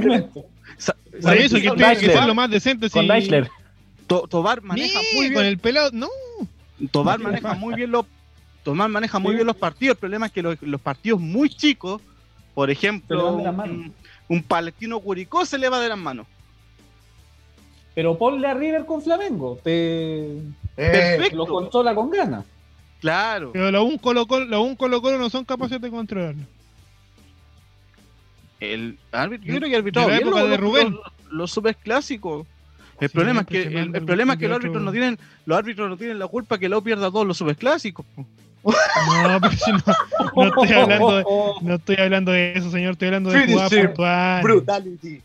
[0.06, 0.26] mí-
[0.78, 1.80] Sa- Por ¿sabes eso, que Con
[2.14, 2.90] ser lo más decente.
[2.90, 3.08] Con sí.
[4.06, 5.46] To- Tobar maneja muy con bien.
[5.46, 5.90] el pelado.
[5.94, 6.08] No.
[6.92, 8.06] Tobar maneja muy bien los
[8.90, 9.36] maneja muy Sí.
[9.38, 9.96] bien los partidos.
[9.96, 12.02] El problema es que los, los partidos muy chicos,
[12.54, 13.94] por ejemplo, un,
[14.28, 16.28] un palestino Curicó se le va de las manos.
[17.96, 20.42] Pero ponle a River con Flamengo, te Eh,
[20.76, 21.36] Perfecto.
[21.38, 22.46] lo consola con ganas.
[23.00, 23.52] Claro.
[23.54, 26.44] Pero los un Colo Colo, los un Colo Colo no son capaces de controlarlo.
[28.60, 30.92] El árbitro, yo creo que arbitrado bien época los, de Rubén.
[30.92, 32.46] los- los superclásicos.
[33.00, 35.58] El Sí, problema es que el, el problema es que los árbitros no tienen los
[35.58, 38.06] árbitros no tienen la culpa que U pierda todos los superclásicos.
[38.16, 38.26] po.
[38.64, 39.80] No, pero si no,
[40.36, 41.24] no estoy hablando de,
[41.62, 42.94] no estoy hablando de eso, señor.
[42.94, 43.88] Estoy hablando de jugadas Finisher.
[43.90, 44.44] puntuales.
[44.44, 45.22] Brutality.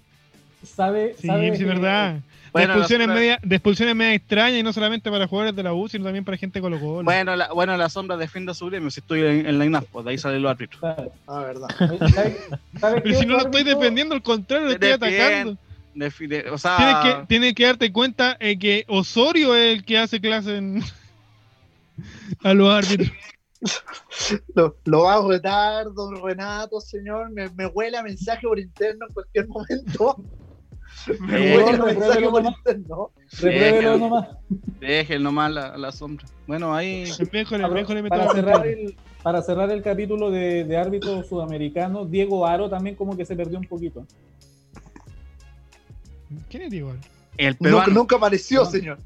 [0.64, 2.16] ¿Sabe, Sí, sabe sí, es que- verdad.
[2.52, 5.62] Bueno, de, expulsiones la- media, de expulsiones media extrañas y no solamente para jugadores de
[5.62, 7.02] la U, sino también para gente Colo Colo.
[7.04, 8.90] Bueno, la, bueno, la sombra defiende a su gremio.
[8.90, 10.80] Si estoy en, en la INAF, pues de ahí salen los árbitros.
[10.80, 11.68] sabe- Ah, verdad.
[13.02, 15.22] pero si no lo estoy defendiendo, al contrario, lo estoy Defiende.
[15.22, 15.58] atacando.
[15.94, 19.98] Define- o sea, Tienes que, tienes que darte cuenta eh, que Osorio es el que
[19.98, 20.82] hace clase en-
[22.42, 23.10] a los árbitros.
[24.56, 27.30] Lo, lo va a retar, don Renato, señor.
[27.30, 30.16] Me, me huele a mensaje por interno en cualquier momento.
[31.20, 31.26] No,
[31.86, 32.58] repruébelo por nomás.
[32.58, 33.10] interno.
[33.40, 34.28] Repruébelo nomás.
[34.80, 36.26] dejen nomás la, la sombra.
[36.46, 37.02] Bueno, ahí.
[37.02, 37.28] El
[37.64, 42.68] el Para la cerrar, el, para cerrar el capítulo de, de árbitros sudamericanos, Diego Aro
[42.70, 44.06] también como que se perdió un poquito.
[46.48, 46.94] ¿Quién es Diego?
[47.36, 48.70] El No, peruano, nunca apareció, No.
[48.70, 48.98] señor.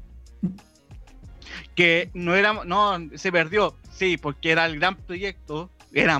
[1.75, 2.53] que no era.
[2.65, 3.75] No, se perdió.
[3.91, 5.69] Sí, porque era el gran proyecto.
[5.93, 6.19] Era.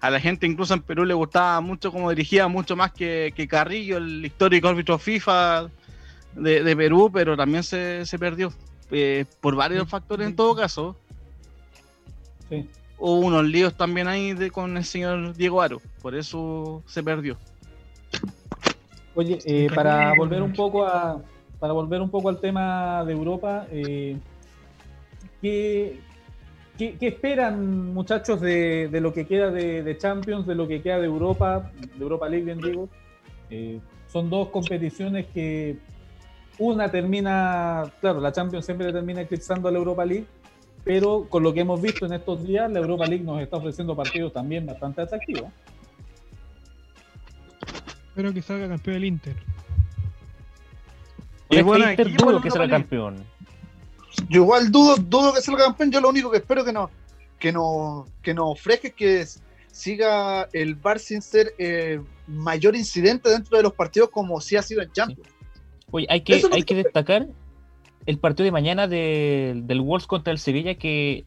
[0.00, 3.48] A la gente, incluso en Perú, le gustaba mucho como dirigía, mucho más que, que
[3.48, 5.70] Carrillo, el histórico árbitro FIFA
[6.34, 8.52] de, de Perú, pero también se, se perdió.
[8.90, 10.96] eh, por varios factores en todo caso.
[12.48, 12.68] Sí.
[12.96, 15.80] Hubo unos líos también ahí de, con el señor Diego Aro.
[16.02, 17.38] Por eso se perdió.
[19.14, 21.20] Oye, eh, para volver un poco a
[21.58, 24.16] para volver un poco al tema de Europa, eh,
[25.42, 26.00] ¿qué,
[26.78, 30.80] qué- qué esperan muchachos de, de lo que queda de, de Champions, de lo que
[30.80, 32.88] queda de Europa, de Europa League, bien digo?
[33.50, 35.76] Eh, son dos competiciones que
[36.58, 40.26] una termina, claro, la Champions siempre termina eclipsando a la Europa League,
[40.84, 43.94] pero con lo que hemos visto en estos días, la Europa League nos está ofreciendo
[43.94, 45.50] partidos también bastante atractivos.
[48.08, 49.36] Espero que salga campeón el Inter.
[51.58, 52.12] Con bueno, Inter en
[52.42, 52.82] que League.
[52.82, 53.24] campeón.
[54.28, 55.90] Yo igual dudo, dudo que salga campeón.
[55.92, 56.90] Yo lo único que espero que no,
[57.38, 59.26] que no, que nos ofrezca es que
[59.70, 64.62] siga el Bar sin ser eh, mayor incidente dentro de los partidos como sí ha
[64.62, 65.28] sido en Champions.
[65.90, 67.26] Oye, hay que, hay que- destacar
[68.06, 71.24] el partido de mañana del del Wolves contra el Sevilla que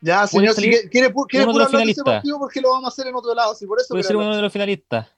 [0.00, 2.04] Ya, señor, si quiere, quiere, quiere uno de los hablar de ese finalistas.
[2.04, 3.54] partido porque lo vamos a hacer en otro lado.
[3.54, 5.08] Si por eso puede ser uno de los finalistas.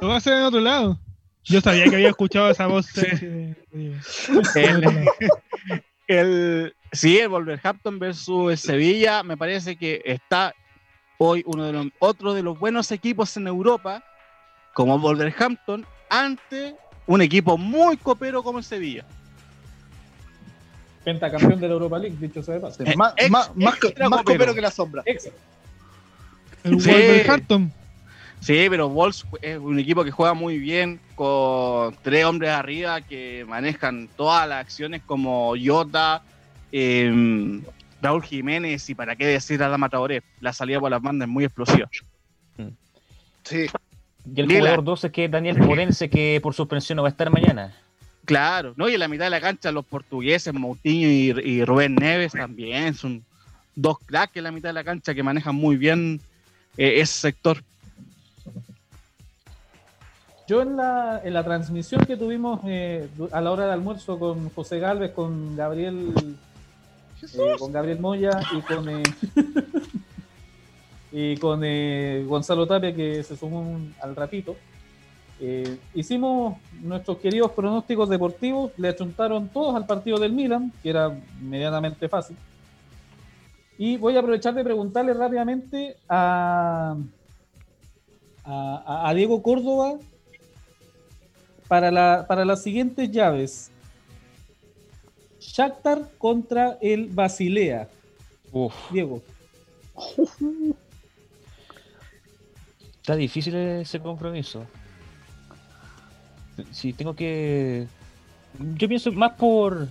[0.00, 0.98] Lo va a hacer en otro lado.
[1.44, 3.98] Yo sabía que había escuchado esa voz de- de-
[4.54, 5.06] El,
[6.06, 10.54] el- sí, el Wolverhampton versus el Sevilla me parece que está
[11.18, 14.02] hoy uno de los otro de los buenos equipos en Europa,
[14.74, 16.76] como Wolverhampton, ante
[17.06, 19.04] un equipo muy copero como el Sevilla.
[21.04, 22.82] Pentacampeón de la Europa League, dicho sea de paso.
[22.84, 23.76] Eh, Más, ex- más, más,
[24.24, 24.54] copero.
[24.54, 25.02] que la sombra.
[25.06, 25.38] Exacto.
[26.64, 26.90] El Sí.
[26.90, 27.72] Wolverhampton.
[28.40, 33.44] Sí, pero Wolves es un equipo que juega muy bien con tres hombres arriba que
[33.48, 36.20] manejan todas las acciones como Jota,
[36.72, 37.62] em,
[38.00, 40.24] Raúl Jiménez y para qué decir a Dama Traoré.
[40.40, 41.88] La salida por las bandas es muy explosiva.
[43.44, 43.66] Sí.
[44.34, 44.60] Y el Lila.
[44.60, 47.72] jugador 12 que es Daniel Podense que por suspensión no va a estar mañana.
[48.24, 48.88] Claro, ¿no?
[48.88, 52.94] Y en la mitad de la cancha los portugueses, Moutinho y, y Rubén Neves también
[52.94, 53.24] son
[53.76, 56.20] dos cracks en la mitad de la cancha que manejan muy bien
[56.76, 57.62] eh, ese sector.
[60.52, 64.50] Yo en la, en la transmisión que tuvimos eh, a la hora de almuerzo con
[64.50, 66.36] José Galvez, con Gabriel,
[67.22, 69.02] eh, con Gabriel Moya y con eh,
[71.10, 74.54] y con eh, Gonzalo Tapia que se sumó un- al ratito.
[75.40, 81.10] eh, hicimos nuestros queridos pronósticos deportivos, le achuntaron todos al partido del Milan, que era
[81.40, 82.36] medianamente fácil.
[83.78, 86.94] Y voy a aprovechar de preguntarle rápidamente a,
[88.44, 89.94] a, a Diego Córdoba
[91.72, 93.70] para, la, para las siguientes llaves.
[95.40, 97.88] Shakhtar contra el Basilea.
[98.52, 99.22] Uf, Diego.
[103.00, 104.66] está difícil ese compromiso.
[106.72, 107.86] Si tengo que.
[108.76, 109.88] Yo pienso más por.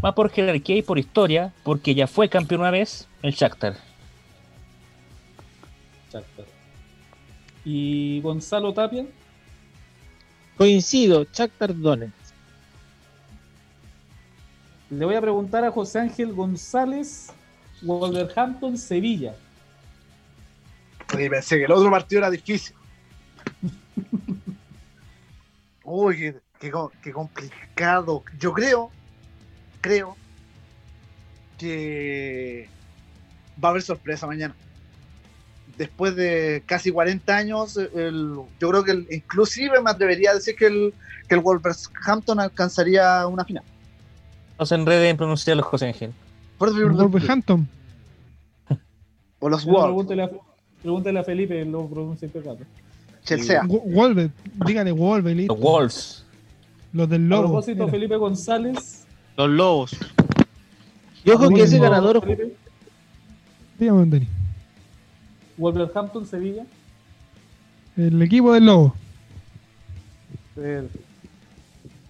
[0.00, 3.74] Más por jerarquía y por historia, porque ya fue campeón una vez el Shakhtar.
[6.12, 6.46] Shakhtar.
[7.64, 9.04] Y Gonzalo Tapia.
[10.58, 12.12] Coincido, Shakhtar Donetsk.
[14.90, 17.32] Le voy a preguntar a José Ángel González,
[17.82, 19.36] Wolverhampton, Sevilla.
[21.14, 22.74] Oye, pensé que el otro partido era difícil.
[25.84, 28.24] Uy, qué, qué complicado.
[28.40, 28.90] Yo creo,
[29.80, 30.16] creo
[31.56, 32.68] que
[33.62, 34.56] va a haber sorpresa mañana.
[35.78, 40.56] Después de casi 40 años, el- yo creo que el- inclusive me atrevería a decir
[40.56, 40.92] que el,
[41.28, 43.62] que el Wolverhampton alcanzaría una final.
[44.58, 46.12] No se enreden en pronunciarlo, José Ángel.
[46.58, 47.68] Wolverhampton.
[49.38, 50.30] o los Wolves, pregúntele, a,
[50.82, 52.66] pregúntele a Felipe, lo pronuncia impecable.
[53.24, 53.62] Chelsea.
[53.66, 54.30] Wo- Wolver.
[54.66, 55.36] Dígale Wolver.
[55.36, 55.54] listo.
[55.54, 56.24] Los Wolves.
[56.92, 57.42] Los del A Lobo.
[57.44, 57.92] propósito, Era.
[57.92, 59.04] Felipe González.
[59.36, 59.96] Los Lobos.
[61.24, 62.56] Y ojo que ese ganador Felipe,
[63.78, 64.28] Dígame, Denis.
[65.58, 66.64] Wolverhampton, Sevilla.
[67.96, 68.94] El equipo del Lobo.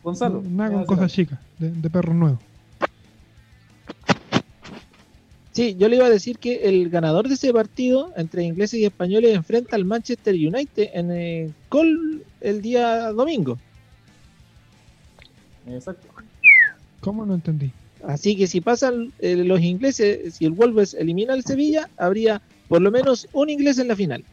[0.03, 0.43] Gonzalo.
[0.43, 1.39] Nada con ¿qué cosas chicas.
[1.59, 2.39] De, de perros nuevos.
[5.53, 8.85] Sí, yo le iba a decir que el ganador de ese partido entre ingleses y
[8.85, 13.59] españoles enfrenta al Manchester United en el Col el día domingo.
[15.67, 16.07] Exacto.
[17.01, 17.73] ¿Cómo no entendí?
[18.07, 22.81] Así que si pasan eh, los ingleses, si el Wolves elimina al Sevilla, habría por
[22.83, 24.25] lo menos un inglés en la final.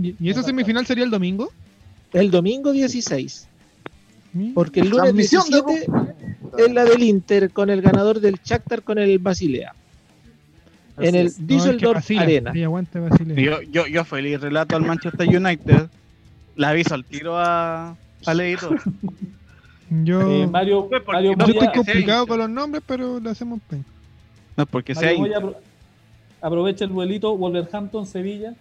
[0.00, 1.50] ¿Y, esa semifinal sería el domingo?
[2.12, 3.48] El domingo 16.
[4.34, 5.86] Mi- Porque el lunes Transmisión de 17
[6.58, 9.74] es la del Inter con el ganador del Shakhtar con el Basilea.
[10.96, 11.38] Así en el es.
[11.38, 12.22] No, es que Düsseldorf vacila.
[12.22, 12.52] Arena.
[12.52, 13.36] Sí, aguante Basilea.
[13.36, 15.88] Yo, yo, yo feliz relato al Manchester United.
[16.56, 17.96] La aviso al tiro a,
[18.26, 18.80] al editor.
[20.02, 23.60] Yo, Eh, Mario, Mario no yo estoy complicado con los nombres, pero le hacemos.
[24.56, 25.54] No porque Mario.
[26.44, 28.52] Aprovecha el vuelito Wolverhampton, Sevilla.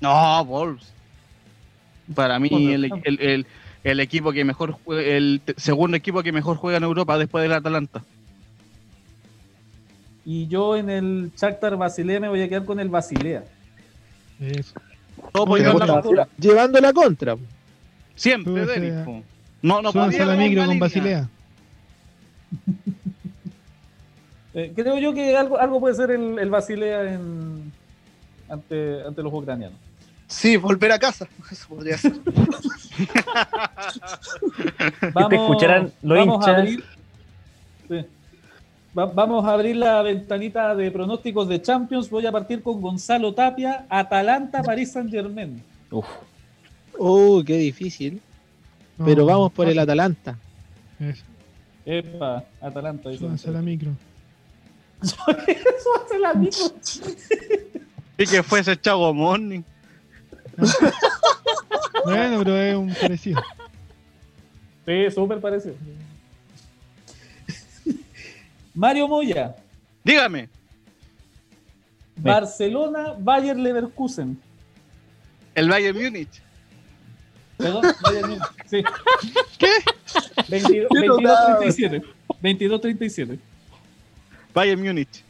[0.00, 0.92] No, Wolves.
[2.14, 3.46] Para mí, el, el, el-
[3.84, 7.52] el equipo que mejor jue- el segundo equipo que mejor juega en Europa después del
[7.52, 8.02] Atalanta.
[10.24, 13.44] Y yo en el Shakhtar Basilea me voy a quedar con el Basilea.
[14.40, 14.74] Eso.
[15.32, 16.28] Todo por llevar la postura.
[16.36, 17.36] Llevando la contra.
[18.16, 19.22] Siempre, Denis.
[19.62, 20.80] No, no podía la micro con línea.
[20.80, 21.28] Basilea.
[24.58, 27.70] Eh, creo yo que algo, algo puede ser el, el Basilea en,
[28.48, 29.78] ante, ante los ucranianos.
[30.28, 31.28] Sí, volver a casa.
[31.52, 32.14] Eso podría ser.
[35.12, 36.84] Vamos, escucharán los vamos a abrir,
[37.88, 38.04] sí.
[38.98, 42.08] Va- vamos a abrir la ventanita de pronósticos de Champions.
[42.08, 45.62] Voy a partir con Gonzalo Tapia, Atalanta, París Saint Germain.
[45.90, 46.06] Uf.
[46.98, 48.22] Oh, qué difícil.
[48.96, 49.78] No, Pero vamos por el.
[49.78, 50.38] Atalanta.
[50.98, 51.22] Eso,
[51.84, 53.10] Epa, Atalanta.
[53.10, 53.90] dice la micro.
[55.02, 56.72] Eso hace la micro.
[58.18, 59.62] Y que fuese Chago Morning.
[62.04, 63.42] Bueno, pero es un parecido.
[64.86, 65.74] Sí, súper parecido.
[68.74, 69.56] Mario Moya,
[70.04, 70.48] Dígame.
[72.16, 74.40] Barcelona, Bayer Leverkusen.
[75.56, 76.40] El Bayern Múnich.
[77.56, 78.84] Perdón, Bayern Múnich, Sí.
[79.58, 79.70] ¿Qué?
[80.48, 81.66] 22 Qué notable.
[81.66, 82.04] 22-37.
[82.42, 83.38] 22-37.
[84.56, 85.22] Bayern Múnich.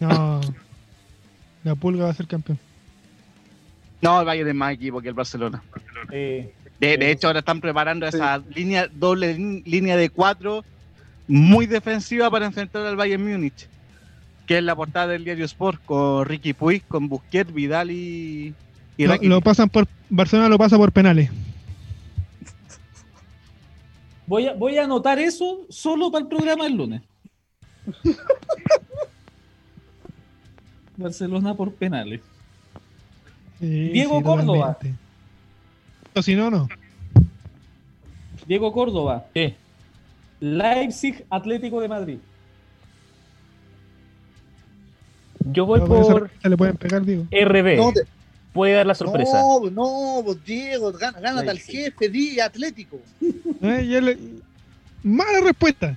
[0.00, 0.40] No.
[1.64, 2.58] La pulga va a ser campeón.
[4.00, 5.62] No, el Bayern es más equipo que el Barcelona.
[6.10, 10.64] Eh, De, de hecho, ahora están preparando esa línea, doble línea de cuatro
[11.28, 13.68] muy defensiva para enfrentar al Bayern Múnich.
[14.46, 18.54] Que es la portada del diario Sport con Ricky Puig, con Busquets, Vidal y,
[18.96, 19.86] y Lo, pasan por.
[20.10, 21.30] Barcelona lo pasa por penales.
[24.26, 27.02] voy, a, voy a anotar eso solo para el programa del lunes.
[30.96, 32.20] Barcelona por penales.
[33.60, 34.78] Sí, Diego sí, Córdoba.
[36.14, 36.68] O si no, no.
[38.46, 39.56] Diego Córdoba, ¿Qué?
[40.40, 42.18] Leipzig Atlético de Madrid.
[45.52, 47.24] Yo voy No, por le pueden pegar, digo.
[47.30, 47.76] RB.
[47.76, 48.02] No, te-
[48.52, 49.40] Puede dar la sorpresa.
[49.40, 53.00] no, no, Diego, gana, gánate al jefe, di Atlético.
[53.62, 54.18] Eh, le-
[55.02, 55.96] Mala respuesta.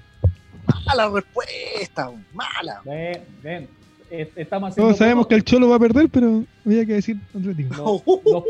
[0.86, 2.82] Mala respuesta, mala.
[2.86, 3.68] Ven, ven.
[4.10, 4.88] Es- Estamos haciendo.
[4.90, 8.04] Todos sabemos que el Cholo va a perder, pero había que decir Atlético.
[8.06, 8.46] Lo- lo-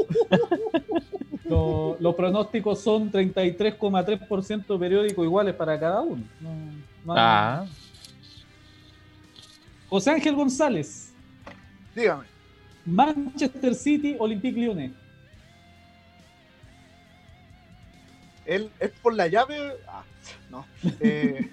[1.46, 6.24] lo- los pronósticos son 33,3% periódico iguales para cada uno.
[6.42, 6.50] No-
[7.06, 7.66] no hay- Ah,
[9.88, 11.14] José Ángel González,
[11.96, 12.26] Dígame.
[12.86, 14.92] Manchester City, Olympique Lyonnais.
[18.46, 19.58] Él es por la llave.
[19.88, 20.04] Ah,
[20.52, 20.66] no.
[21.00, 21.50] Eh,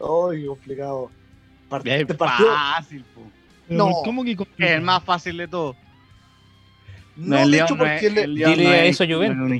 [0.00, 1.10] Ay, qué complicado.
[1.70, 2.48] Part- Es este partido.
[2.54, 3.22] fácil, po.
[3.68, 3.90] No.
[4.04, 5.76] ¿Cómo que Es el más fácil de todo.
[7.16, 9.36] No, el de hecho, no porque es- le- Dile no eso a Juventus.
[9.36, 9.54] no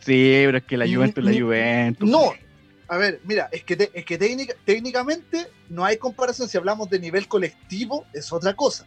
[0.00, 2.08] Sí, pero es que la Juventus es la Juventus.
[2.08, 2.32] No,
[2.88, 6.48] a ver, mira, es que, te- es que técnica- técnicamente no hay comparación.
[6.48, 8.86] Si hablamos de nivel colectivo, es otra cosa.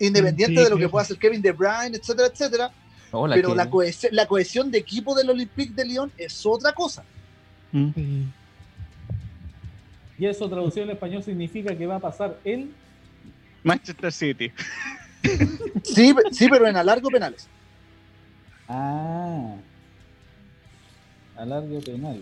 [0.00, 2.70] Independiente Sí, de lo que pueda hacer Kevin De Bruyne, etcétera, etcétera.
[3.10, 3.34] hola.
[3.34, 7.04] pero la, cohesión, la cohesión de equipo del Olympique de Lyon es otra cosa.
[7.72, 8.22] Mm.
[10.18, 12.70] Y eso traducido al español significa que va a pasar el.
[13.62, 14.50] Manchester City.
[15.82, 17.48] Sí, sí, pero en alargo penales.
[18.68, 19.54] Ah.
[21.36, 22.20] A largo penal.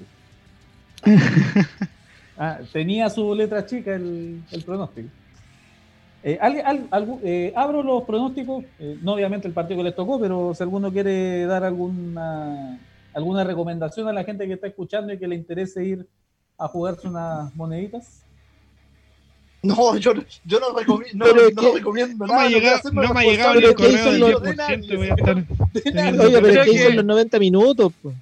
[2.38, 5.08] Ah, tenía su letra chica el, el pronóstico.
[6.22, 9.94] Eh, ¿alguien- al- algún- eh, abro los pronósticos, eh, no obviamente el partido que les
[9.96, 12.78] tocó, pero si alguno quiere dar alguna,
[13.14, 16.06] alguna recomendación a la gente que está escuchando y que le interese ir
[16.58, 18.22] a jugarse unas moneditas.
[19.62, 20.12] No, yo,
[20.44, 22.80] yo no, recomi- no, Pero es no que- recomiendo No me nada.
[22.92, 24.96] no me ha llegado el ¿qué hizo correo del los- 10%.
[24.96, 26.36] Voy a estar de teniendo- nadie.
[26.36, 27.92] Oye, pero es que hizo en los 90 minutos.
[28.02, 28.12] po.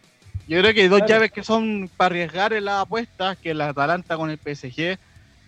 [0.48, 1.12] Yo creo que hay dos Claro.
[1.14, 4.98] llaves que son para arriesgar en las apuestas, que el Atalanta con el PSG,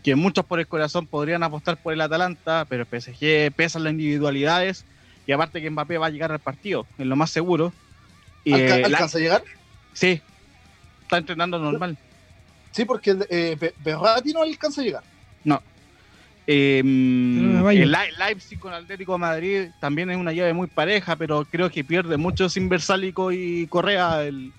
[0.03, 3.93] que muchos por el corazón podrían apostar por el Atalanta, pero el PSG pesa las
[3.93, 4.85] individualidades
[5.27, 7.73] y aparte que Mbappé va a llegar al partido, es lo más seguro.
[8.45, 9.43] Y, Alca- eh, la- ¿Alcanza a llegar?
[9.93, 10.21] sí,
[11.03, 11.97] está entrenando normal.
[12.77, 15.03] Sí, porque eh, Be- Berratti no alcanza a llegar.
[16.49, 17.83] Eh, Pero vaya.
[17.83, 21.71] el Lei- Leipzig con Atlético de Madrid también es una llave muy pareja, pero creo
[21.71, 24.53] que pierde mucho sin Versálico y Correa, el,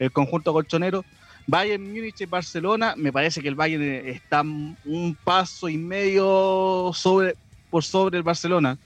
[0.00, 1.04] el conjunto colchonero.
[1.46, 7.36] Bayern Múnich y Barcelona, me parece que el Bayern está un paso y medio sobre
[7.70, 8.76] por sobre el Barcelona.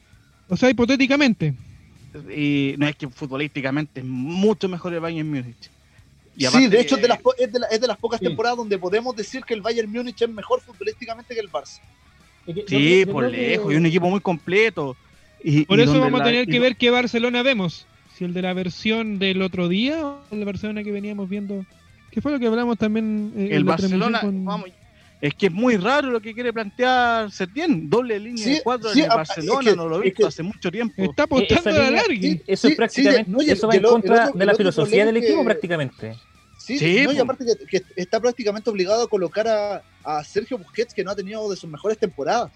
[0.48, 1.54] O sea, hipotéticamente.
[2.36, 5.70] Y no es que futbolísticamente es mucho mejor el Bayern Múnich.
[6.36, 8.18] Y Sí, de hecho es de las, po- es de la- es de las pocas
[8.18, 8.26] Sí.
[8.26, 11.80] temporadas donde podemos decir que el Bayern Múnich es mejor futbolísticamente que el Barça.
[12.46, 14.96] Es que yo Sí, por que- lejos, y un equipo muy completo.
[15.44, 17.86] Y, Por y eso vamos a tener que ver qué Barcelona vemos.
[18.16, 21.64] Si el de la versión del otro día o el Barcelona que veníamos viendo.
[22.10, 23.32] ¿Qué fue lo que hablamos también?
[23.36, 24.70] eh, en el Barcelona, con- vamos,
[25.22, 27.88] Es que es muy raro lo que quiere plantear Setién.
[27.88, 30.04] Doble línea Sí, de cuatro sí, en el Barcelona, es que- no lo he es
[30.06, 31.00] visto que- hace mucho tiempo.
[31.04, 32.00] Está Eh, apostando a la.
[32.00, 35.38] Eso Sí, es prácticamente, no, eso va en contra otro- de la filosofía del equipo
[35.38, 36.16] que- prácticamente.
[36.58, 40.58] Sí, Sí, no, y aparte que, que está prácticamente obligado a colocar a, a Sergio
[40.58, 42.50] Busquets, que no ha tenido de sus mejores temporadas.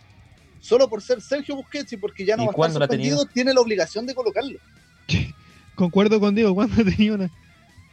[0.60, 2.88] Solo por ser Sergio Busquets y porque ya no ¿Y va a estar la ha
[2.88, 3.24] tenido?
[3.26, 4.58] tiene la obligación de colocarlo.
[5.76, 7.30] Concuerdo con Diego, ¿cuándo tenía una?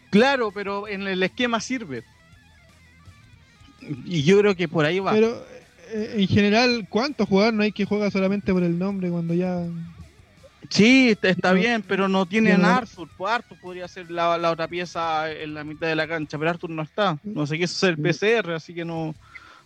[0.09, 2.03] Claro, pero en el esquema sirve.
[4.05, 5.11] Y yo creo que por ahí va.
[5.11, 5.45] Pero
[5.91, 9.63] eh, en general, ¿cuántos jugadores no hay que juega solamente por el nombre cuando ya.
[10.69, 12.67] Sí, está, está No, bien, pero no tienen no.
[12.67, 13.07] Arthur.
[13.17, 16.49] Pues Arthur podría ser la, la otra pieza en la mitad de la cancha, pero
[16.51, 17.19] Arthur no está.
[17.23, 19.13] No se quiso hacer el PCR, así que no,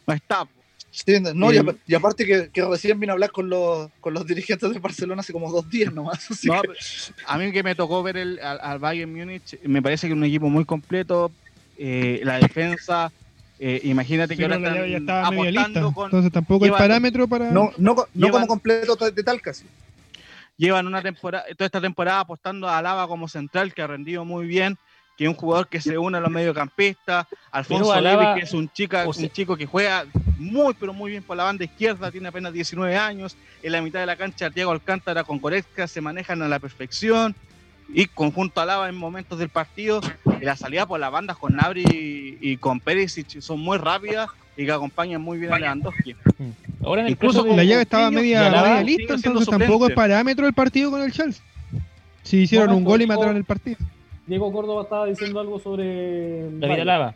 [0.05, 0.43] no está.
[0.45, 0.51] po.
[0.89, 4.13] Sí, no, y, Eh, y aparte que, que recién vine a hablar con los, con
[4.15, 6.19] los dirigentes de Barcelona hace como dos días nomás.
[6.31, 6.79] así No, que- pero
[7.27, 10.17] a mí que me tocó ver el, al, al Bayern Múnich, me parece que es
[10.17, 11.31] un equipo muy completo.
[11.77, 13.11] eh, la defensa,
[13.59, 15.61] eh, imagínate que Pero ahora llave ya están estaba media lista.
[15.61, 17.51] apostando con, Entonces tampoco hay llevan- parámetro para.
[17.51, 19.65] no, no, no Llevan- como completo de tal casi.
[20.57, 24.47] llevan una temporada, toda esta temporada apostando a Alaba como central, que ha rendido muy
[24.47, 24.77] bien,
[25.17, 28.69] que es un jugador que se une a los mediocampistas, Alfonso Alaba- que es un,
[28.69, 30.05] chica, o sea- un chico que juega
[30.37, 33.99] muy, pero muy bien por la banda izquierda, tiene apenas 19 años, en la mitad
[33.99, 37.35] de la cancha Diego Alcántara con Goretzka se manejan a la perfección,
[37.93, 40.01] y conjunto a Alaba en momentos del partido,
[40.41, 44.29] y la salida por las bandas con Nabri y, y con Perisic son muy rápidas
[44.55, 46.15] y que acompañan muy bien a Lewandowski.
[46.83, 50.53] Ahora en el Incluso de- la llave estaba media, lista, entonces tampoco es parámetro el
[50.53, 51.43] partido con el Chelsea.
[52.23, 53.77] Si hicieron Bueno, un gol y mataron el partido.
[54.25, 56.49] Diego Córdoba estaba diciendo algo sobre.
[56.59, 56.81] David.
[56.81, 57.15] Alaba.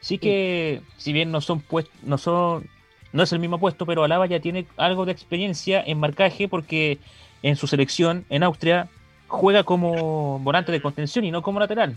[0.00, 2.64] Sí que, si bien no son puestos, no son,
[3.12, 6.98] no es el mismo puesto, pero Alaba ya tiene algo de experiencia en marcaje porque
[7.42, 8.88] en su selección en Austria
[9.28, 11.96] juega como volante de contención y no como lateral.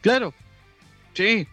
[0.00, 0.34] Claro,
[1.12, 1.46] sí.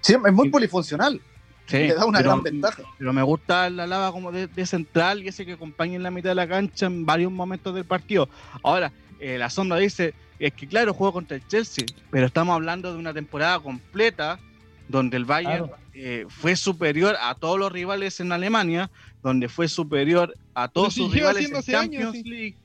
[0.00, 1.20] Sí, es muy polifuncional.
[1.66, 2.82] sí le da una pero- gran ventaja.
[2.98, 6.10] Pero me gusta la lava como de, de central y ese que acompaña en la
[6.10, 8.28] mitad de la cancha en varios momentos del partido.
[8.62, 12.92] Ahora, eh, la sombra dice, es que claro, juego contra el Chelsea, pero estamos hablando
[12.92, 14.40] de una temporada completa
[14.88, 15.76] donde el Bayern Claro.
[15.94, 18.90] eh, fue superior a todos los rivales en Alemania,
[19.22, 22.22] donde fue superior a todos sus rivales en años, Champions sí.
[22.24, 22.56] League.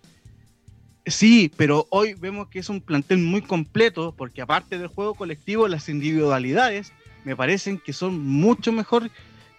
[1.07, 5.67] Sí, pero hoy vemos que es un plantel muy completo, porque aparte del juego colectivo,
[5.67, 6.91] las individualidades
[7.23, 9.09] me parecen que son mucho mejor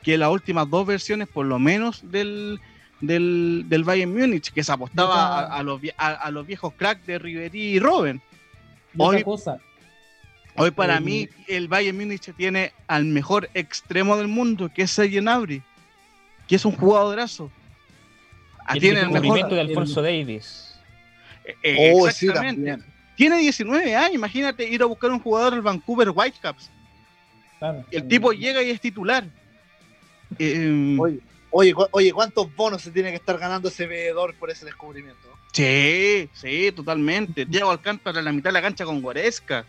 [0.02, 2.60] que las últimas dos versiones, por lo menos, del,
[3.00, 7.06] del, del Bayern Múnich, que se apostaba a, a los, a, a los viejos cracks
[7.06, 8.20] de Ribery y Robben.
[8.96, 9.58] Hoy- cosa,
[10.60, 14.90] Hoy para Eh, mí el Bayern Múnich tiene al mejor extremo del mundo, que es
[14.90, 15.62] Serge Gnabry,
[16.46, 17.50] que es un jugadorazo.
[18.68, 19.48] El tiene el mejor...
[19.48, 20.67] de Alfonso Davis.
[21.62, 22.78] Eh, Oh, exactamente.
[23.16, 26.70] tiene 19 años, imagínate ir a buscar un jugador al Vancouver Whitecaps.
[27.58, 29.24] claro, El tipo llega y es titular.
[30.38, 31.18] Eh, Oye,
[31.50, 35.26] oye, cu- oye, ¿cuántos bonos se tiene que estar ganando ese veedor por ese descubrimiento?
[35.52, 37.44] Sí, sí, totalmente.
[37.46, 39.64] Diego Alcántara en la mitad de la cancha con Goretzka.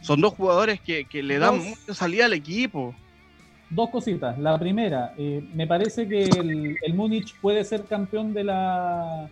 [0.00, 1.66] Son dos jugadores que, que le dan Dos.
[1.66, 2.94] mucha salida al equipo.
[3.70, 4.38] Dos cositas.
[4.38, 9.28] La primera, eh, me parece que el, el Múnich puede ser campeón de la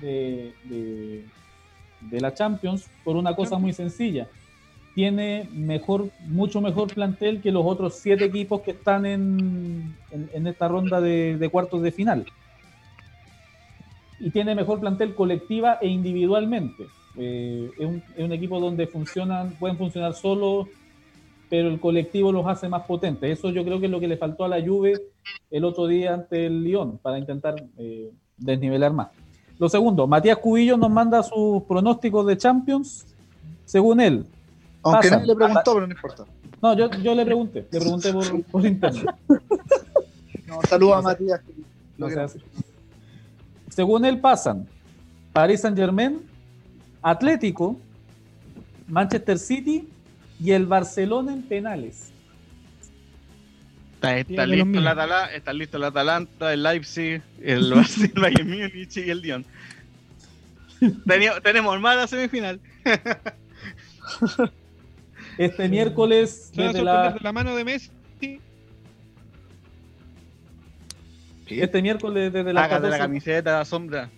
[0.00, 1.24] de, de-
[2.10, 4.26] de la Champions por una cosa muy sencilla.
[4.94, 10.46] Tiene mejor, mucho mejor plantel que los otros siete equipos que están en, en- en
[10.46, 12.24] esta ronda de, de cuartos de final.
[14.18, 16.86] Y tiene mejor plantel colectiva e individualmente.
[17.16, 20.68] Eh, es, un, es un equipo donde funcionan, pueden funcionar solos,
[21.48, 23.38] pero el colectivo los hace más potentes.
[23.38, 25.02] Eso yo creo que es lo que le faltó a la Juve
[25.50, 29.08] el otro día ante el Lyon para intentar eh, desnivelar más.
[29.60, 33.04] Lo segundo, Matías Cubillo nos manda sus pronósticos de Champions.
[33.66, 34.24] Según él,
[34.82, 35.16] Aunque Pasa.
[35.16, 36.24] nadie le preguntó, pero no importa.
[36.62, 39.14] no, yo, yo le pregunté, le pregunté por, por internet.
[40.46, 41.40] No, saludos a Matías.
[41.96, 42.08] No.
[43.68, 44.66] Según él pasan
[45.32, 46.20] Paris Saint Germain,
[47.00, 47.76] Atlético,
[48.88, 49.88] Manchester City
[50.40, 52.09] y el Barcelona en penales.
[54.02, 58.96] Está, listo el Atala- está listo el Atalanta, el Leipzig, el Barcelona, el Bayern Múnich
[58.96, 59.44] y el Lyon.
[60.80, 62.58] Teni- tenemos mala semifinal.
[65.38, 67.90] Este miércoles desde la, de la mano de Messi.
[71.48, 74.10] este miércoles desde las Hágate la 14 camiseta, la sombra.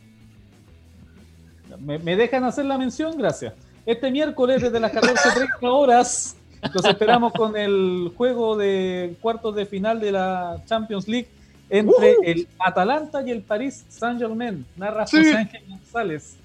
[1.78, 3.16] ¿Me, me dejan hacer la mención?
[3.16, 3.54] Gracias.
[3.86, 6.36] Este miércoles desde las 14.30 horas
[6.72, 11.28] los esperamos con el juego de cuartos de final de la Champions League
[11.70, 14.64] entre el Atalanta y el Paris Saint Germain.
[14.76, 15.18] Narra Sí.
[15.18, 16.36] José Ángel González.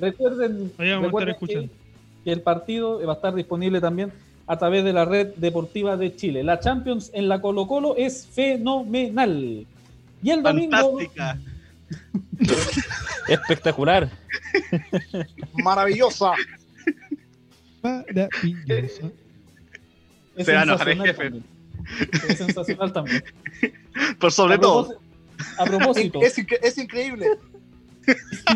[0.00, 1.70] Recuerden, que,
[2.24, 4.12] que el partido va a estar disponible también
[4.46, 6.42] a través de la red deportiva de Chile.
[6.42, 9.66] La Champions en la Colo Colo es fenomenal.
[10.22, 10.76] Y el domingo...
[10.76, 11.38] Fantástica.
[13.28, 14.10] Espectacular.
[15.62, 16.32] Maravillosa.
[17.84, 19.12] Maravilloso.
[20.36, 21.22] Es Se va a enojar el sensacional jefe.
[21.22, 21.44] también.
[22.28, 23.24] Es sensacional también.
[24.18, 24.84] Por sobre a todo.
[24.88, 25.04] propósito-
[25.58, 27.26] A propósito, Es, incre- es increíble.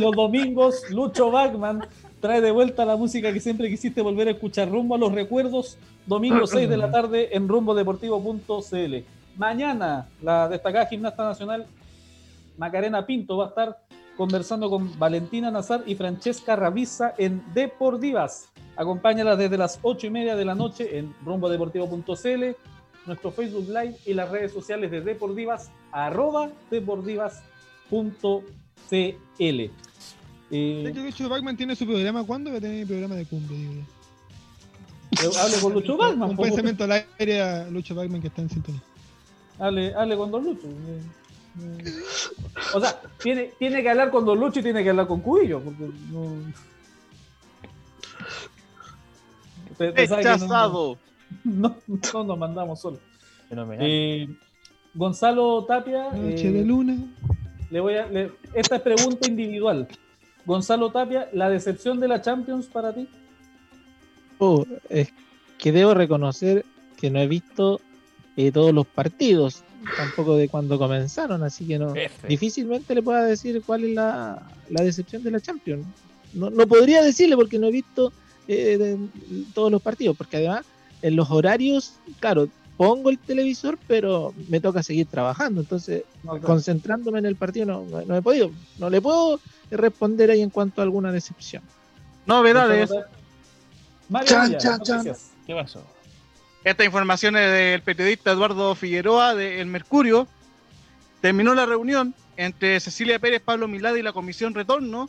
[0.00, 1.84] los domingos Lucho Bachman
[2.20, 5.76] trae de vuelta la música que siempre quisiste volver a escuchar, rumbo a los recuerdos,
[6.06, 8.94] domingo 6 de la tarde en rumbodeportivo.cl.
[9.36, 11.66] Mañana la destacada gimnasta nacional
[12.56, 13.76] Macarena Pinto va a estar
[14.18, 18.48] conversando con Valentina Nazar y Francesca Ravisa en Deportivas.
[18.76, 22.44] Acompáñala desde las 8 y media de la noche en rumbodeportivo.cl,
[23.06, 27.40] nuestro Facebook Live y las redes sociales de Deportivas, arroba deportivas.cl.
[28.90, 29.70] Eh,
[30.50, 33.56] que Lucho Bachman tiene su programa, ¿cuándo va a tener el programa de cumbre?
[33.56, 33.72] digo
[35.22, 36.30] eh, hable con Lucho Bachman.
[36.30, 36.42] Un po.
[36.42, 38.82] pensamiento al aire a Lucho Bachman que está en sintonía.
[39.60, 40.66] Hable, hable con Don Lucho.
[40.66, 41.02] Eh.
[42.74, 45.60] O sea, tiene, tiene que hablar con Don Lucho y tiene que hablar con Cubillo.
[45.60, 46.24] Porque no...
[49.78, 50.98] No- Rechazado.
[51.44, 51.76] No,
[52.14, 53.00] no nos mandamos solos.
[53.50, 53.86] Fenomenal.
[53.86, 54.28] Eh,
[54.94, 56.10] Gonzalo Tapia.
[56.10, 56.96] Noche eh, de luna.
[57.70, 59.86] le voy a, le- esta es pregunta individual.
[60.46, 63.06] Gonzalo Tapia, ¿la decepción de la Champions para ti?
[64.38, 65.12] Oh, es
[65.58, 66.64] que debo reconocer
[66.96, 67.78] que no he visto
[68.38, 69.62] eh, todos los partidos,
[69.96, 72.26] tampoco de cuando comenzaron, así que no F.
[72.28, 75.86] difícilmente le pueda decir cuál es la, la decepción de la Champions.
[76.34, 78.12] No, no podría decirle porque no he visto
[78.46, 78.98] eh, de-
[79.54, 80.62] todos los partidos, porque además
[81.02, 86.02] en los horarios, claro, pongo el televisor, pero me toca seguir trabajando, entonces
[86.46, 89.40] concentrándome en el partido no, no- no he podido, no le puedo
[89.70, 91.62] responder ahí en cuanto a alguna decepción.
[92.26, 92.90] Novedades.
[94.08, 94.96] Mario Chan, Villa, chan, chan.
[94.98, 95.30] noticias.
[95.46, 95.82] ¿Qué pasó?
[96.64, 100.26] Esta información es del periodista Eduardo Figueroa de El Mercurio.
[101.20, 105.08] Terminó la reunión entre Cecilia Pérez, Pablo Milad y la Comisión Retorno.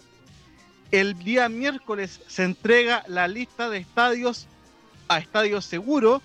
[0.91, 4.47] El día miércoles se entrega la lista de estadios
[5.07, 6.21] a Estadios Seguro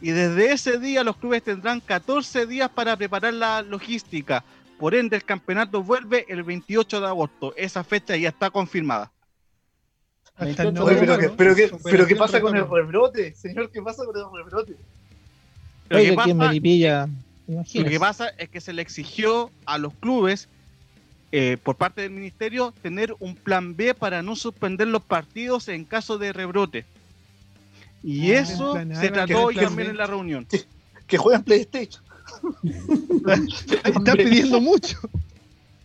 [0.00, 4.44] y desde ese día los clubes tendrán 14 días para preparar la logística.
[4.78, 7.52] Por ende, el campeonato vuelve el 28 de agosto.
[7.56, 9.10] Esa fecha ya está confirmada.
[10.38, 11.32] Hasta el 28 Oye, pero, ¿qué, ¿no?
[11.36, 13.34] pero, qué, pero ¿qué Operación pasa con el rebrote?
[13.34, 14.72] Señor, ¿qué pasa con el rebrote?
[15.88, 16.28] Lo que pasa-
[17.48, 20.48] Lo que pasa es que se le exigió a los clubes,
[21.32, 25.84] eh, por parte del ministerio, tener un plan B para no suspender los partidos en
[25.84, 26.84] caso de rebrote.
[28.04, 30.46] Y Ah, eso plan se trató hoy también en la reunión.
[31.06, 32.02] Que juegan PlayStation.
[33.84, 34.98] Está pidiendo mucho.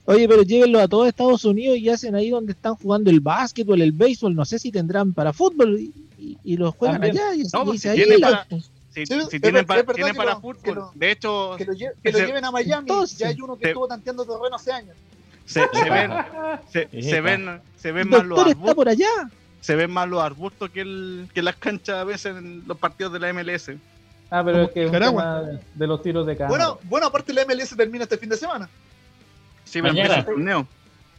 [0.05, 3.81] Oye, pero llévenlo a todo Estados Unidos y hacen ahí donde están jugando el básquetbol,
[3.81, 7.17] el béisbol, no sé si tendrán para fútbol y, y- y los juegan También.
[7.23, 8.47] allá y, No, y pues, se si ahí tienen la- para-
[8.93, 11.93] Si, Sí, si tienen, para, tienen para lo- fútbol, lo- de hecho, Que lo, lle-
[12.03, 12.81] que lo Ese- lleven a Miami.
[12.87, 14.95] Entonces- ya hay uno que Se- estuvo tanteando terreno hace años.
[15.45, 16.11] se, se ven,
[16.71, 19.07] se, se ven, se ven más los doctor está arbustos, por allá.
[19.61, 23.13] se ven más los arbustos que, el, que las canchas a veces en los partidos
[23.13, 23.71] de la MLS.
[24.29, 25.41] Ah, pero es que es un tema
[25.73, 26.49] de los tiros de cámara.
[26.49, 28.69] Bueno, bueno, aparte la MLS termina este fin de semana.
[29.65, 30.01] Sí, me Mañana.
[30.15, 30.67] empieza el torneo.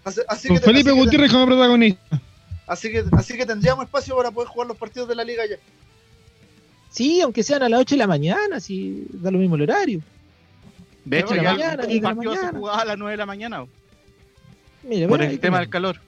[0.04, 2.20] Así, así Con que, Felipe así que- Gutiérrez como protagonista.
[2.66, 5.56] Así que, así que tendríamos espacio para poder jugar los partidos de la liga ya.
[6.90, 10.00] Sí, aunque sean a las 8 de la mañana, si da lo mismo el horario.
[11.04, 12.96] De hecho, de la ya mañana, un diez de la partido se jugaba a las
[12.98, 13.66] 9 de la mañana
[14.82, 16.00] Mire, por el tema del calor.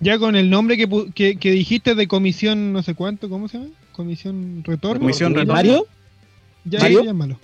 [0.00, 3.48] Ya con el nombre que, pu- que, que dijiste de comisión no sé cuánto, ¿cómo
[3.48, 3.70] se llama?
[3.92, 5.00] Comisión Retorno.
[5.00, 5.54] Comisión Retorno.
[5.54, 5.86] Mario,
[6.64, 7.00] Ya, ¿Mario?
[7.00, 7.38] ya, llámalo.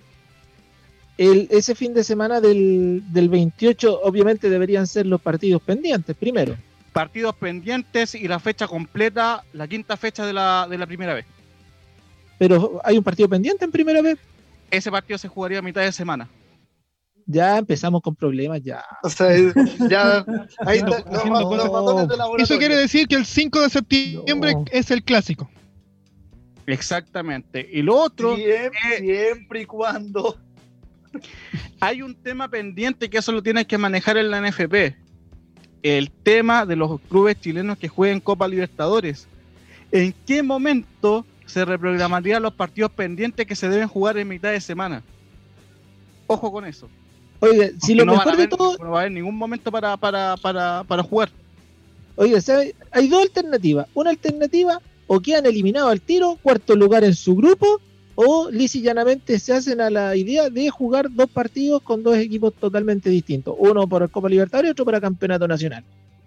[1.21, 6.57] El, ese fin de semana del, del 28, obviamente deberían ser los partidos pendientes primero.
[6.93, 11.27] partidos pendientes y la fecha completa, la quinta fecha de la, de la primera vez.
[12.39, 14.19] Pero hay un partido pendiente en primera vez.
[14.71, 16.29] Ese partido se jugaría a mitad de semana.
[17.27, 18.83] Ya empezamos con problemas, ya.
[19.03, 19.29] O sea,
[19.91, 20.25] ya
[20.67, 22.43] ahí está, Haciendo los de.
[22.43, 24.65] Eso quiere decir que el 5 de septiembre No.
[24.73, 25.49] es el clásico.
[26.67, 27.69] Exactamente.
[27.73, 30.37] Y lo otro, Siempre, siempre y cuando.
[31.81, 34.97] Hay un tema pendiente que eso lo tienes que manejar en la NFP.
[35.82, 39.27] El tema de los clubes chilenos que jueguen Copa Libertadores.
[39.93, 44.61] ¿En qué momento se reprogramarían los partidos pendientes que se deben jugar en mitad de
[44.61, 45.03] semana?
[46.27, 46.89] Ojo con eso.
[47.41, 49.97] Oiga, si lo no, mejor de haber- todo, no va a haber ningún momento para,
[49.97, 51.31] para, para, para jugar.
[52.16, 52.74] oiga, ¿sabe?
[52.93, 53.87] hay dos alternativas.
[53.95, 57.81] Una alternativa, o quedan eliminados al tiro, cuarto lugar en su grupo,
[58.27, 62.17] o lisa y llanamente se hacen a la idea de jugar dos partidos con dos
[62.17, 63.55] equipos totalmente distintos.
[63.59, 65.85] Uno para Copa Libertadores y otro para Campeonato Nacional.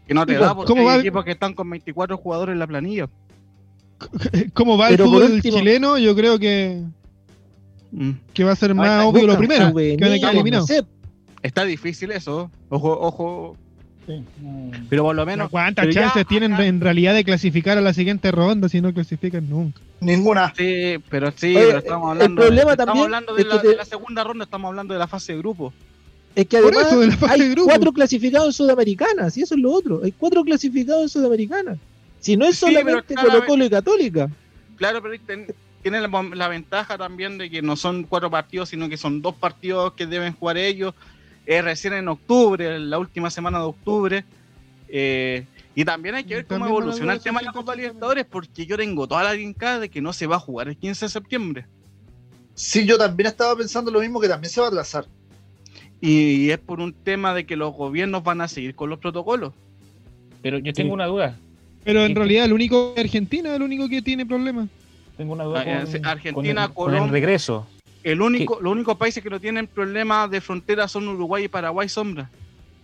[0.07, 0.95] Que no te ¿Y da cómo- porque hay va?
[0.97, 3.09] equipos que están con 24 jugadores en la planilla.
[4.53, 5.97] ¿Cómo va el Pero fútbol último- chileno?
[5.97, 6.81] Yo creo que,
[7.91, 8.11] Mm.
[8.33, 9.73] que va a ser más obvio lo primero.
[9.73, 10.69] Que van a quedar juveniles, eliminados.
[10.69, 10.83] no sé.
[11.43, 12.49] Está difícil eso.
[12.69, 13.57] Ojo, ojo.
[14.05, 14.71] Sí, no.
[14.89, 15.49] Pero por lo menos.
[15.49, 18.93] ¿Cuántas ya chances tienen acá- en realidad de clasificar a la siguiente ronda si no
[18.93, 19.79] clasifican nunca?
[20.01, 20.53] Ninguna.
[20.57, 22.41] Sí, pero sí, Oye, pero estamos el hablando.
[22.41, 24.93] problema estamos también hablando de es que la, te- de la segunda ronda, estamos hablando
[24.93, 25.73] de la fase de grupo.
[26.35, 29.55] Es que además eso, de la fase de hay cuatro clasificados en Sudamericana, y eso
[29.55, 30.01] es lo otro.
[30.03, 31.77] Hay cuatro clasificados en Sudamericana.
[32.19, 34.29] Si no es Sí, solamente cada Colo Colo y Católica.
[34.75, 35.47] Claro, pero ten-
[35.81, 39.35] tiene la, la ventaja también de que no son cuatro partidos, sino que son dos
[39.35, 40.93] partidos que deben jugar ellos.
[41.45, 44.25] Es recién en octubre, la última semana de octubre.
[44.87, 45.45] Eh,
[45.75, 48.77] y también hay que ver cómo evoluciona el tema de la Copa Libertadores, porque yo
[48.77, 51.65] tengo toda la brincada de que no se va a jugar el 15 de septiembre.
[52.53, 55.05] Sí, yo también estaba pensando lo mismo, que también se va a atrasar.
[55.99, 59.53] Y es por un tema de que los gobiernos van a seguir con los protocolos.
[60.41, 60.93] Pero yo tengo Sí.
[60.93, 61.37] una duda.
[61.83, 64.67] Pero en realidad el único Argentina es el único que tiene problemas.
[65.17, 67.67] Tengo una duda Ah, con, eh, Argentina, con el, con el regreso.
[68.03, 71.87] El único, los únicos países que no tienen problemas de frontera son Uruguay y Paraguay,
[71.89, 72.29] sombra.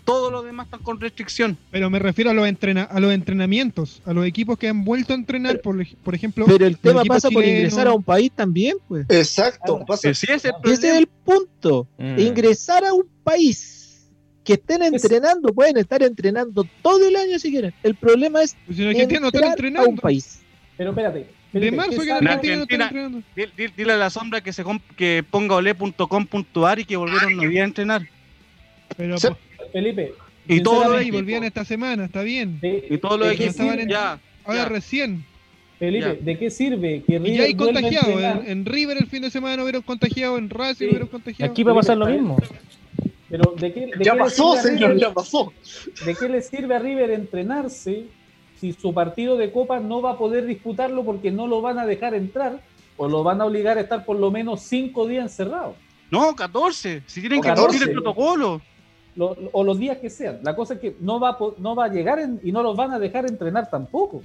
[0.05, 1.55] Todos los demás están con restricción.
[1.69, 5.13] Pero me refiero a los, entrena a los entrenamientos, a los equipos que han vuelto
[5.13, 6.45] a entrenar, por, por ejemplo.
[6.47, 9.05] Pero el tema pasa por ingresar a un país también, pues.
[9.09, 9.73] Exacto.
[9.73, 11.85] Ahora, pasa- Sí, ese es el Y ese es el punto.
[11.99, 12.19] Mm.
[12.19, 14.07] Ingresar a un país
[14.43, 17.73] que estén Es- entrenando, pueden estar entrenando todo el año si quieren.
[17.83, 20.01] El problema es Pues si no están entrar a un entrenando.
[20.01, 20.39] país.
[20.75, 21.27] Pero espérate.
[21.51, 23.23] De marzo ¿qué que en Argentina no.
[23.35, 27.47] Dile, dile- a la sombra que se comp- que ponga ole.com.ar y que volvieron hoy
[27.47, 28.01] día a entrenar.
[28.95, 29.33] Pero pues,
[29.71, 30.13] Felipe.
[30.47, 32.59] Y los sinceramente, y volvían esta semana, está bien.
[32.59, 34.19] de- Y todos los ¿de qué equipos estaban en- ya.
[34.45, 34.69] Ahora Ya.
[34.69, 35.25] recién.
[35.79, 36.25] Felipe, Ya.
[36.25, 38.21] ¿de qué sirve que Y River ya hay contagiados.
[38.45, 40.89] En, en River el fin de semana hubieron contagiado, en Racing Sí.
[40.89, 41.51] hubieron contagiado.
[41.51, 42.37] Aquí va a pasar lo mismo.
[43.29, 45.53] Pero ¿de qué, de Ya qué pasó, señor, River- ya pasó.
[46.05, 48.05] ¿De qué le sirve a River entrenarse
[48.59, 51.85] si su partido de Copa no va a poder disputarlo porque no lo van a
[51.85, 52.59] dejar entrar
[52.97, 55.75] o lo van a obligar a estar por lo menos cinco días encerrados?
[56.11, 57.03] No, 14.
[57.05, 57.67] Si tienen O que 14.
[57.69, 58.61] cumplir el protocolo.
[59.15, 60.39] Lo- lo- o los días que sean.
[60.43, 62.91] La cosa es que no va no va a llegar en- y no los van
[62.91, 64.21] a dejar entrenar tampoco.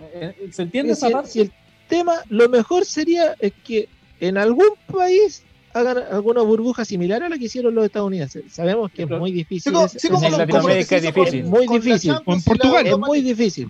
[0.00, 1.28] Eh, eh, ¿Se entiende si, esa parte?
[1.30, 1.52] si el
[1.88, 3.88] tema, lo mejor sería es que
[4.20, 8.44] en algún país hagan alguna burbuja similar a la que hicieron los estadounidenses.
[8.52, 9.72] Sabemos que es muy difícil.
[9.88, 11.44] Sí, sí, como En Latinoamérica es difícil.
[11.44, 12.12] Muy la difícil.
[12.12, 12.86] La Portugal.
[12.86, 13.68] es muy difícil.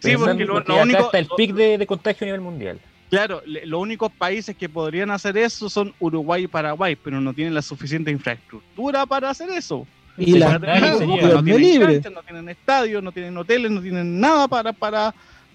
[0.00, 2.26] Sí, Pensando porque lo, porque lo acá único, está el pic de, de contagio a
[2.26, 2.80] nivel mundial.
[3.10, 7.34] claro, le- los únicos países que podrían hacer eso son Uruguay y Paraguay, pero no
[7.34, 9.86] tienen la suficiente infraestructura para hacer eso.
[10.16, 10.58] Y la.
[10.58, 11.92] Dios no me tienen libre.
[11.94, 15.14] canchas, no tienen estadios, no tienen hoteles, no tienen nada para para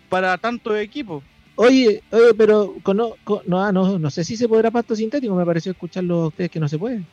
[0.10, 1.24] para tantos equipos.
[1.58, 5.34] Oye, oye, pero cono- co- no, ah, no, no sé si se podrá pasto sintético,
[5.36, 7.04] me pareció escucharlo a ustedes que no se puede.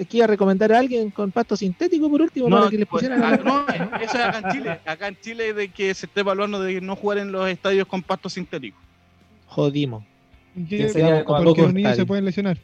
[0.00, 3.02] Aquí iba a recomendar a alguien con pasto sintético por último para que les pues,
[3.06, 3.66] pusieran a- no,
[4.00, 4.80] eso es acá en Chile.
[4.86, 8.02] Acá en Chile de que se esté evaluando de no jugar en los estadios con
[8.02, 8.78] pasto sintético.
[9.46, 10.04] Jodimos.
[10.68, 12.58] Que- Que porque los niños se pueden lesionar.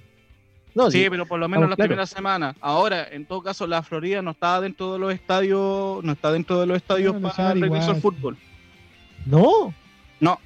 [0.74, 1.88] No, Sí, sí, pero por lo menos estamos la claros.
[1.88, 2.54] primera semana.
[2.60, 6.60] Ahora, en todo caso, la Florida no está dentro de los estadios, no está dentro
[6.60, 7.96] de los estadios No, para el regreso igual.
[7.96, 8.36] al fútbol.
[9.26, 9.74] no.
[10.20, 10.38] No.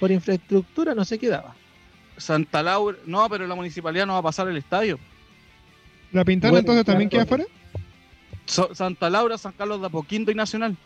[0.00, 1.54] Por infraestructura no se quedaba.
[2.16, 4.98] Santa Laura, no, pero la municipalidad no va a pasar el estadio.
[6.12, 7.44] ¿La Pintana Bueno, entonces también queda claro.
[7.44, 7.60] fuera?
[8.46, 10.76] So- Santa Laura, San Carlos de Apoquindo y Nacional.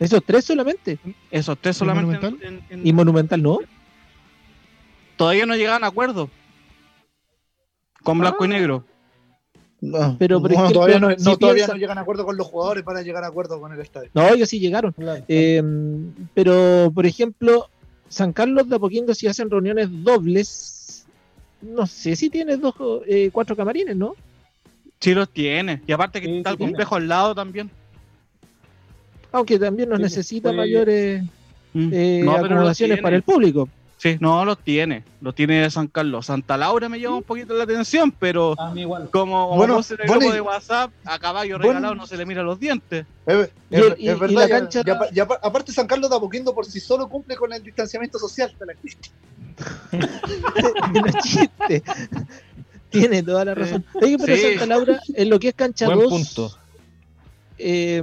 [0.00, 0.98] Esos tres solamente.
[1.30, 2.14] Esos tres ¿Y solamente.
[2.18, 2.48] Monumental?
[2.70, 3.58] en- en- Y Monumental no.
[5.16, 6.30] todavía no llegaban a acuerdo
[8.02, 8.84] con blanco y negro.
[9.80, 12.46] No, Pero, no, todavía, no, si no, todavía piensa- no llegan a acuerdo con los
[12.48, 14.10] jugadores para llegar a acuerdo con el estadio.
[14.12, 14.92] No, ellos sí llegaron.
[14.92, 15.24] Claro.
[15.28, 15.62] Eh,
[16.34, 17.68] pero, por ejemplo,
[18.08, 21.06] San Carlos de Apoquindo, si hacen reuniones dobles,
[21.62, 22.74] no sé si tiene dos,
[23.06, 24.14] eh, cuatro camarines, ¿no?
[25.00, 25.82] Sí los tiene.
[25.86, 26.72] Y aparte que Sí, está sí el tiene.
[26.72, 27.70] complejo al lado también.
[29.32, 31.22] Aunque también nos Sí, necesita fue- mayores
[31.74, 31.90] Mm.
[31.92, 33.02] eh, No, acomodaciones tiene.
[33.02, 33.68] para el público.
[34.00, 35.02] Sí, no los tiene.
[35.20, 36.26] Los tiene San Carlos.
[36.26, 39.10] Santa Laura me llama un poquito la atención, pero A mí igual.
[39.10, 41.68] como, Bueno, puse en el bueno, grupo de WhatsApp, a caballo Bueno.
[41.72, 43.04] regalado no se le mira los dientes.
[43.26, 45.88] Es, Y es- el- es y- y verdad, la ya- cancha- ya- ya- aparte San
[45.88, 49.10] Carlos de Apoquindo por sí solo cumple con el distanciamiento social de la chiste.
[52.90, 53.84] Tiene toda la razón.
[53.94, 54.42] Oye, pero Sí.
[54.42, 56.58] Santa Laura, en lo que es cancha Buen 2, punto.
[57.58, 58.02] eh,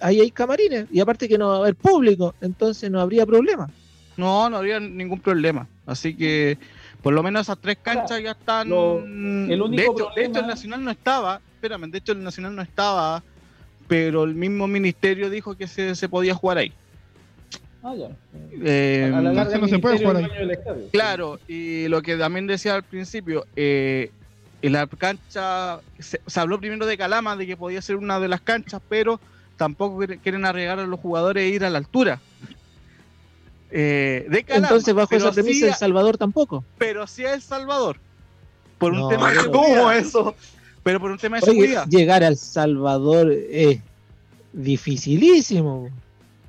[0.00, 0.86] ahí hay camarines.
[0.92, 3.70] Y aparte que no va a haber público, entonces no habría problema.
[4.16, 5.66] No, no habría ningún problema.
[5.86, 6.58] Así que
[7.02, 8.68] por lo menos esas tres canchas ya están.
[8.68, 11.40] lo- el único de, hecho, de problema- hecho, el Nacional no estaba.
[11.54, 13.22] Espérame, de hecho, el Nacional no estaba.
[13.88, 16.72] Pero el mismo ministerio dijo que se, se podía jugar ahí.
[17.82, 18.08] Ah, ya.
[18.64, 20.24] Eh, A la larga no se puede jugar ahí.
[20.50, 20.88] estadio.
[20.92, 24.10] Claro, y lo que también decía al principio, eh,
[24.62, 28.28] en la cancha, se, se habló primero de Calama, de que podía ser una de
[28.28, 29.18] las canchas, pero
[29.56, 32.20] tampoco quiere- quieren arriesgar a los jugadores e ir a la altura.
[33.74, 36.62] Eh, de Calama, Entonces, bajo esa premisa, sí El Salvador tampoco.
[36.78, 37.96] pero sí a El Salvador.
[38.78, 40.34] Por un No, tema de pero- ¿Cómo eso?
[40.82, 41.86] Pero por un tema de Oye, seguridad.
[41.88, 43.78] llegar al Salvador es
[44.52, 45.88] dificilísimo.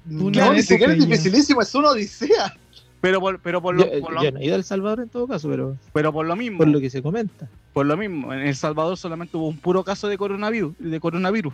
[0.05, 2.53] No, ni siquiera es dificilísimo, es una odisea.
[2.99, 5.01] Pero por, pero por Yo, lo, por lo- yo no he ido a El Salvador
[5.01, 6.57] en todo caso, pero pero por lo mismo.
[6.59, 7.49] por lo que se comenta.
[7.73, 8.33] Por lo mismo.
[8.33, 10.73] En El Salvador solamente hubo un puro caso de coronavirus.
[10.79, 11.53] De coronavirus.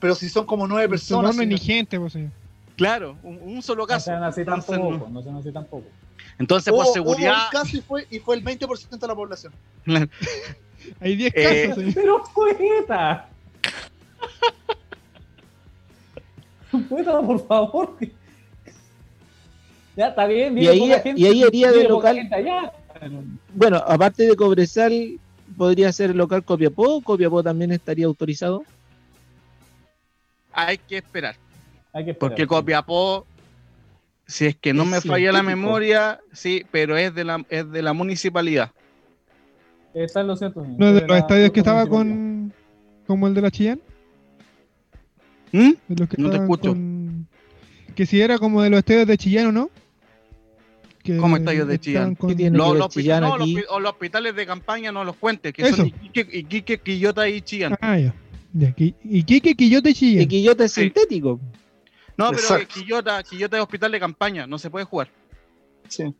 [0.00, 1.34] Pero si son como nueve personas.
[1.36, 2.30] No hay si ni no- gente, pues, señor.
[2.78, 4.06] Claro, un, un solo No caso.
[4.06, 5.08] sean así Entonces, tampoco, no.
[5.10, 5.84] no sean así tampoco.
[6.38, 7.32] Entonces, por seguridad.
[7.34, 9.52] hubo un caso y fue, y fue el 20% de la población.
[11.00, 11.94] Hay 10 Eh, casos, señor.
[11.94, 13.28] Pero poeta.
[16.88, 17.96] poeta, por favor.
[19.96, 22.28] Ya está bien, Y ahí- gente, y ahí iría de local-.
[23.52, 25.18] Bueno, aparte de Cobresal,
[25.56, 27.02] podría ser local Copiapó.
[27.02, 28.62] Copiapó también estaría autorizado.
[30.52, 31.34] Hay que esperar.
[31.98, 32.30] Hay que esperar.
[32.30, 33.26] Porque Copiapó,
[34.26, 37.68] si es que no Es me falla la memoria, sí, pero es de la, es
[37.70, 38.70] de la municipalidad.
[39.94, 40.64] Está en lo cierto.
[40.78, 42.52] No, de los la- estadios que estaba con.
[43.06, 43.80] como el de la Chillán.
[45.50, 45.72] ¿Mm?
[45.88, 46.70] De los que No te escucho.
[46.70, 47.26] con-
[47.96, 49.70] Que si era como de los estadios de Chillán o no.
[51.02, 52.14] Que ¿Cómo estadios de Chillán?
[52.14, 52.36] con-.
[52.52, 55.76] Los, los Chillán no, los los hospitales de campaña no los cuentes, que Eso.
[55.78, 57.76] son Iquique, Iquique, Quillota y Chillán.
[57.80, 58.14] Ah, ya.
[58.52, 60.22] Ya, Qui- Iquique, Quillote y Chillán.
[60.22, 60.82] Y Quillota es Sí.
[60.82, 61.40] sintético.
[62.18, 62.74] No, pero Exacto.
[62.74, 65.08] Quillota, Quillota es hospital de campaña, no se puede jugar.
[65.88, 66.12] Sí.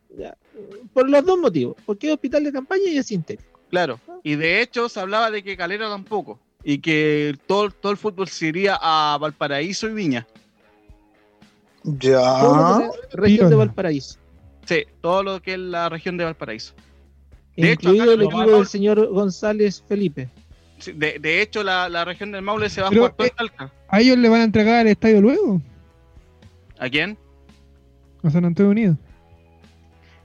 [0.95, 1.77] Por los dos motivos.
[1.85, 3.61] Porque es hospital de campaña y es sintético.
[3.69, 4.01] Claro.
[4.23, 6.39] Y de hecho se hablaba de que Calera tampoco.
[6.63, 10.27] Y que todo, todo el fútbol se iría a Valparaíso y Viña.
[11.83, 12.21] Ya.
[12.41, 13.57] Todo lo que sea región de.
[13.57, 14.19] Valparaíso.
[14.67, 16.75] Sí, todo lo que es la región de Valparaíso.
[17.57, 20.29] De hecho, incluido acá el equipo del señor González Felipe.
[20.79, 23.33] Sí, De, de hecho, la, la región del Maule se va a jugar todo en
[23.33, 23.73] eh, Talca.
[23.89, 25.61] ¿A ellos le van a entregar el estadio luego?
[26.79, 27.17] ¿A quién?
[28.23, 28.97] A San Antonio Unido.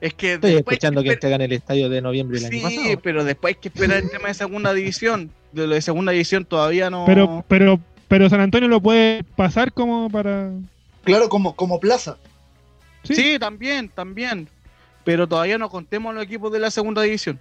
[0.00, 3.00] Es que Estoy escuchando que esper- entregan el estadio de noviembre del año Sí, pasado.
[3.02, 5.30] pero después hay que esperar el tema de segunda división.
[5.52, 7.04] De lo de segunda división todavía no.
[7.06, 10.50] Pero, pero, pero San Antonio lo puede pasar como para.
[11.04, 12.18] Claro, como, como plaza.
[13.04, 13.14] Sí.
[13.14, 14.48] Sí, también, también.
[15.04, 17.38] Pero todavía no contemos los equipos de la segunda división.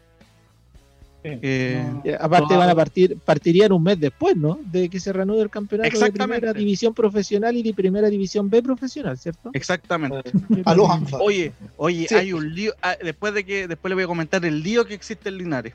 [1.24, 2.02] Sí, Eh, no.
[2.04, 4.60] Eh, Aparte van a partir, partirían un mes después, ¿no?
[4.66, 6.40] De que se reanude el campeonato de Exactamente.
[6.42, 9.50] primera división profesional y de primera división B profesional, ¿cierto?
[9.54, 10.32] Exactamente.
[10.66, 11.18] A los ANFA.
[11.22, 12.16] Oye, oye, Sí.
[12.16, 12.74] hay un lío.
[12.82, 15.74] ah, después de que después le voy a comentar el lío que existe en Linares.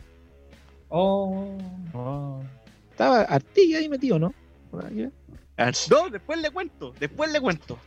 [0.90, 1.56] Oh,
[1.94, 2.40] oh.
[2.90, 4.34] Estaba Artilla ahí metido, ¿no?
[5.56, 7.78] Ah, No, después le cuento, después le cuento.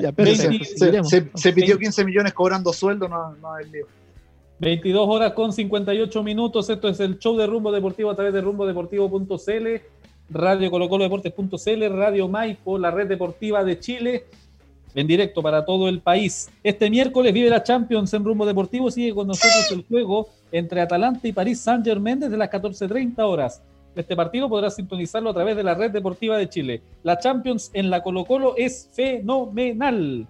[0.00, 1.08] Ya, pero Se, 20 se- se- seguiremos.
[1.08, 1.80] se- se pidió Sí.
[1.82, 3.86] 15 millones cobrando sueldo, no, no hay lío.
[4.60, 6.68] 22 horas con 58 minutos.
[6.68, 9.66] Esto es el show de Rumbo Deportivo a través de rumbodeportivo.cl,
[10.30, 14.24] Radio Colo Colo Deportes.cl, Radio Maipo, la red deportiva de Chile,
[14.94, 16.50] en directo para todo el país.
[16.64, 18.90] Este miércoles vive la Champions en Rumbo Deportivo.
[18.90, 23.62] Sigue con nosotros el juego entre Atalanta y París Saint Germain desde las 14.30 horas.
[23.94, 26.82] Este partido podrás sintonizarlo a través de la red deportiva de Chile.
[27.04, 30.26] La Champions en la Colo Colo es fenomenal.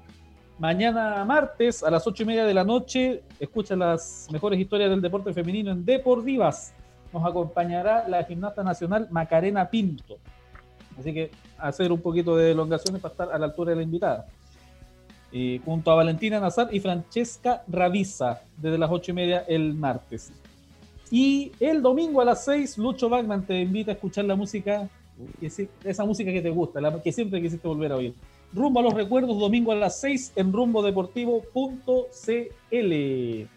[0.59, 5.01] Mañana martes a las ocho y media de la noche, escucha las mejores historias del
[5.01, 6.73] deporte femenino en Deportivas.
[7.13, 10.19] Nos acompañará la gimnasta nacional Macarena Pinto.
[10.99, 14.27] Así que hacer un poquito de elongaciones para estar a la altura de la invitada.
[15.31, 20.33] Y junto a Valentina Nazar y Francesca Ravisa, desde las ocho y media el martes.
[21.09, 24.89] Y el domingo a las seis, Lucho Bagman te invita a escuchar la música,
[25.85, 28.15] esa música que te gusta, la que siempre quisiste volver a oír.
[28.53, 33.49] Rumbo a los recuerdos, domingo a las 6 en rumbodeportivo.cl.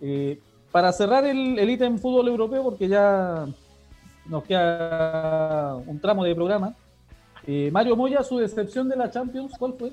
[0.00, 0.38] Eh,
[0.70, 3.46] para cerrar el, el ítem fútbol europeo, porque ya
[4.26, 6.74] nos queda un tramo de programa,
[7.46, 9.92] eh, Mario Moya, su decepción de la Champions, ¿cuál fue?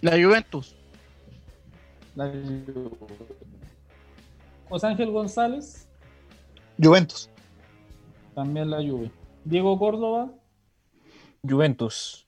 [0.00, 0.74] La Juventus.
[2.16, 2.32] La-
[4.68, 5.86] José Ángel González,
[6.82, 7.28] Juventus.
[8.34, 9.10] también la Juve.
[9.44, 10.28] Diego Córdoba,
[11.48, 12.26] Juventus.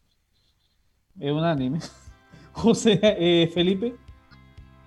[1.18, 1.80] es unánime.
[2.52, 3.94] José eh, Felipe,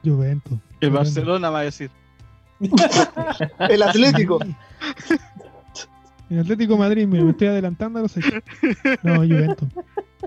[0.03, 0.59] Juventus.
[0.81, 1.15] El Juventus.
[1.15, 1.89] Barcelona va a decir.
[3.69, 4.39] El Atlético.
[6.29, 8.41] El Atlético de Madrid, mira, me estoy adelantando a los hechos.
[9.03, 9.69] No, Juventus.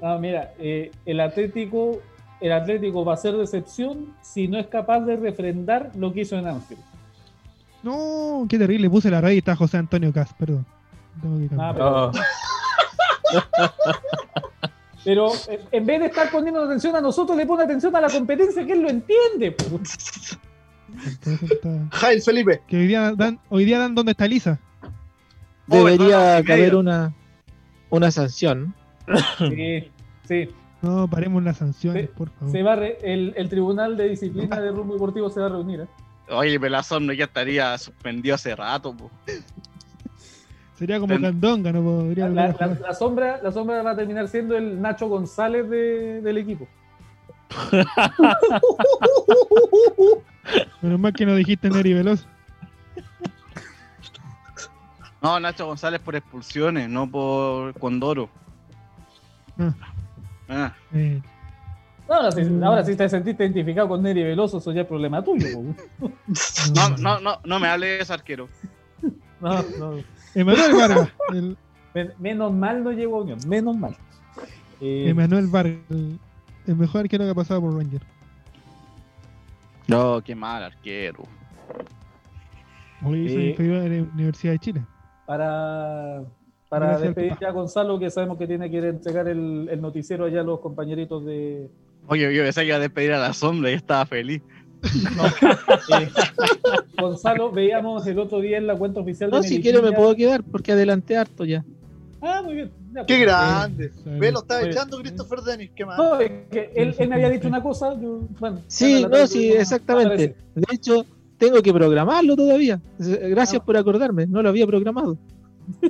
[0.02, 2.00] Ah, mira, eh, el Atlético,
[2.40, 6.36] el Atlético va a ser decepción si no es capaz de refrendar lo que hizo
[6.36, 6.82] en Anfield.
[7.82, 8.90] No, qué terrible.
[8.90, 10.66] Puse la y está José Antonio Cas, perdón.
[11.22, 11.70] Tengo que cambiar.
[11.70, 12.24] Ah, pero,
[15.04, 18.08] pero eh, en vez de estar poniendo atención a nosotros, le pone atención a la
[18.10, 19.54] competencia que él lo entiende.
[21.92, 22.62] Jail Felipe.
[22.66, 24.58] Que hoy día dan, hoy día dan donde está Lisa.
[25.68, 27.14] Joven, Debería caber una
[27.90, 28.74] una sanción.
[29.38, 29.90] Sí,
[30.26, 30.48] sí.
[30.82, 32.52] No, paremos las sanciones, Sí, por favor.
[32.52, 35.80] Se va re- el, el Tribunal de Disciplina de Rumbo Deportivo se va a reunir.
[35.80, 35.86] ¿eh?
[36.28, 39.10] Oye, Pelazón no ya estaría suspendido hace rato, po.
[40.78, 44.54] Sería como Ten- Candonga, no podría La, la- sombra, la sombra va a terminar siendo
[44.56, 46.68] el Nacho González de- del equipo.
[50.82, 52.26] Menos mal que no dijiste Neri Veloz.
[55.22, 58.28] No, Nacho González por expulsiones, no por Condoro.
[59.58, 59.74] Ah.
[60.48, 61.20] Ah, Eh,
[62.08, 65.48] Ahora sí, ahora sí te sentiste identificado con Neri Veloso, eso ya es problema tuyo.
[65.98, 68.48] no, no, no, no me hable de ese arquero.
[69.38, 69.96] No, no.
[70.40, 71.12] Emanuel Vargas.
[71.32, 71.56] el-
[71.94, 73.96] Men- Menos mal no llegó a Unión, menos mal.
[74.80, 75.78] Eh, Emanuel Vargas.
[75.90, 76.18] El,
[76.66, 78.02] el mejor arquero que ha pasado por Ranger.
[79.88, 81.22] No, qué mal arquero.
[83.02, 84.82] Hoy se Eh, inscribió en la Universidad de Chile.
[85.26, 86.22] para
[86.68, 89.80] para despedir ya a Gonzalo, que sabemos que tiene que ir a entregar el, el
[89.80, 91.70] noticiero allá a los compañeritos de.
[92.08, 94.42] Oye, yo pensé que iba a despedir a la sombra y estaba feliz.
[94.82, 96.08] Eh,
[97.00, 100.14] Gonzalo, veíamos el otro día en la cuenta oficial de No, si quiero me puedo
[100.14, 101.64] quedar porque adelanté harto ya.
[102.20, 102.70] Ah, muy bien.
[102.92, 103.20] Ya, Qué pues.
[103.20, 103.84] grande.
[103.86, 104.70] Eh, Ve, lo bien.
[104.70, 105.70] echando Christopher Dennis.
[105.76, 105.96] Qué mal.
[105.98, 108.60] No, es que él, él me había dicho una cosa, yo, bueno.
[108.66, 110.34] Sí, tarde no, sí, exactamente.
[110.54, 111.04] De hecho,
[111.38, 112.80] tengo que programarlo todavía.
[112.98, 113.64] Gracias Ah.
[113.64, 115.18] por acordarme, no lo había programado.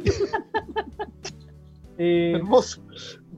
[1.99, 2.83] Eh, Hermoso.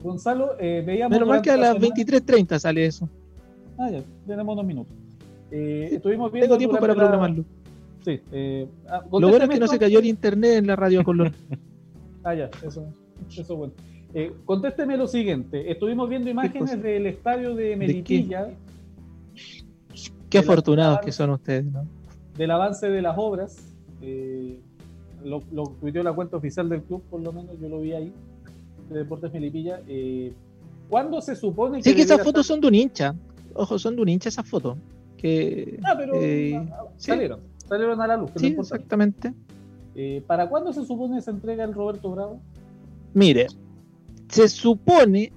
[0.03, 1.11] Gonzalo, eh, veíamos.
[1.15, 3.07] Menos mal que a la las semana- 23.30 sale eso.
[3.77, 4.93] Ah, ya, tenemos unos minutos.
[5.51, 7.45] Eh, estuvimos viendo Tengo tiempo para la- programarlo.
[8.05, 8.19] Sí.
[8.31, 11.33] Eh, ah, Lo bueno es que no se cayó el internet en la radio Colón.
[12.23, 12.85] Ah, ya, eso,
[13.29, 13.73] eso bueno.
[14.13, 15.71] Eh, contésteme lo siguiente.
[15.71, 18.49] Estuvimos viendo imágenes del estadio de Melipilla,
[20.29, 21.85] Qué De la- afortunados que son ustedes, ¿no?
[22.37, 23.73] del avance de las obras.
[24.01, 24.59] Eh,
[25.23, 28.13] lo, lo tuiteó la cuenta oficial del club, por lo menos yo lo vi ahí,
[28.89, 29.81] de Deportes Melipilla.
[29.87, 30.33] Eh,
[30.89, 31.83] ¿Cuándo se supone que.?
[31.89, 33.15] Sí que esas fotos estar- son de un hincha.
[33.53, 34.77] Ojo, son de un hincha esas fotos.
[35.21, 37.11] Que, Ah, pero eh, ah, sí.
[37.11, 37.41] salieron.
[37.67, 38.31] Salieron a la luz.
[38.37, 39.33] sí, exactamente.
[39.95, 42.39] Eh, ¿Para cuándo se supone se entrega el Roberto Bravo?
[43.13, 43.47] Mire,
[44.29, 45.33] se supone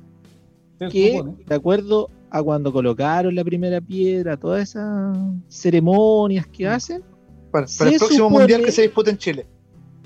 [0.78, 1.34] Se que, supone.
[1.46, 5.18] de acuerdo a cuando colocaron la primera piedra, todas esas
[5.48, 7.02] ceremonias que hacen,
[7.50, 9.46] Para, el próximo supone- mundial que se disputa en Chile.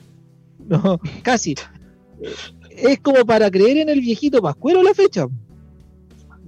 [0.68, 1.54] no, casi.
[2.70, 5.26] Es como para creer en el viejito Pascuero la fecha.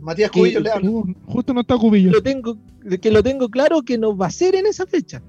[0.00, 0.90] Matías Que- Cubillo le habla.
[0.90, 2.10] Uh, justo no está Cubillo.
[2.10, 2.56] Lo tengo,
[3.00, 5.22] que lo tengo claro que nos va a ser en esa fecha.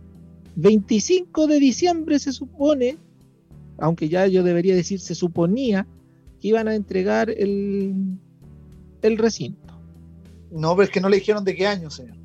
[0.55, 2.97] 25 de diciembre se supone,
[3.77, 5.85] aunque ya yo debería decir se suponía,
[6.41, 7.93] que iban a entregar el,
[9.01, 9.73] el recinto.
[10.51, 12.15] No, pero es que no le dijeron de qué año, señor.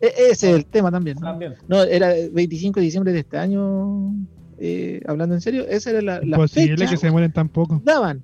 [0.00, 1.16] E- ese es el tema también.
[1.20, 1.26] ¿no?
[1.26, 1.54] También.
[1.66, 4.14] No, era 25 de diciembre de este año,
[4.58, 7.80] eh, hablando en serio, esa era la, la fecha que se mueren tan poco.
[7.84, 8.22] daban.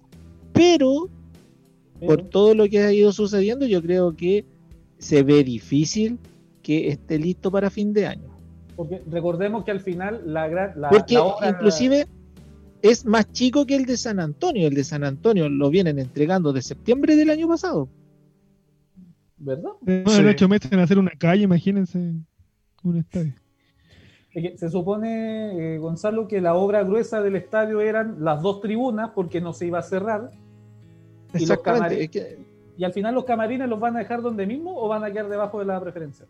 [0.53, 1.09] Pero
[2.07, 4.45] por todo lo que ha ido sucediendo, yo creo que
[4.99, 6.19] se ve difícil
[6.65, 8.29] que esté listo para fin de año.
[8.75, 10.81] Porque recordemos que al final la gran.
[10.81, 12.07] La, Porque la obra- inclusive
[12.83, 14.67] es más chico que el de San Antonio.
[14.67, 17.89] El de San Antonio lo vienen entregando de septiembre del año pasado.
[19.37, 19.71] ¿Verdad?
[19.83, 20.25] De Sí.
[20.25, 21.99] ocho meses en hacer una calle, imagínense
[22.83, 23.35] un estadio.
[24.57, 29.41] Se supone, eh, Gonzalo, que la obra gruesa del estadio eran las dos tribunas porque
[29.41, 30.31] no se iba a cerrar.
[31.33, 31.89] Y los Exactamente.
[31.89, 34.89] camarín- es que, Y al final los camarines los van a dejar donde mismo o
[34.89, 36.27] van a quedar debajo de la preferencia.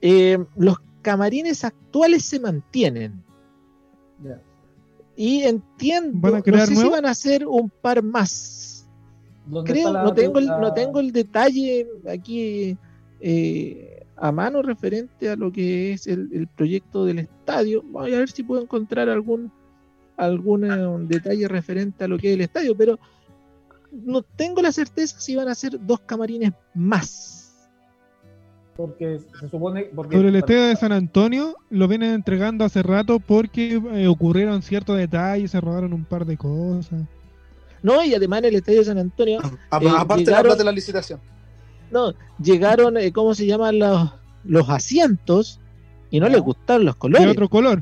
[0.00, 3.22] Eh, los camarines actuales se mantienen.
[5.16, 8.86] Y entiendo, ¿Van a no sé si van a hacer un par más.
[9.46, 12.76] ¿Dónde Creo, no tengo, el, la- no tengo el detalle aquí
[13.20, 17.82] eh, a mano referente a lo que es el, el proyecto del estadio.
[17.82, 19.50] Voy a ver si puedo encontrar algún
[20.16, 22.98] algún eh, detalle referente a lo que es el estadio, pero
[23.90, 27.39] no tengo la certeza si van a ser dos camarines más.
[28.80, 29.84] Porque se supone.
[29.94, 34.62] Porque, Sobre el estadio de San Antonio lo vienen entregando hace rato porque eh, ocurrieron
[34.62, 37.02] ciertos detalles, se robaron un par de cosas.
[37.82, 39.40] No, y además en el estadio de San Antonio,
[39.70, 41.20] A- Eh, aparte de la llegaron- de la licitación.
[41.90, 44.10] no, llegaron, eh, ¿cómo se llaman los,
[44.44, 45.60] los asientos?
[46.10, 47.28] Y no les gustaron los De colores.
[47.28, 47.80] otro color.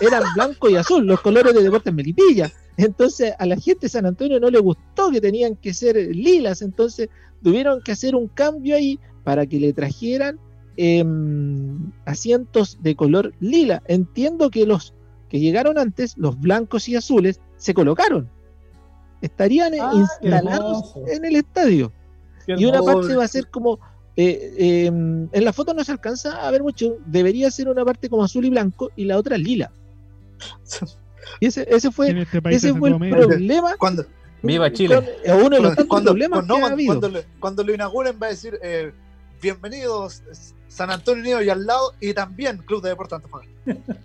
[0.00, 2.50] eran blanco y azul, los colores de Deportes Melipilla.
[2.76, 6.60] Entonces a la gente de San Antonio no le gustó que tenían que ser lilas,
[6.62, 7.08] entonces
[7.42, 10.38] tuvieron que hacer un cambio ahí para que le trajeran
[10.76, 13.82] em, asientos de color lila.
[13.86, 14.94] Entiendo que los
[15.28, 18.30] que llegaron antes, los blancos y azules, se colocaron.
[19.20, 21.92] Estarían eh, Ah, instalados en el estadio.
[22.46, 23.80] Qué Y una parte va a ser como.
[24.16, 26.98] eh, eh, en la foto no se alcanza a ver mucho.
[27.06, 29.72] Debería ser una parte como azul y blanco y la otra lila.
[31.40, 33.26] Y ese, fue, este ese fue el Centroamérica.
[33.26, 33.74] problema.
[33.78, 34.06] Cuando,
[34.42, 34.94] Viva Chile.
[34.94, 36.86] Con- es uno de los tantos cuando, problemas cuando- que ha cuando- habido.
[37.00, 38.92] cuando le- cuando lo inauguren va a decir eh,
[39.40, 40.22] bienvenidos
[40.68, 43.52] San Antonio Unido y al lado y también Club de Deportes Antofagasta.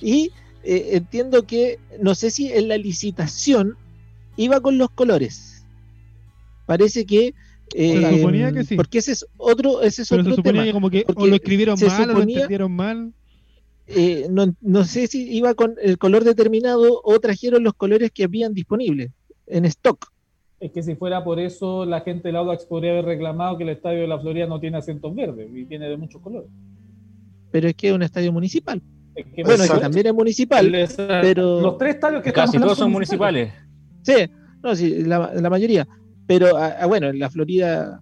[0.00, 0.30] Y
[0.62, 3.76] eh, entiendo que, no sé si en la licitación
[4.36, 5.64] iba con los colores.
[6.66, 7.34] Parece que...
[7.74, 8.76] eh, Se suponía que sí.
[8.76, 10.64] Porque ese es otro, ese es Pero otro se suponía tema.
[10.66, 13.12] que como que o Porque lo escribieron mal o lo entendieron mal.
[13.88, 18.24] Eh, no, no sé si iba con el color determinado o trajeron los colores que
[18.24, 19.10] habían disponibles
[19.46, 20.12] en stock.
[20.58, 23.70] Es que si fuera por eso, la gente del Audax podría haber reclamado que el
[23.70, 26.50] estadio de la Florida no tiene asientos verdes y tiene de muchos colores.
[27.50, 28.82] Pero es que es un estadio municipal.
[29.14, 31.60] Es que Bueno, es que también es municipal, pero...
[31.60, 33.52] Los tres estadios que Casi estamos todos son municipales.
[34.02, 34.14] Sí,
[34.62, 35.86] no, sí, la, la mayoría.
[36.26, 38.00] Pero ah, ah, bueno, en la Florida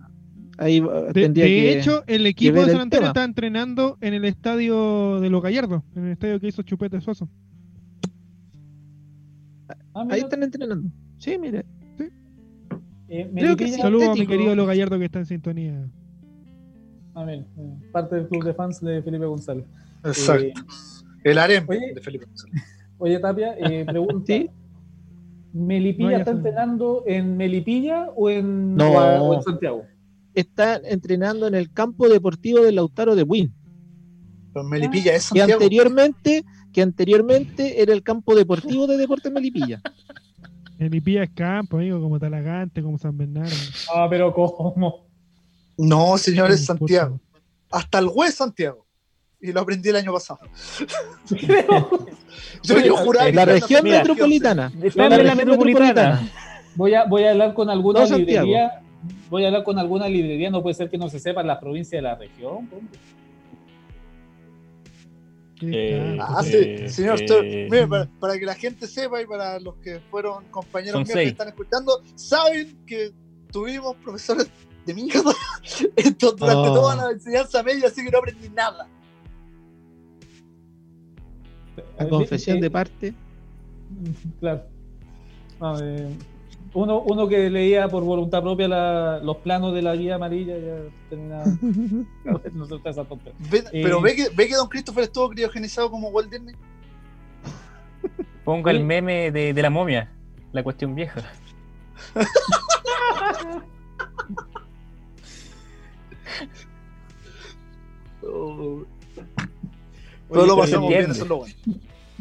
[0.59, 1.79] ahí ah, De, tendría de que...
[1.79, 6.07] hecho, el equipo de San Antonio está entrenando en el estadio de Los Gallardos, en
[6.07, 7.29] el estadio que hizo Chupete Suazo.
[9.95, 10.89] Ah, Ahí están entrenando.
[11.19, 11.65] Sí, mire.
[13.21, 13.69] Eh, creo que.
[13.69, 15.89] Saludos a mi querido Los Gallardo que está en sintonía.
[17.15, 17.45] Ah, eh,
[17.93, 19.65] parte del club de fans de Felipe González.
[20.05, 20.45] Exacto.
[20.47, 20.53] Eh,
[21.25, 21.95] el harem oye.
[21.95, 22.63] de Felipe González.
[22.99, 24.25] oye, Tapia, eh, pregunta.
[24.27, 24.51] Sí.
[25.53, 28.91] ¿Melipilla No, está entrenando en Melipilla o en, No.
[28.93, 29.85] o en Santiago?
[30.35, 33.55] Está entrenando en el campo deportivo del Lautaro de Win.
[34.53, 35.53] Pero Melipilla es Que Santiago.
[35.63, 39.81] anteriormente, que anteriormente era el campo deportivo de Deportes Melipilla.
[40.79, 43.55] El Ipía es campo, amigo, como Talagante, como San Bernardo.
[43.95, 45.07] Ah, pero ¿cómo?
[45.77, 47.21] No, señor, es Como Santiago.
[47.71, 48.85] Hasta el juez Santiago.
[49.41, 50.41] Y lo aprendí el año pasado.
[51.29, 52.07] Creo.
[52.65, 54.73] Yo, yo juraba la región Mira, metropolitana.
[54.83, 56.33] Está en La la región metropolitana.
[56.75, 58.47] Voy a, voy a hablar con alguna No, Santiago.
[58.47, 58.81] librería.
[59.31, 60.51] Voy a hablar con alguna librería.
[60.51, 62.69] No puede ser que no se sepa la provincia de la región.
[65.73, 66.19] Eh.
[66.21, 67.21] Ah, sí, Eh, señor.
[67.21, 71.01] eh, usted- mire, para, para que la gente sepa y para los que fueron compañeros
[71.01, 71.27] míos seis.
[71.27, 73.13] que están escuchando, saben que
[73.53, 74.51] tuvimos profesores
[74.87, 75.33] de mierda
[75.97, 76.75] entonces, durante Oh.
[76.75, 78.89] toda la enseñanza media, así que no aprendí nada.
[81.99, 83.15] La confesión Eh, de parte.
[84.41, 84.63] Claro.
[85.61, 86.09] Ah, eh,
[86.75, 90.77] uno, uno que leía por voluntad propia la- los planos de la guía amarilla ya
[91.09, 91.45] terminaba.
[92.53, 93.03] no se esa.
[93.51, 93.83] Ve- Eh.
[93.83, 96.55] Pero ve que, ve que Don Christopher estuvo criogenizado como Walt Disney.
[98.45, 98.77] Ponga Sí.
[98.77, 100.11] el meme de, de la momia,
[100.53, 101.23] la cuestión vieja.
[110.31, 111.55] Pero lo pasamos bien, eso es lo bueno.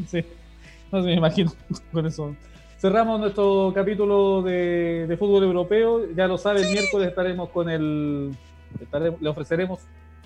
[0.07, 0.23] Sí,
[0.91, 1.51] no me imagino
[1.91, 2.35] con eso.
[2.84, 6.01] Cerramos nuestro capítulo de, de fútbol europeo.
[6.18, 8.31] Ya lo sabe, el miércoles estaremos con el.
[8.77, 9.80] estaremos- le ofreceremos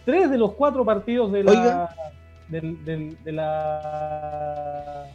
[0.03, 1.51] tres de los cuatro partidos de la.
[1.51, 1.95] Oiga.
[2.49, 5.05] del- del- de la.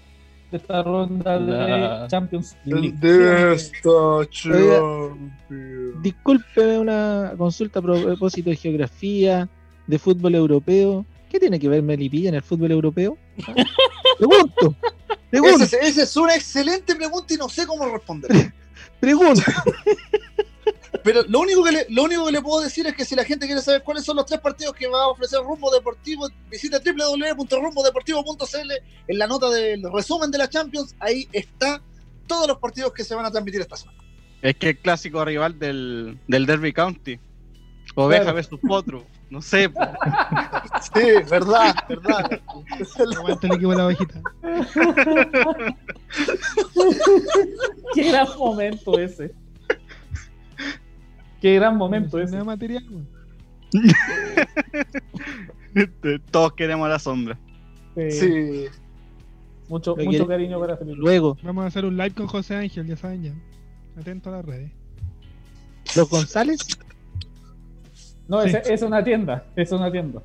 [0.53, 2.93] de esta ronda La- de Champions League.
[3.01, 3.91] de esta
[4.31, 5.33] champion.
[6.01, 9.49] Discúlpeme una consulta a propósito de geografía,
[9.89, 11.05] de fútbol europeo.
[11.33, 13.17] ¿Qué tiene que ver Melipilla en el fútbol europeo?
[14.19, 14.77] Pregunto,
[15.31, 18.53] pregunto, Esa es, esa es una excelente pregunta y no sé cómo responder.
[19.01, 19.41] pregunto.
[21.03, 23.25] Pero lo único, que le, lo único que le puedo decir es que si la
[23.25, 26.79] gente quiere saber cuáles son los tres partidos que va a ofrecer Rumbo Deportivo, visita
[26.85, 28.71] www.rumbodeportivo.cl
[29.09, 30.95] en la nota del resumen de la Champions.
[31.01, 31.81] Ahí está
[32.27, 33.99] todos los partidos que se van a transmitir esta semana.
[34.43, 37.19] Es que el clásico rival del, del Derby County.
[37.95, 38.37] Oveja Claro.
[38.37, 39.07] versus potro.
[39.33, 39.71] No sé.
[39.71, 39.81] po.
[40.95, 41.01] Sí,
[41.31, 42.41] verdad, verdad.
[43.17, 44.21] Aguanta el equipo de la ovejita.
[47.95, 49.33] Qué gran momento ese.
[51.41, 52.37] Qué gran momento No ese.
[52.37, 53.09] hay material, weón.
[56.31, 57.39] Todos queremos la sombra.
[57.97, 58.11] Sí.
[58.11, 58.65] Sí.
[59.69, 60.99] Mucho, mucho quiere- cariño para Felipe.
[60.99, 63.33] Luego, Vamos a hacer un live con José Ángel, ya saben ya.
[63.99, 64.71] Atento a las redes.
[65.97, 66.59] los González,
[68.29, 69.45] No, es, es una tienda.
[69.57, 70.23] Es una tienda.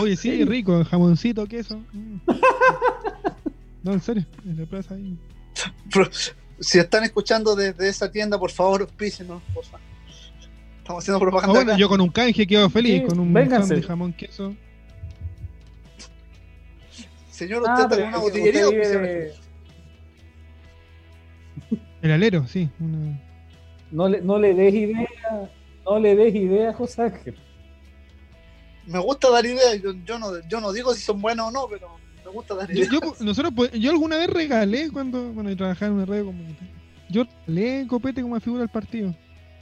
[0.00, 1.78] Oye, sí, rico, jamoncito, queso.
[1.92, 2.16] Mm.
[3.84, 5.18] No, en serio, en la plaza ahí.
[5.92, 6.08] Pero,
[6.60, 9.80] si están escuchando desde esa tienda, por favor, auspícenos, por favor.
[10.78, 11.52] Estamos haciendo Ah, propaganda.
[11.52, 11.78] bueno, acá.
[11.80, 14.54] yo con un canje quedo feliz, Sí, con un de jamón, queso.
[17.30, 18.68] Señor, usted Ah, está pero con una usted botillería.
[18.70, 19.32] vive
[22.02, 22.68] El alero, sí.
[22.78, 23.20] una-
[23.90, 25.50] No le, no le des idea.
[25.84, 27.34] No le des idea, José Ángel.
[28.86, 29.80] Me gusta dar ideas.
[29.82, 31.88] Yo, yo no, yo no digo si son buenas o no, pero
[32.24, 32.88] me gusta dar ideas.
[32.90, 36.72] yo, nosotros, pues, yo alguna vez regalé cuando, cuando trabajaba en una radio comunitaria.
[37.08, 39.14] Yo regalé copete como figura del partido.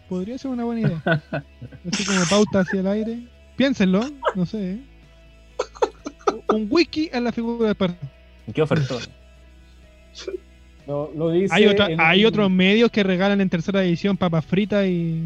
[0.08, 1.02] Podría ser una buena idea.
[1.92, 3.18] Así como pauta hacia el aire.
[3.56, 4.02] Piénsenlo,
[4.34, 4.72] no sé.
[4.72, 4.80] ¿eh?
[6.52, 8.10] Un wiki a la figura del partido.
[8.54, 8.98] ¿Qué ofertó?
[10.86, 14.16] Lo, lo dice Hay, otra- en hay un- otros medios que regalan en tercera edición
[14.16, 15.22] papas fritas y,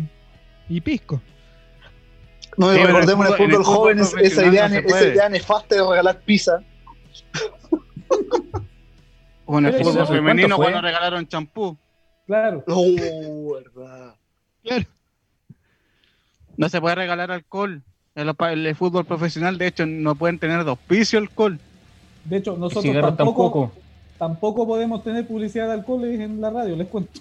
[0.69, 1.21] y pisco.
[2.57, 5.89] No, Sí, recordemos en el fútbol- joven es- esa idea, no esa idea nefasta de
[5.89, 6.61] regalar pizza.
[9.47, 11.77] O en el Pero fútbol eso, femenino cuando regalaron champú.
[12.27, 12.65] Claro.
[12.67, 14.15] Oh, verdad.
[14.63, 14.85] Claro.
[16.57, 17.83] No se puede regalar alcohol.
[18.15, 21.59] En el fútbol profesional, de hecho, no pueden tener dos pisos alcohol.
[22.25, 23.73] De hecho, nosotros tampoco.
[24.17, 27.21] tampoco podemos tener publicidad de alcohol en la radio, les cuento.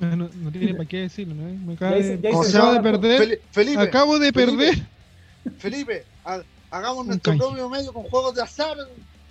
[0.00, 1.42] No, tiene para qué decirlo, ¿no?
[1.66, 3.20] Me acaba Ya de, hice- ya hice acabo de perder.
[3.22, 4.56] Fel- Felipe, acabo de Felipe.
[4.66, 4.86] perder.
[5.58, 8.76] Felipe, ha- hagamos nuestro propio medio con juegos de azar,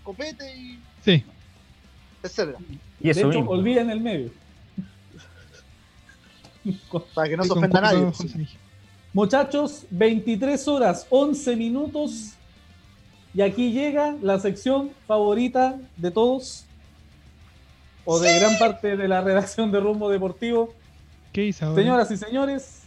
[0.03, 1.23] copete y Sí.
[2.23, 2.57] etcétera.
[2.99, 3.51] Y De eso hecho, mismo.
[3.51, 4.31] olviden el medio.
[7.13, 7.99] Para que no se ofenda nadie.
[8.05, 8.47] Coca-Cola, sí.
[9.11, 12.31] Muchachos, 23 horas, 11 minutos.
[13.33, 16.65] Y aquí llega la sección favorita de todos,
[18.05, 20.73] o de gran parte de la redacción de Rumbo Deportivo.
[21.31, 21.81] ¿Qué hizo ahora?
[21.81, 22.81] Señoras y señores,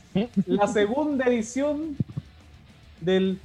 [0.47, 1.97] la segunda edición
[3.01, 3.39] del,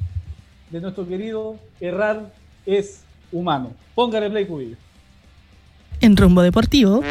[0.69, 2.31] de nuestro querido Errar
[2.65, 3.73] es humano.
[3.95, 4.77] Póngale play, Cubillo.
[5.99, 7.01] En Rumbo Deportivo,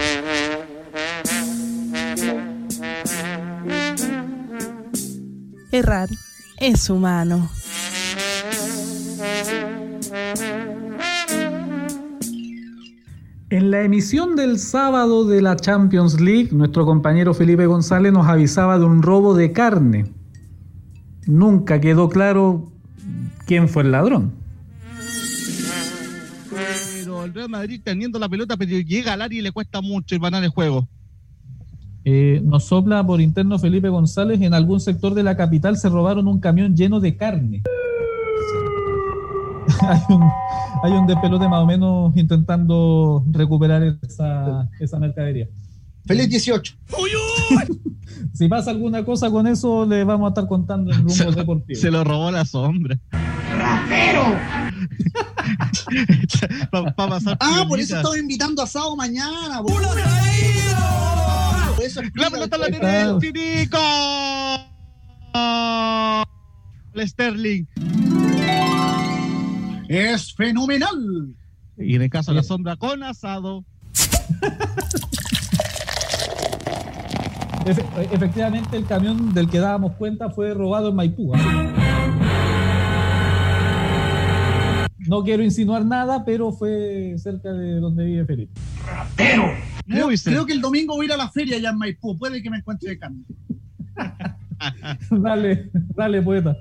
[5.73, 6.09] errar
[6.59, 7.51] es humano.
[13.51, 18.79] En la emisión del sábado de la Champions League, nuestro compañero Felipe González nos avisaba
[18.79, 20.07] de un robo de carne.
[21.27, 22.71] Nunca quedó claro
[23.47, 24.33] quién fue el ladrón.
[26.49, 30.15] Pero el Real Madrid teniendo la pelota, pero llega al área y le cuesta mucho
[30.15, 30.89] el ganar el juego.
[32.05, 36.29] Eh, nos sopla por interno Felipe González, en algún sector de la capital se robaron
[36.29, 37.63] un camión lleno de carne.
[39.81, 40.31] hay, un,
[40.83, 45.49] hay un despelote más o menos intentando recuperar esa, esa mercadería.
[46.07, 46.77] Feliz 18.
[48.35, 51.81] Si pasa alguna cosa con eso, le vamos a estar contando en rumbo deportivo.
[51.81, 52.99] Se lo robó la sombra.
[56.97, 59.63] Pasar Ah, por eso estaba invitando a asado mañana.
[59.63, 59.83] Por
[61.83, 63.19] eso explica La pelota la tiene el.
[66.95, 67.67] El Sterling.
[69.91, 71.35] Es fenomenal.
[71.77, 73.65] Y en el caso de la sombra con asado.
[77.67, 81.35] Efe- efectivamente, el camión del que dábamos cuenta fue robado en Maipú.
[81.35, 81.73] ¿ah?
[85.09, 88.53] No quiero insinuar nada, pero fue cerca de donde vive Felipe.
[89.17, 89.51] Creo,
[90.17, 90.31] cerca.
[90.31, 92.17] creo que el domingo voy a ir a la feria allá en Maipú.
[92.17, 93.25] Puede que me encuentre de carne.
[95.11, 96.57] dale, dale, poeta.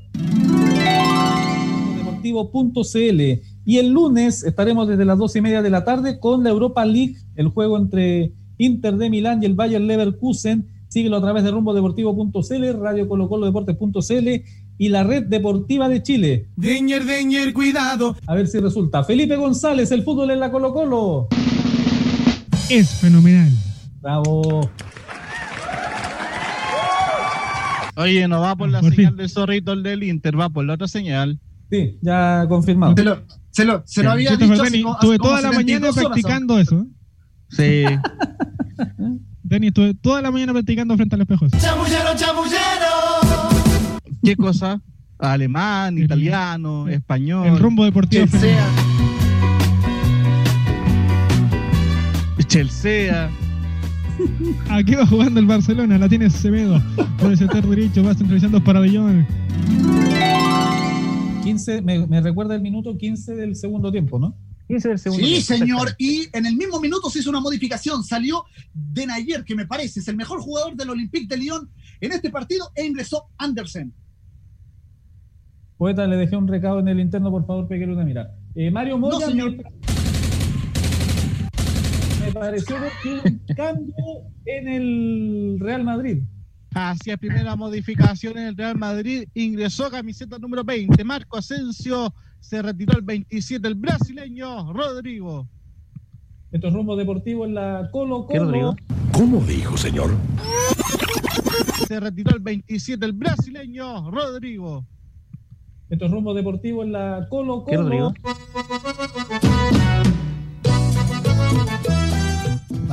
[2.21, 6.49] Deportivo.cl y el lunes estaremos desde las dos y media de la tarde con la
[6.49, 10.67] Europa League, el juego entre Inter de Milán y el Bayern Leverkusen.
[10.87, 14.27] Síguelo a través de rumbodeportivo.cl, radio Colo Colo Deportes.cl
[14.79, 16.47] y la red deportiva de Chile.
[16.55, 18.15] Deñer, Deñer, cuidado.
[18.25, 19.03] A ver si resulta.
[19.03, 21.27] Felipe González, el fútbol en la Colo Colo.
[22.69, 23.51] Es fenomenal.
[24.01, 24.61] Bravo.
[27.97, 29.17] Oye, no va por la Por señal fin.
[29.17, 31.37] del zorrito el del Inter, va por la otra señal.
[31.69, 32.93] Sí, ya confirmado.
[32.95, 33.19] Se lo,
[33.51, 36.59] se lo, se lo había dicho Denny, Estuve como toda la 72 mañana horas, practicando
[36.59, 36.87] eso.
[37.49, 37.83] Sí.
[39.43, 41.47] Dani, estuve toda la mañana practicando frente al espejo.
[41.49, 42.59] Chamullero, chamullero.
[44.23, 44.81] ¿Qué cosa?
[45.17, 47.47] Alemán, El- italiano, español.
[47.47, 48.25] El rumbo deportivo.
[52.47, 53.29] Chelsea.
[54.69, 56.81] Aquí va jugando el Barcelona, la tiene Semedo.
[57.19, 59.25] Por el sector derecho, va centralizando para Bellón.
[61.49, 64.35] 15, me, me recuerda el minuto 15 del segundo tiempo, ¿no?
[64.67, 65.87] 15 del segundo Sí, tiempo, señor.
[65.87, 66.03] exactamente.
[66.03, 68.03] Y en el mismo minuto se hizo una modificación.
[68.03, 68.43] Salió
[68.73, 71.69] Denayer, que me parece es el mejor jugador del Olympique de Lyon
[72.01, 73.93] en este partido, e ingresó Andersen.
[75.77, 78.35] Poeta, le dejé un recado en el interno, por favor, peguele una mirada.
[78.53, 79.51] Eh, Mario Moya, No, señor.
[79.55, 79.63] me,
[82.25, 83.95] me pareció ver que hubo un cambio
[84.45, 86.19] en el Real Madrid.
[86.73, 91.03] Hacia primera modificación en el Real Madrid, ingresó camiseta número 20.
[91.03, 95.47] Marco Asensio se retiró el 27, el brasileño Rodrigo.
[96.51, 98.25] Esto es rumbo deportivo en la Colo.
[98.25, 98.75] Colo.
[99.11, 100.15] ¿Cómo dijo, señor?
[101.87, 104.85] Se retiró el 27, el brasileño Rodrigo.
[105.89, 108.13] Esto es rumbo deportivo en la Colo ¿Qué, Rodrigo?
[108.21, 109.48] Colo.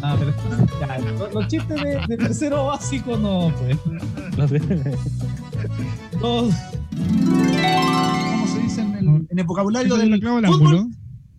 [0.00, 0.34] Pero
[0.80, 3.78] ya, los, los chistes de, de tercero básico no, pues.
[6.20, 6.54] Dos.
[6.90, 10.90] ¿Cómo se dice en el, en el vocabulario del fútbol?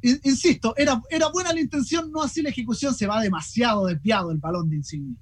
[0.02, 4.38] insisto, era, era buena la intención, no así la ejecución, se va demasiado desviado el
[4.38, 5.16] balón de Insigne.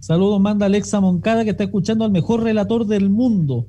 [0.00, 3.68] Saludos, manda Alexa Moncada que está escuchando al mejor relator del mundo.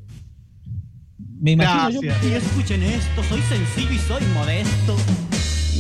[1.40, 2.02] Me imagino yo.
[2.02, 4.96] Y escuchen esto, soy sencillo y soy modesto.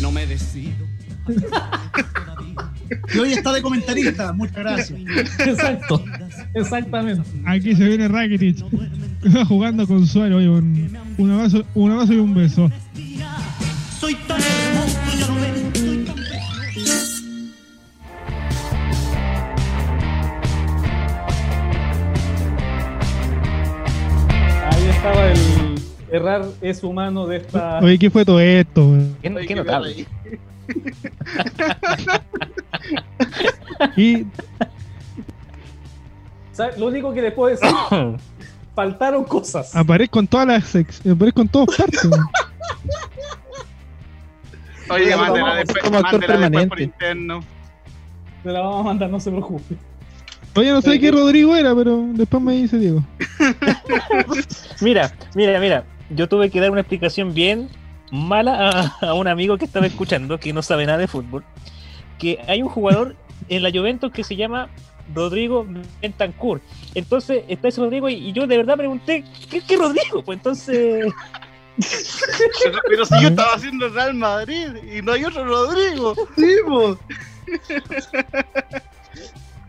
[0.02, 0.86] No me decido.
[3.14, 5.00] Y hoy está de comentarista, muchas gracias.
[5.40, 6.04] Exacto,
[6.54, 7.28] exactamente.
[7.46, 8.64] Aquí se viene Rakitic.
[9.24, 10.38] Está jugando con Suárez.
[10.38, 12.70] Oye, un, un abrazo, un abrazo y un beso.
[14.00, 15.00] Soy tan hermoso,
[24.86, 25.38] no estaba el
[26.12, 27.80] errar es humano de esta.
[27.80, 28.98] Oye, ¿qué fue todo esto?
[29.22, 30.06] Qué, qué notable.
[33.98, 34.26] Y
[36.52, 36.78] ¿Sabes?
[36.78, 37.68] Lo único que les puedo decir,
[38.76, 39.76] faltaron cosas.
[39.76, 42.10] aparezco en todas las sex, aparezco en todas partes.
[44.90, 46.84] Oye, mándela después, como actor mándela después por permanente.
[46.84, 47.44] interno.
[48.44, 49.76] Se la vamos a mandar, no se preocupe.
[50.56, 53.04] Oye, no sé qué Rodrigo era, pero después me dice Diego.
[54.82, 55.84] Mira, mira, mira.
[56.10, 57.70] Yo tuve que dar una explicación bien
[58.14, 58.70] mala
[59.02, 61.44] a, a un amigo que estaba escuchando, que no sabe nada de fútbol.
[62.20, 63.16] Que hay un jugador
[63.50, 64.70] en la Juventus que se llama
[65.14, 65.66] Rodrigo
[66.02, 66.62] Bentancur.
[66.96, 70.24] Entonces está ese Rodrigo y, y yo de verdad pregunté, ¿qué, qué Rodrigo?
[70.24, 71.12] Pues entonces.
[72.64, 76.14] Pero, pero si yo estaba haciendo Real Madrid y no hay otro Rodrigo.
[76.38, 76.98] Sí, po.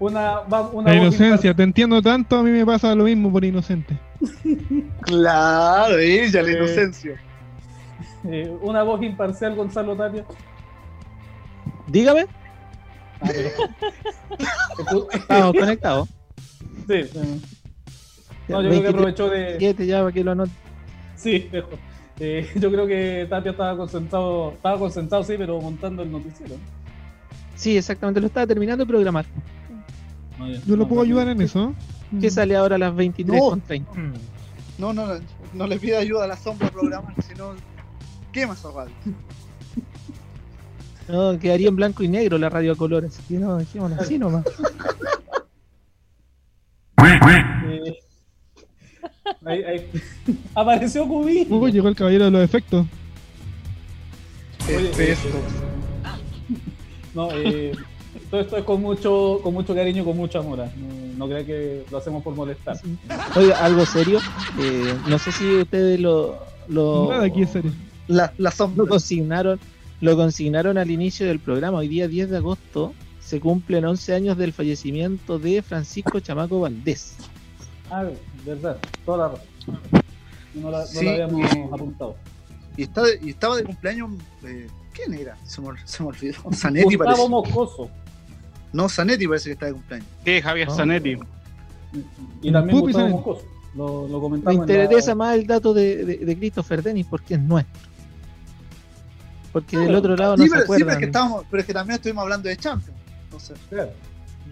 [0.01, 0.41] Una,
[0.85, 3.97] La inocencia, te entiendo tanto, a mí me pasa lo mismo por inocente.
[5.01, 6.57] Claro, ella, la Eh.
[6.57, 7.21] inocencia.
[8.25, 10.25] Eh, una voz imparcial, Gonzalo Tapia.
[11.87, 12.27] Dígame,
[13.21, 16.09] Ah, pero- estamos conectados.
[16.87, 17.41] Sí, eh,
[18.49, 19.39] no, yo creo que aprovechó de.
[19.45, 20.53] 27 ya para que lo anote.
[21.17, 21.49] Sí.
[22.21, 26.55] Eh, yo creo que Tapia estaba concentrado, estaba concentrado, sí, pero montando el noticiero.
[27.57, 29.25] Sí, exactamente, lo estaba terminando de programar.
[30.39, 31.73] No, Yo lo no, puedo no, ayudar en eso.
[32.21, 33.51] Que sale ahora a las 23 No.
[33.51, 33.91] con 30.
[34.79, 35.15] No, no, no,
[35.55, 37.55] no le pida ayuda a la sombra programar, si no,
[38.35, 38.93] quema esa radio.
[41.09, 43.13] No, quedaría en blanco y negro la radio a colores.
[43.19, 44.45] Así que no, dejémoslo así nomás.
[47.67, 47.99] Eh,
[49.45, 49.91] ahí- ahí-
[50.55, 51.47] Apareció Cubi.
[51.49, 52.87] Hugo llegó el caballero de los efectos.
[54.67, 55.29] Oye, Efecto.
[57.15, 57.73] No, eh,
[58.31, 60.63] todo esto es con mucho, con mucho cariño, con mucho amor.
[60.63, 60.71] ¿ah?
[60.77, 62.79] No, no crea que lo hacemos por molestar.
[63.37, 64.19] Oiga, algo serio.
[64.59, 66.39] Eh, no sé si ustedes lo,
[66.69, 67.73] lo, Nada aquí es serio.
[68.09, 68.87] La, la lo sombra.
[68.87, 69.59] consignaron,
[70.01, 71.79] lo consignaron al inicio del programa.
[71.79, 77.17] Hoy día 10 de agosto se cumplen 11 años del fallecimiento de Francisco Chamaco Valdés.
[77.91, 78.05] Ah,
[78.45, 78.77] verdad,
[79.07, 80.05] toda la razón.
[80.55, 82.17] No la, no Sí, la habíamos y- apuntado.
[82.77, 84.11] Y, está y estaba de cumpleaños.
[84.45, 85.37] eh, ¿Quién era?
[85.45, 86.35] Se me, se me olvidó.
[86.53, 87.21] Zanetti parece.
[87.23, 87.91] Gustavo Moscoso.
[88.73, 90.09] No, Zanetti parece que está de cumpleaños.
[90.25, 90.75] Sí, Javier No.
[90.75, 91.17] Zanetti.
[92.43, 93.09] Y también Pupi Gustavo.
[93.09, 93.47] Moscoso.
[93.75, 94.69] Lo, lo Me comentamos.
[94.69, 97.94] en la- interesa más el dato de, de, de Christopher Dennis porque es nuestro.
[99.55, 100.91] Porque del otro lado no sí, se pero, sí, pero acuerdan.
[100.95, 102.99] es que estábamos, pero es que también estuvimos hablando de Champions.
[103.25, 103.91] Entonces, Claro.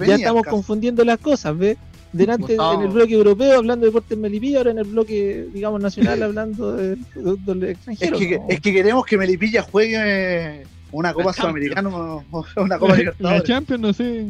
[0.07, 1.77] ya estamos confundiendo las cosas, ¿ves?
[2.12, 2.74] Delante Gustavo.
[2.74, 6.77] en el bloque europeo hablando de deportes Melipilla, ahora en el bloque, digamos, nacional hablando
[6.77, 8.47] de, de, del Es que, ¿no?
[8.49, 12.24] es que queremos que Melipilla juegue una Copa La Sudamericana o
[12.57, 13.43] una Copa La Libertadores.
[13.45, 14.27] Champions, no sé.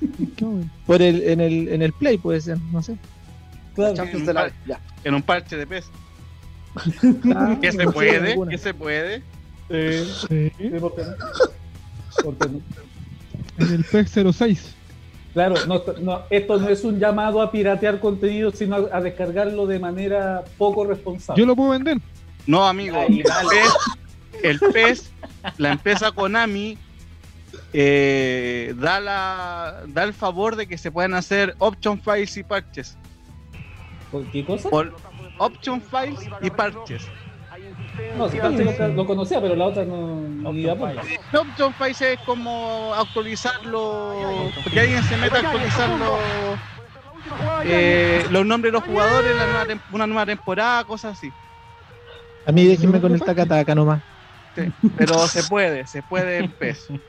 [0.86, 2.96] Por el, en, el, en el play puede ser, no sé.
[3.74, 3.94] Claro.
[3.94, 4.52] Champions de la.
[4.66, 4.80] Ya.
[5.04, 5.86] En un parche de pez.
[7.60, 8.38] ¿Qué no se puede?
[8.48, 9.22] ¿Qué se puede?
[9.70, 10.50] Sí.
[10.58, 12.24] sí, ¿por qué no?
[12.24, 12.60] ¿Por qué no?
[13.58, 14.74] En el PEC 06.
[15.32, 19.66] Claro, no, no, esto no es un llamado a piratear contenido, sino a, a descargarlo
[19.66, 21.40] de manera poco responsable.
[21.40, 21.98] Yo lo puedo vender.
[22.46, 22.96] No, amigo.
[22.96, 23.72] Ahí, el pez,
[24.42, 25.12] el pez,
[25.56, 26.76] la empresa Konami,
[27.72, 32.96] eh, da, la, da el favor de que se puedan hacer option files y parches.
[34.10, 34.68] ¿Por ¿Qué cosa?
[34.68, 34.96] Por
[35.40, 37.08] option files y parches.
[38.16, 38.64] No, si Pache
[38.94, 40.20] lo, conocía, pero la otra no.
[40.52, 40.66] Ni.
[40.66, 44.12] Option files es como actualizarlo,
[44.72, 46.18] que alguien se meta a actualizarlo.
[47.64, 51.30] eh, los nombres de los jugadores, la nueva tem- una nueva temporada, cosas así.
[52.46, 54.00] A mí déjenme con el tacataca nomás.
[54.56, 54.62] Sí,
[54.96, 56.88] Pero se puede, se puede en PES.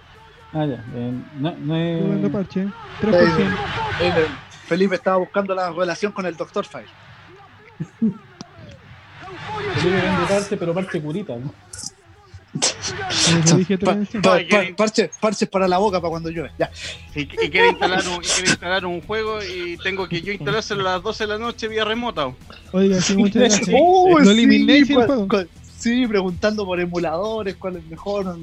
[0.53, 0.83] Ah, ya.
[0.93, 2.29] eh, no, no es.
[2.29, 2.63] parche.
[2.63, 3.57] Eh, 3%.
[4.01, 6.65] eh, Felipe estaba buscando la relación con el Dr.
[6.65, 6.89] Fire.
[10.27, 11.53] Parche, pero parche curita, ¿no?
[13.85, 16.51] Pa- pa- pa- parches, parches para la boca para cuando llueve.
[16.59, 16.69] Ya.
[17.15, 20.81] Y, y quiere instalar un, y quiere instalar un juego y tengo que yo instalárselo
[20.81, 22.31] a las 12 de la noche vía remota.
[22.73, 23.69] Oiga, sí, muchas gracias.
[23.79, 25.27] Oh, Lo sí, eliminé sin el juego.
[25.77, 28.37] Sí, preguntando por emuladores, cuál es mejor.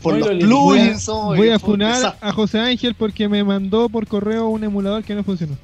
[0.00, 1.06] Por los plugins.
[1.06, 5.02] Voy a, voy a funar a José Ángel porque me mandó por correo un emulador
[5.04, 5.56] que no funcionó.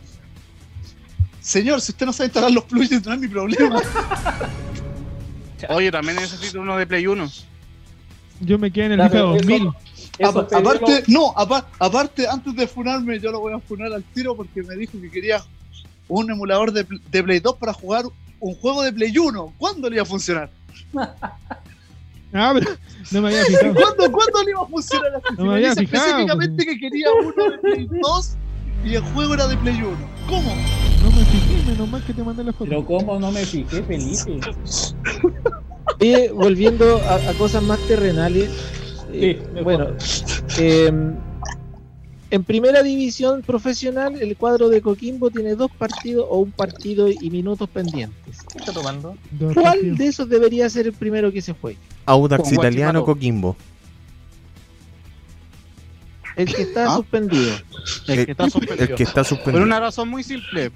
[1.49, 3.81] Señor, si usted no sabe instalar los plugins, no es mi problema.
[5.71, 7.27] Oye, también necesito uno de Play 1.
[8.41, 9.69] Yo me quedé en el FIFA pero eso- 2000.
[10.19, 13.91] eso Apa- pedirlo- aparte, no, apa- aparte, antes de funarme, yo lo voy a funar
[13.95, 15.43] al tiro porque me dijo que quería
[16.09, 18.05] un emulador de, pl- de Play 2 para jugar
[18.41, 19.55] un juego de Play 1.
[19.57, 20.51] ¿Cuándo le iba a funcionar?
[22.35, 22.73] Ah, pero
[23.11, 23.75] no me había fijado.
[23.75, 25.35] ¿Cuándo, ¿cuándo le iba a funcionar así?
[25.39, 28.37] No me me había dice fijado, específicamente que quería uno de Play 2
[28.85, 29.97] y el juego era de Play 1.
[30.29, 30.55] ¿Cómo?
[31.19, 32.65] No me fijé, menos mal que te mandé la foto.
[32.71, 34.41] Pero cómo no me fijé, Felipe.
[36.01, 38.49] Oye, volviendo a, a cosas más terrenales.
[39.13, 39.89] eh, Sí, bueno,
[40.59, 40.93] eh,
[42.31, 47.31] en primera división profesional, el cuadro de Coquimbo tiene dos partidos o un partido y
[47.31, 48.43] minutos pendientes.
[48.53, 49.17] ¿Qué está tomando?
[49.55, 51.79] ¿Cuál de esos debería ser el primero que se juegue?
[52.07, 53.05] Audax Italiano.
[53.05, 53.57] Coquimbo.
[56.39, 56.97] El que está ¿Ah?
[56.97, 57.55] suspendido.
[58.07, 58.85] El El- que está suspendido.
[58.89, 59.65] El que está Por suspendido.
[59.65, 60.71] una razón muy simple.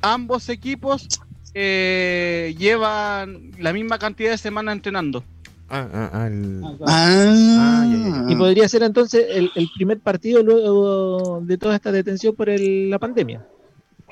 [0.00, 1.06] Ambos equipos
[1.52, 5.24] eh, llevan la misma cantidad de semanas entrenando.
[5.68, 10.42] Ah, ah, ah, el- Ah, ya, ya, Y podría ser entonces el, el primer partido
[10.42, 13.44] luego de toda esta detención por el- la pandemia.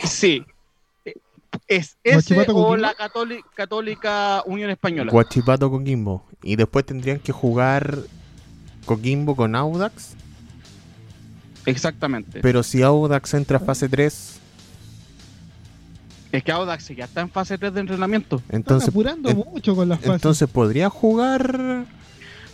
[0.05, 0.45] Sí.
[1.05, 1.15] Eh,
[1.67, 5.11] Es ese ¿Guachipato o la Católica, Católica Unión Española.
[5.11, 6.25] Guachipato Coquimbo.
[6.43, 7.99] Y después tendrían que jugar
[8.85, 10.15] Coquimbo con Audax.
[11.71, 12.41] Exactamente.
[12.41, 14.35] Pero si Audax entra a fase 3,
[16.31, 18.37] Es que Audax ya está en fase 3 de entrenamiento.
[18.37, 20.15] Están entonces, apurando en- mucho con las fases.
[20.15, 21.85] entonces podría jugar.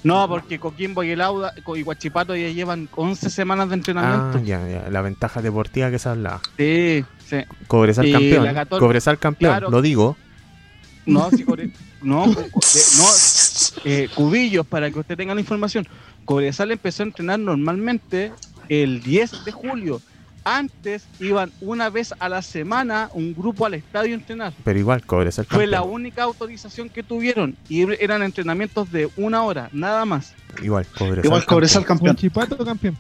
[0.05, 4.39] No, porque Coquimbo y el Audax y Guachipato ya llevan 11 semanas de Ah, entrenamiento.
[4.45, 6.41] ya, ya, la ventaja deportiva que se habla.
[6.57, 7.39] Sí, sí.
[7.67, 8.47] Cobresal Y campeón.
[8.55, 9.71] Catól- Cobresal campeón, Claro.
[9.71, 10.17] lo digo.
[11.07, 11.73] No, sí, Core-
[12.03, 12.35] no, no,
[13.85, 15.87] eh, cubillos, para que usted tenga la información.
[16.25, 18.31] Cobresal empezó a entrenar normalmente
[18.69, 20.01] el 10 de julio.
[20.47, 24.53] Antes iban una vez a la semana un grupo al estadio a entrenar.
[24.63, 25.71] Pero igual, Cobresal Fue campeón.
[25.71, 30.35] la única autorización que tuvieron y eran entrenamientos de una hora, nada más.
[30.63, 31.25] Igual, Cobresal.
[31.25, 32.15] Igual Cobresal campeón.
[32.17, 32.31] campeón.
[32.35, 32.99] Guachipato campeón.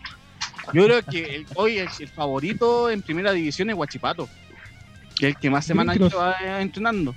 [0.73, 4.27] Yo creo que el- hoy el, el favorito en primera división es Guachipato,
[5.15, 7.15] que es el que más semanas Green lleva entrenando.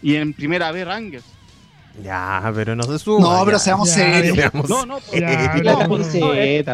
[0.00, 1.24] Y en primera B Rangers.
[2.02, 3.20] Ya, pero no se suba.
[3.20, 3.62] No, pero ya.
[3.64, 4.36] seamos Ya, serios.
[4.36, 5.20] Seamos No, no, Ya,
[5.62, 5.86] la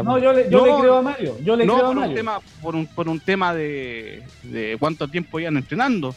[0.02, 1.36] no, yo, le, yo No, le creo a Mario.
[1.42, 2.16] Yo le no, creo a por un Mario.
[2.16, 6.14] tema, por un, por un tema de, de cuánto tiempo iban entrenando.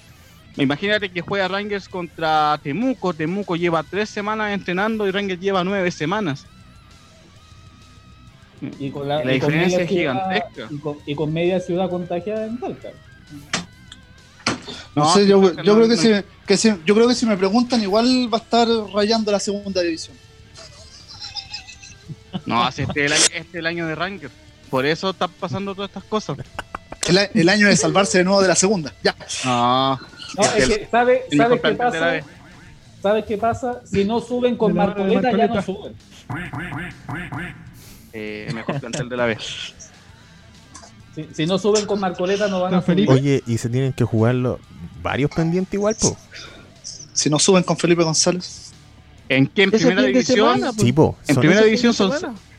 [0.58, 3.14] Imagínate que juega Rangers contra Temuco.
[3.14, 6.46] Temuco lleva tres semanas entrenando y Rangers lleva nueve semanas.
[8.80, 10.68] Y con la, La y con diferencia es ciudad- gigantesca.
[10.70, 12.90] Y con, y con media ciudad contagiada en Talca.
[14.96, 16.02] No, No, sé, yo, creo que yo no, creo que, no.
[16.20, 19.40] si, que si- yo creo que si me preguntan, igual va a estar rayando la
[19.40, 20.16] segunda división.
[22.46, 24.34] No, si este es el, año- este es el año de Rangers.
[24.70, 26.38] Por eso están pasando todas estas cosas.
[27.34, 28.94] El, año de salvarse de nuevo de la segunda.
[29.04, 29.16] Ya.
[29.44, 29.98] No,
[30.38, 32.22] No, es que, ¿sabe, ¿sabe qué pasa?
[33.02, 33.82] ¿Sabes qué pasa?
[33.92, 35.62] Si no suben con de Marcoleta, ya no Marcoleta.
[35.64, 35.96] suben.
[38.14, 39.74] Eh, el mejor plantel de la vez.
[41.16, 42.96] Si, si no suben con Marcoleta, no van a subir.
[43.08, 43.14] Felipe.
[43.14, 44.60] Oye, y se tienen que jugarlo
[45.04, 46.16] varios pendientes igual, po.
[47.14, 48.72] Si no suben con Felipe González.
[49.28, 49.64] ¿En qué?
[49.64, 50.36] En primera división.
[50.38, 50.86] semana, pues.
[50.86, 51.18] Sí, po.
[51.28, 52.12] En son- primera división son,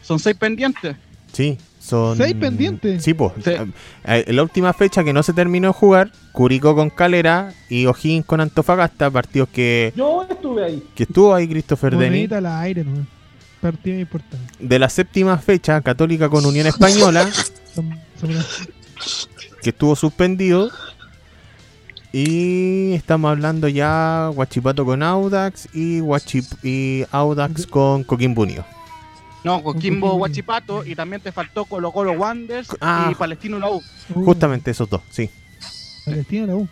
[0.03, 0.97] son seis pendientes.
[1.33, 2.17] Sí, son.
[2.17, 3.03] ¿Seis pendientes?
[3.03, 3.33] Sí, po.
[3.43, 3.51] Sí.
[3.51, 7.87] Eh, En la última fecha que no se terminó de jugar, Curicó con Calera y
[7.87, 10.83] O'Higgins con Antofagasta, partidos que, Yo estuve ahí.
[10.95, 11.95] que estuvo ahí Christopher.
[11.95, 13.07] Monedita al aire, ¿no?
[13.61, 14.53] Partido importante.
[14.59, 17.29] De la séptima fecha, Católica con Unión Española,
[19.63, 20.71] que estuvo suspendido.
[22.15, 28.67] Y estamos hablando ya Guachipato con Audax y, Guachip y Audax con Coquimbo Unido.
[29.45, 30.17] No, Coquimbo.
[30.19, 33.09] Guachipato y también te faltó Colo Colo Wanderers Ah.
[33.11, 33.83] y Palestino La U.
[34.15, 35.31] Uh, Justamente esos dos, sí.
[36.05, 36.69] Palestina la U.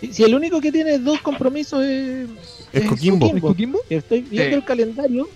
[0.00, 2.28] Si, si el único que tiene dos compromisos es,
[2.72, 3.26] Es Coquimbo.
[3.34, 3.78] ¿Es Coquimbo?
[3.90, 4.54] Estoy viendo Sí.
[4.54, 5.28] el calendario.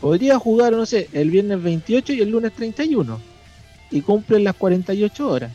[0.00, 3.20] Podría jugar, no sé, el viernes 28 y el lunes 31.
[3.92, 5.52] Y cumplen las 48 horas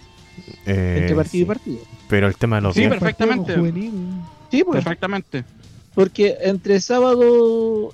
[0.65, 1.37] Eh, entre partido sí.
[1.41, 1.79] y partido.
[2.07, 3.55] Pero el tema de los Sí, días- perfectamente.
[4.51, 4.83] Sí, pues.
[4.83, 5.43] Perfectamente.
[5.95, 7.91] Porque entre sábado,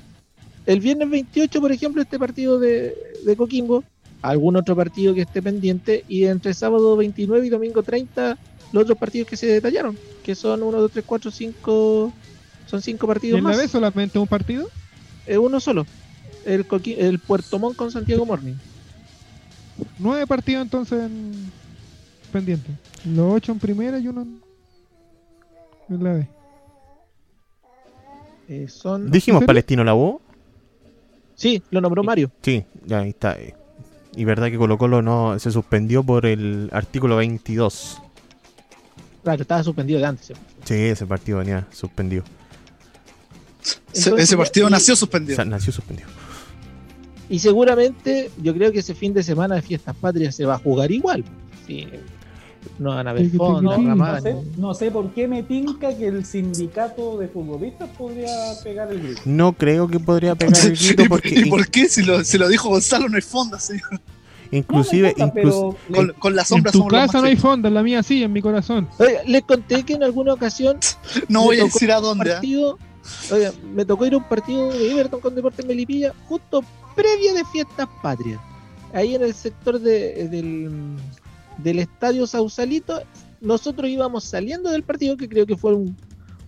[0.66, 2.94] el viernes 28, por ejemplo, este partido de,
[3.26, 3.84] de Coquimbo,
[4.22, 8.38] algún otro partido que esté pendiente, y entre sábado 29 y domingo 30,
[8.74, 12.14] los otros partidos que se detallaron, que son 1, 2, 3, 4, 5,
[12.66, 13.58] son cinco ¿Y partidos en la más.
[13.60, 14.70] vez solamente un partido?
[15.26, 15.86] Es uno solo,
[16.46, 18.56] el, Coqui- el Puerto Montt con Santiago Morning.
[20.00, 21.52] Nueve partidos entonces en...
[22.32, 22.76] pendientes.
[23.06, 24.42] Los ocho en primera y uno en,
[25.90, 26.28] en la B.
[28.50, 29.10] Eh, son...
[29.12, 30.22] Dijimos Palestino la U.
[31.36, 32.32] Sí, lo nombró Mario.
[32.42, 33.34] Sí, ya ahí está.
[33.40, 33.56] eh.
[34.16, 38.00] Y verdad que Colo Colo no se suspendió por el artículo 22.
[39.24, 40.28] Claro, estaba suspendido de antes.
[40.66, 42.24] Sí, ese partido venía suspendido.
[43.94, 45.36] Ese, Entonces, ese partido y- nació O suspendido.
[45.36, 46.10] sea, nació suspendido.
[47.30, 50.60] Y seguramente yo creo que ese fin de semana de fiestas patrias se va a
[50.60, 51.24] jugar igual.
[51.66, 51.88] Sí,
[52.80, 53.64] no van a haber fondos.
[53.64, 58.28] No sé, ni- no sé por qué me tinca que el sindicato de futbolistas podría
[58.64, 59.22] pegar el grito.
[59.26, 61.88] No creo que podría pegar el grito ¿Y, porque y por qué?
[61.90, 64.00] Si lo, si lo dijo Gonzalo, no hay fonda, señor.
[64.52, 67.20] inclusive, No, no importa, incluso pero Con, con la En sombra tu somos los casa
[67.22, 67.38] no hay
[67.68, 68.88] en la mía sí, en mi corazón.
[69.00, 70.78] Oiga, les conté que en alguna ocasión
[71.30, 72.36] No voy a decir a dónde.
[73.32, 76.64] oiga, me tocó ir a un partido de Everton con Deportes Melipilla justo
[76.96, 78.40] previa de fiestas patrias.
[78.94, 80.96] Ahí en el sector de- del,
[81.58, 83.02] del estadio Sausalito,
[83.42, 85.96] nosotros íbamos saliendo del partido, que creo que fue un,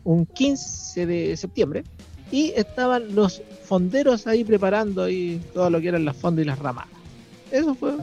[0.04, 1.84] un 15 de septiembre,
[2.32, 6.60] y estaban los fonderos ahí preparando ahí todo lo que eran las fondas y las
[6.60, 6.90] ramadas.
[7.52, 7.94] Eso fue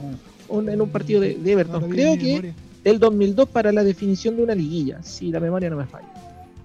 [0.49, 1.89] un- en un partido de, de Everton.
[1.89, 2.55] Creo que memoria.
[2.83, 6.07] el 2002 para la definición de una liguilla, si la memoria no me falla.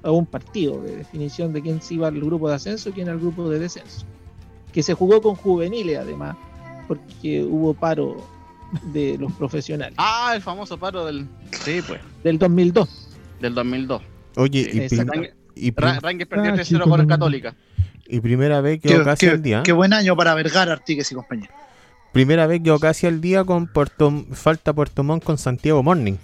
[0.03, 3.09] O un partido de definición de quién se iba al grupo de ascenso y quién
[3.09, 4.05] al grupo de descenso.
[4.73, 6.37] Que se jugó con juveniles además,
[6.87, 8.17] porque hubo paro
[8.93, 9.95] de los profesionales.
[9.99, 11.27] Ah, el famoso paro del.
[11.65, 12.01] Sí, pues.
[12.23, 13.09] Del 2002.
[13.41, 14.03] Del 2002.
[14.37, 15.13] Oye, y, Exacto.
[15.13, 17.15] prim- y, prim- Ra- Rangers perdió Ah, 3-0 chico, con el no.
[17.15, 17.55] Católica.
[18.07, 19.63] y primera vez quedó Qué, casi qué- al día.
[19.65, 21.51] qué buen año para Vergara, Artigues y compañía.
[22.13, 26.15] Primera vez quedó casi al día con Puerto, falta Puerto Montt con Santiago Morning.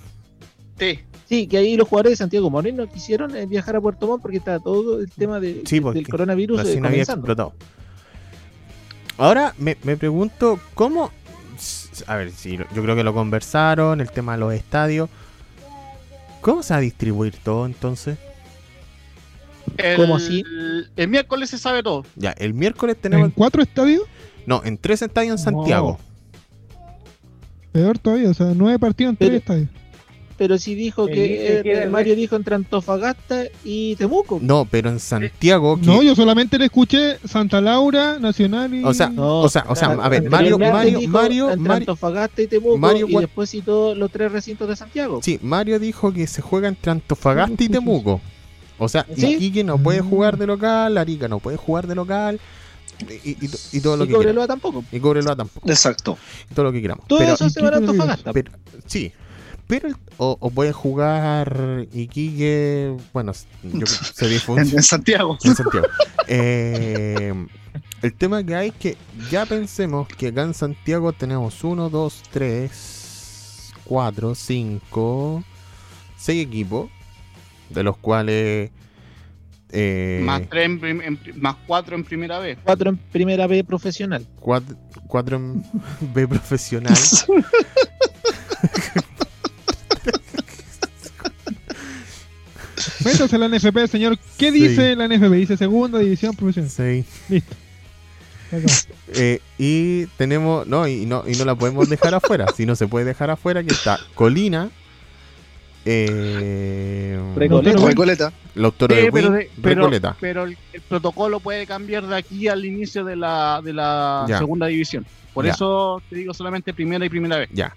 [0.79, 1.01] Sí.
[1.29, 4.37] Sí, que ahí los jugadores de Santiago Moreno quisieron eh, viajar a Puerto Montt porque
[4.39, 7.21] estaba todo el tema de, Sí, del coronavirus eh, Recién había comenzando.
[7.27, 7.55] explotado.
[9.19, 11.11] Ahora me, me pregunto cómo.
[12.07, 15.09] A ver, sí, lo- yo creo que lo conversaron, el tema de los estadios.
[16.41, 18.19] ¿Cómo se va a distribuir todo entonces?
[19.79, 20.45] El, ¿Cómo así?
[20.97, 22.05] El miércoles se sabe todo.
[22.17, 23.27] Ya, el miércoles tenemos.
[23.27, 24.03] ¿En cuatro estadios?
[24.47, 25.99] No, en tres estadios en Santiago.
[27.73, 29.69] Peor todavía, o sea, nueve partidos en Pero- tres estadios.
[30.37, 34.41] Pero sí dijo que eh, el Mario dijo entre Antofagasta y Temuco.
[34.43, 35.77] No, pero en Santiago.
[35.79, 38.85] que- No, yo solamente le escuché Santa Laura, Nacional y.
[38.85, 41.77] O sea, No, o sea, o sea, a ver, Mario, Mario, dijo Mario, entre Mario,
[41.93, 45.21] Antofagasta y Temuco Mario y después citó los tres recintos de Santiago.
[45.23, 48.21] sí, Mario dijo que se juega entre Antofagasta y Temuco.
[48.77, 49.35] O sea, ¿Sí?
[49.35, 52.41] Iquique no puede jugar de local, Arica no puede jugar de local.
[53.25, 53.39] Y, y-
[53.73, 54.17] y todo lo y que queramos.
[54.17, 54.85] Cobreloa tampoco.
[54.93, 55.69] Y Cobreloa tampoco.
[55.69, 56.17] Exacto.
[56.51, 57.07] y todo lo que queramos.
[57.07, 58.33] Todo pero, eso se va a Antofagasta.
[58.33, 58.53] pero-
[58.87, 59.13] sí.
[59.75, 63.33] Pero el- o, o puede jugar Iquique, bueno,
[63.65, 65.37] yo, sería En, en Santiago.
[65.43, 65.87] en Santiago.
[66.29, 67.35] Eh,
[68.03, 68.97] el tema que hay es que
[69.33, 75.45] ya pensemos que acá en Santiago tenemos 1, 2, 3, 4, 5,
[76.19, 76.89] 6 equipos,
[77.71, 78.71] de los cuales...
[79.77, 82.59] Eh, Más, tres en en más cuatro en primera vez.
[82.63, 84.25] Cuatro en primera B profesional.
[84.39, 85.65] 4, en
[86.15, 86.95] B profesional.
[93.05, 94.19] Métase a la NFP, señor.
[94.39, 94.61] ¿Qué Sí.
[94.69, 95.35] dice la NFP?
[95.37, 96.71] Dice segunda división profesional.
[96.71, 97.05] Sí.
[97.29, 97.55] Listo.
[99.15, 102.47] Eh, y tenemos, no y, no, y no la podemos dejar afuera.
[102.57, 104.71] Si no se puede dejar afuera, que está Colina,
[105.85, 107.87] eh, Recoleta.
[107.87, 108.33] Recoleta.
[108.55, 110.17] Lautaro Sí, de pero, Win, pero, Recoleta.
[110.21, 114.39] pero el, el protocolo puede cambiar de aquí al inicio de la, de la Ya.
[114.39, 115.05] segunda división.
[115.33, 115.53] Por Ya.
[115.53, 117.49] eso te digo solamente primera y primera vez.
[117.53, 117.75] Ya.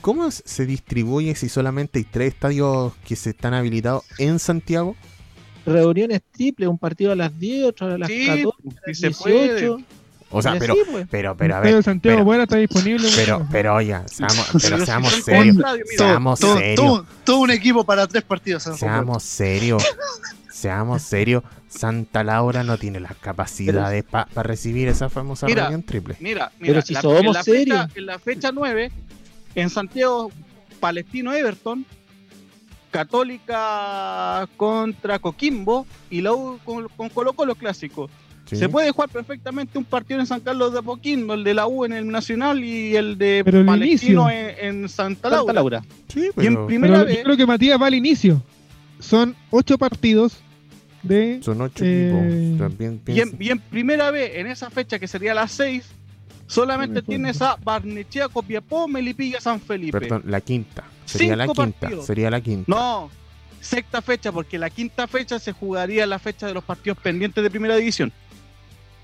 [0.00, 4.96] ¿Cómo se distribuye si solamente hay tres estadios que se están habilitados en Santiago?
[5.66, 9.16] Reuniones triples, un partido a las 10, otro a las Sí, 14, si a las
[9.18, 9.78] se 18.
[10.32, 11.06] O sea, pero, pues.
[11.10, 13.08] pero, pero, a ver, de Santiago pero- Buena está disponible.
[13.16, 15.56] pero, pero, oye, seamos, pero Pero si seamos serios,
[15.96, 18.62] seamos todo, serios, todo- todo un equipo para tres partidos.
[18.62, 19.84] seamos serios,
[20.50, 21.42] seamos serios.
[21.68, 26.16] Santa Laura no tiene las capacidades para recibir esa famosa Mira, reunión triple.
[26.20, 27.86] Mira, mira Pero si la- somos en la fecha- serios.
[27.96, 28.92] en la fecha 9,
[29.54, 30.30] en Santiago,
[30.80, 31.84] Palestino Everton,
[32.90, 38.10] Católica contra Coquimbo y la U con, con Colo Colo clásico.
[38.46, 38.56] Sí.
[38.56, 41.84] Se puede jugar perfectamente un partido en San Carlos de Apoquindo, el de la U
[41.84, 45.52] en el Nacional y el de Pero Palestino en, en Santa Santa Laura.
[45.52, 45.82] Laura.
[46.08, 48.42] Sí, Y en pero primera Pero vez, yo creo que Matías va al inicio.
[48.98, 50.40] Son ocho partidos
[51.04, 51.40] de.
[51.42, 52.58] son ocho eh, equipos.
[52.58, 55.84] También y, en, y en primera vez, en esa fecha que sería las 6,
[56.50, 60.00] solamente tienes a Barnechea, Copiapó, Melipilla, San Felipe.
[60.00, 60.84] Perdón, la quinta.
[61.04, 61.80] Sería la Cinco quinta.
[61.80, 62.06] partidos.
[62.06, 62.64] Sería la quinta.
[62.70, 63.10] No,
[63.60, 67.50] sexta fecha, porque la quinta fecha se jugaría la fecha de los partidos pendientes de
[67.50, 68.12] primera división.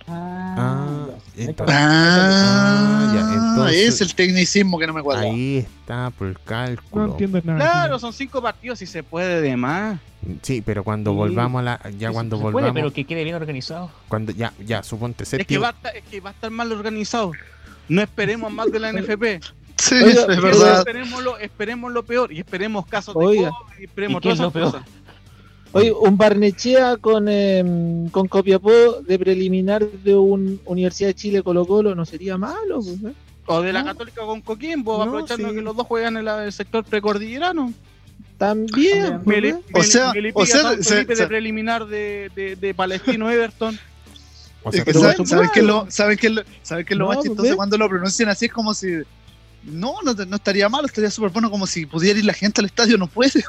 [0.09, 1.07] Ah,
[1.37, 5.23] entonces- Ah, Ah, ya, entonces- es el tecnicismo que no me cuadra.
[5.28, 7.05] Ahí está por el No cálculo.
[7.12, 7.59] entiendo nada.
[7.59, 9.99] Claro, son cinco partidos y se puede de más.
[10.43, 11.16] Sí, pero cuando Sí.
[11.16, 11.81] volvamos a la.
[11.99, 12.74] Ya Sí, cuando se puede, volvamos.
[12.74, 13.91] pero que quede bien organizado.
[14.09, 15.62] Cuando ya, ya, suponte Es que, séptimo.
[15.62, 17.33] va a estar, es que va a estar mal organizado.
[17.89, 19.41] No esperemos más de la NFP.
[19.77, 20.78] Sí, Oiga, es pero- verdad.
[20.78, 23.51] Esperemos lo, esperemos lo peor y esperemos casos de Oiga.
[23.51, 24.73] COVID y esperemos ¿Y todas esas peor?
[24.73, 24.83] cosas.
[25.77, 31.66] Oye, un Barnechea con, em, con Copiapó de preliminar de un Universidad de Chile Colo
[31.66, 32.81] Colo no sería malo.
[32.82, 33.15] pues, ¿eh?
[33.47, 33.86] O de la No.
[33.86, 35.55] Católica con Coquimbo, No, aprovechando sí.
[35.55, 37.73] que los dos juegan en la- el sector precordillerano.
[38.39, 39.23] También.
[39.24, 39.57] Meli- ¿eh?
[39.73, 43.78] O sea- Melipilla, o sea, se- se- de preliminar de, de, de Palestino Everton.
[44.62, 45.53] O sea, Es que pero ¿saben, por saben supuesto.
[45.55, 47.57] qué es lo, saben qué es lo, saben qué es lo No, más pues, chistoso
[47.57, 48.47] cuando lo pronuncian así?
[48.47, 48.89] Es como si.
[49.62, 52.66] No, no, no estaría mal, estaría súper bueno, como si pudiera ir la gente al
[52.66, 53.43] estadio, no puede.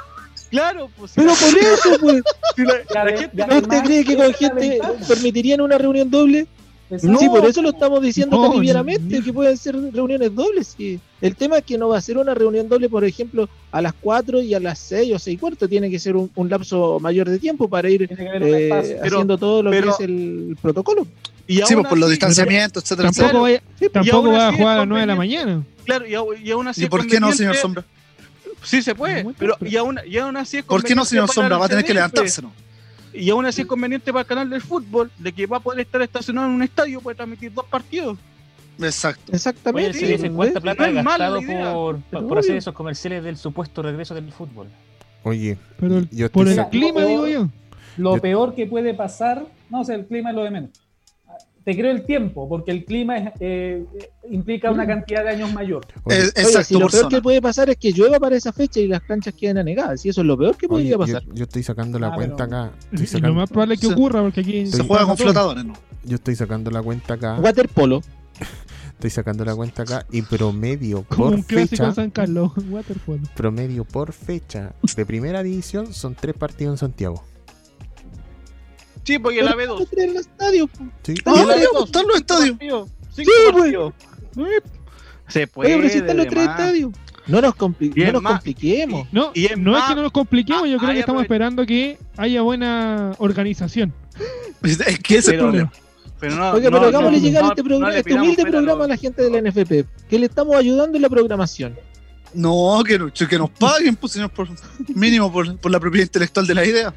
[0.49, 1.11] Claro, pues.
[1.15, 2.23] Pero por eso, pues.
[2.55, 6.47] si la- la de- gente no- ¿Usted cree que con gente permitirían una reunión doble?
[6.89, 7.17] Exacto.
[7.19, 9.25] Sí, por eso lo estamos diciendo No, tan livianamente, no.
[9.25, 10.73] que pueden ser reuniones dobles.
[10.77, 10.99] sí.
[11.19, 13.91] El tema es que no va a ser una reunión doble, por ejemplo, a las
[13.99, 15.67] 4 y a las 6 o 6 y cuarto.
[15.67, 18.69] Tiene que ser un, un lapso mayor de tiempo para ir eh.
[19.01, 21.05] Pero- haciendo todo lo pero- que es el protocolo.
[21.45, 23.63] y Sí, pues por los distanciamientos, etcétera, Tampoco, etcétera.
[23.69, 25.63] vaya, Sí, tampoco va a jugar a las 9 de la mañana.
[25.85, 27.83] Claro, y, aún- y aún así ¿Y por qué no, señor Sombra?
[28.63, 31.27] Sí se puede, pero y aún, y aún así es ¿Por qué no, conveniente señor
[31.27, 31.57] para Sombra?
[31.57, 31.93] Va a tener que
[32.41, 32.51] ¿no?
[33.13, 35.79] Y aún así es conveniente para el canal del fútbol, de que va a poder
[35.81, 38.17] estar estacionado en un estadio, puede transmitir dos partidos.
[38.79, 39.23] Exacto.
[39.27, 39.99] Oye, Exactamente.
[39.99, 41.41] CDF, pues, ¿cuánta plata No gastado
[42.27, 44.67] por, hacer esos comerciales del supuesto regreso del fútbol?
[45.23, 47.47] Oye, Pero el- yo por el clima, digo yo.
[47.97, 50.69] Lo Yo- peor que puede pasar, no o sea, el clima es lo de menos.
[51.67, 53.85] Te creo el tiempo, porque el clima es, eh,
[54.31, 55.85] implica una cantidad de años mayor.
[56.05, 57.09] oye, Es- Oye, exacto, si lo peor zona.
[57.09, 59.99] que puede pasar es que llueva para esa fecha y las canchas queden anegadas.
[59.99, 61.23] Si eso es lo peor que podría pasar.
[61.33, 62.71] yo estoy sacando la Ah, cuenta acá.
[62.93, 65.17] Y lo sacando, más probable es que Se- ocurra, porque aquí Se se juega con
[65.17, 65.73] flotadores, ¿no?
[66.05, 67.35] yo estoy sacando la cuenta acá.
[67.41, 68.01] Waterpolo.
[68.93, 70.05] Estoy sacando la cuenta acá.
[70.09, 71.87] Y promedio Como por un clásico fecha.
[71.89, 73.23] en San Carlos, waterpolo.
[73.35, 77.23] Promedio por fecha de primera división son tres partidos en Santiago.
[79.07, 79.77] Sí, porque la Pero B2.
[79.77, 80.67] ¿cómo traer el estadio?
[80.67, 80.85] po?
[81.03, 81.13] Sí.
[81.25, 82.49] Ah, Y la ya, B2, pues, están los estadios.
[82.51, 83.53] partidos, Sí, cinco pues.
[83.55, 83.93] partidos.
[85.27, 85.69] Se puede.
[85.69, 86.91] Oye, pero si están los tres estadios.
[87.27, 89.07] No nos, compli- Y no nos compliquemos.
[89.11, 91.21] No, Y es no es que no nos compliquemos, yo Ah, creo que ahí estamos
[91.23, 93.93] esperando que haya buena organización.
[94.63, 95.71] Es que ese es el problema.
[96.19, 98.85] Pero no, Oiga, no, pero hagámosle no, llegar no, este, no programa, este humilde programa
[98.85, 101.75] a la gente de la NFP, que le estamos ayudando en la programación.
[102.33, 104.47] No, que, no- que nos paguen, pues, señor, por
[104.95, 106.93] mínimo por, por la propiedad intelectual de la idea.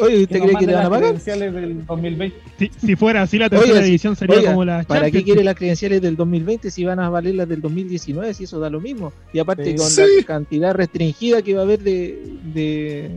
[0.00, 1.02] Oye, ¿usted cree que le van a las pagar?
[1.04, 2.36] credenciales del 2020.
[2.58, 5.06] Si, si fuera así, la tercera Oiga, sí, división sería oiga, como la ¿Para qué
[5.06, 5.24] Champions.
[5.24, 8.34] quiere las credenciales del 2020 si van a valer las del 2019?
[8.34, 9.12] Si eso da lo mismo.
[9.32, 9.76] Y aparte Sí.
[9.76, 10.02] con Sí.
[10.18, 12.22] la cantidad restringida que va a haber de,
[12.52, 13.10] de,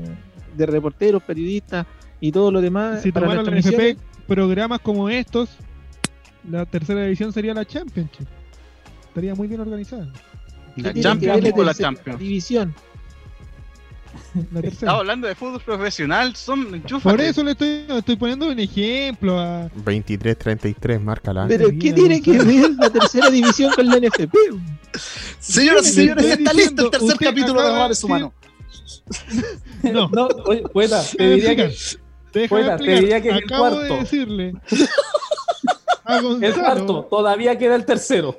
[0.55, 1.85] de reporteros, periodistas
[2.19, 3.01] y todo lo demás.
[3.01, 3.97] Si para tomaran las la NFP
[4.27, 5.49] programas como estos,
[6.49, 8.27] la tercera división sería la Championship.
[9.09, 10.11] Estaría muy bien organizada.
[10.75, 12.19] ¿qué La Champions o la tercera Champions.
[12.19, 12.73] División.
[14.51, 14.91] La tercera.
[14.93, 17.15] Hablando de fútbol profesional, son enchúfate.
[17.15, 21.45] Por eso le estoy, estoy poniendo un ejemplo a 23-33, márcala.
[21.47, 24.33] Pero ¿qué tiene que ver la tercera división con la NFP?
[25.39, 28.31] Señoras y señores, está listo el tercer capítulo de Hogares Humanos.
[29.83, 30.09] No.
[30.09, 33.79] No, oye, poeta, te diría que Poeta, te diría que el Acabo cuarto.
[33.81, 34.53] de decirle
[36.03, 38.37] a el cuarto, todavía queda el tercero.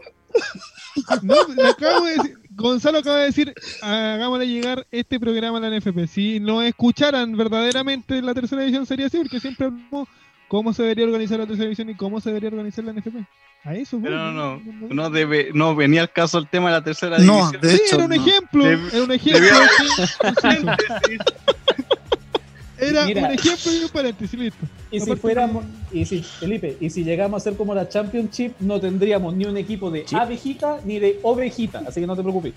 [1.23, 5.71] no, le acabo de decir- Gonzalo acaba de decir, hagámosle llegar este programa a la
[5.79, 6.07] NFP.
[6.09, 10.09] Si no escucharan verdaderamente la tercera división sería así, porque siempre hablamos
[10.49, 13.17] cómo se debería organizar la tercera división y cómo se debería organizar la NFP.
[13.65, 16.73] A eso, Pero voy, no, no, no, debe, no venía al caso el tema de
[16.79, 17.61] la tercera No, división.
[17.61, 18.17] de Sí, hecho, era un no.
[18.17, 19.41] ejemplo, era un ejemplo.
[19.41, 19.69] debía-
[21.07, 21.17] sí,
[22.79, 23.21] Era Mira.
[23.29, 24.67] un ejemplo y un paréntesis, listo.
[24.91, 28.81] Y si fuéramos, y si, Felipe, y si llegamos a ser como la Championship, no
[28.81, 32.55] tendríamos ni un equipo de abejita ni de ovejita, así que no te preocupes.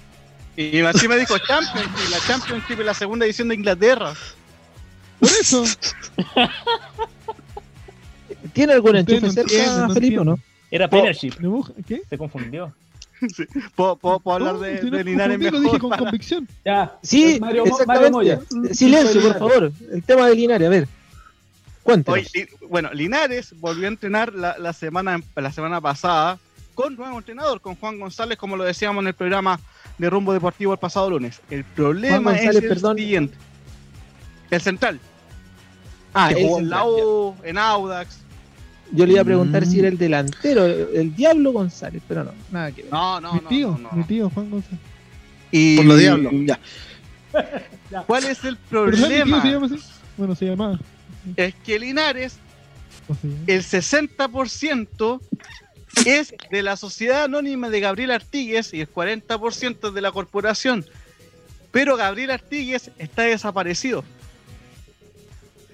[0.55, 4.13] Y así me dijo Championship, la Championship es la segunda edición de Inglaterra.
[5.19, 5.63] Por eso,
[8.53, 10.39] ¿Tiene algún enchufe no cerca, entiende, no Felipe, o no?
[10.69, 11.33] Era Premiership,
[11.87, 12.01] ¿qué?
[12.09, 12.73] se confundió.
[13.75, 15.61] ¿Puedo, puedo- puedo hablar No, de, si no de es Linares mejor?
[15.61, 16.47] dije con para- convicción.
[16.65, 18.11] Ya, Sí, Mario, Mario.
[18.11, 18.39] Moya.
[18.71, 19.71] Silencio, por favor.
[19.91, 20.87] El tema de Linares, a ver.
[21.83, 22.19] Cuéntanos.
[22.33, 26.37] Oye, y, bueno, Linares volvió a entrenar la, la semana, la semana pasada
[26.75, 29.59] con nuevo entrenador, con Juan González, como lo decíamos en el programa
[29.97, 31.41] de Rumbo Deportivo el pasado lunes.
[31.49, 32.97] El problema González, es el perdón.
[32.97, 33.37] siguiente.
[34.49, 34.99] El central,
[36.13, 38.19] ah, que el jugó en la U, en Audax.
[38.93, 39.69] Yo le iba a preguntar Mm.
[39.71, 42.91] si era el delantero, el Diablo González, pero no, nada que ver.
[42.91, 43.91] No, no, mi tío, no, no.
[43.93, 44.79] mi tío Juan González.
[45.51, 46.29] Y Por lo diablo.
[46.45, 46.59] Ya.
[48.05, 49.41] ¿Cuál es el ¿Pero sabe mi tío problema?
[49.41, 49.75] se llama así?
[50.17, 50.79] Bueno, se llamaba.
[51.35, 52.37] Es que Linares,
[53.47, 55.21] el 60%
[56.05, 60.85] es de la sociedad anónima de Gabriel Artigues y el 40% de la corporación.
[61.71, 64.03] Pero Gabriel Artigues está desaparecido.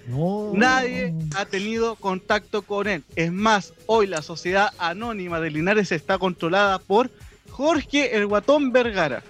[0.07, 0.51] No.
[0.53, 3.03] Nadie ha tenido contacto con él.
[3.15, 7.11] Es más, hoy la sociedad anónima de Linares está controlada por
[7.49, 9.21] Jorge el Guatón Vergara.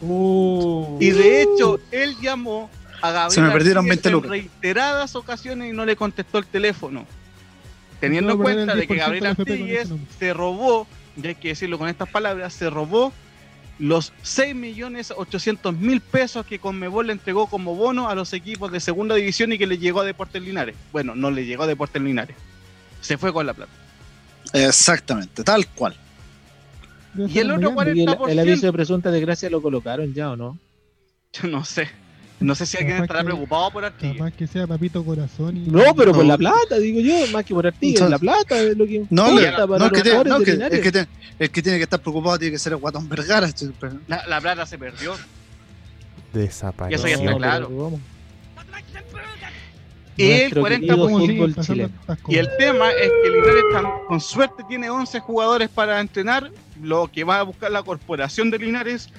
[0.00, 0.96] Uh.
[0.98, 2.70] Y de hecho, él llamó
[3.00, 4.30] a Gabriel Se me perdieron Artigas 20 en lucas.
[4.30, 7.06] reiteradas ocasiones y no le contestó el teléfono.
[8.00, 10.86] Teniendo en cuenta de que 10% Gabriel Artigues se robó,
[11.16, 13.12] y hay que decirlo con estas palabras, se robó
[13.78, 18.70] los 6 millones 800 mil pesos que Conmebol le entregó como bono a los equipos
[18.70, 20.76] de segunda división y que le llegó a Deportes Linares.
[20.92, 22.36] Bueno, no le llegó a Deportes Linares.
[23.00, 23.72] Se fue con la plata.
[24.52, 25.96] Exactamente, tal cual.
[27.16, 30.36] Y el otro Y el, 40%, el aviso de presunta desgracia lo colocaron ya o
[30.36, 30.58] no?
[31.32, 31.88] yo no sé.
[32.40, 34.16] No sé si alguien Capaz estará que- preocupado por Artigues.
[34.16, 35.60] Capaz que sea papito corazón y.
[35.70, 38.86] No, pero por la plata, digo yo, más que por Artigas, la plata es lo
[38.86, 40.78] que No, importa le- para no, que no, que- Linares.
[40.78, 41.08] el, que tiene,
[41.38, 43.46] el que tiene que estar preocupado tiene que ser el Guatón Vergara.
[43.46, 43.70] este,
[44.08, 45.14] La, la plata se perdió.
[46.32, 46.96] Y Desapareció.
[47.06, 47.98] eso ya está claro.
[50.16, 50.68] Y el Nuestro 40%.
[50.80, 52.18] querido ¿Cómo siguen fútbol pasando chileno.
[52.28, 53.64] Y el tema es que Linares
[54.06, 56.50] con suerte tiene 11 jugadores para entrenar.
[56.82, 59.10] Lo que va a buscar la corporación de Linares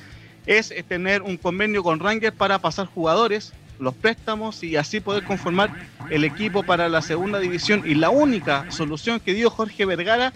[0.58, 5.72] es tener un convenio con Rangers para pasar jugadores, los préstamos y así poder conformar
[6.10, 7.84] el equipo para la segunda división.
[7.86, 10.34] Y la única solución que dio Jorge Vergara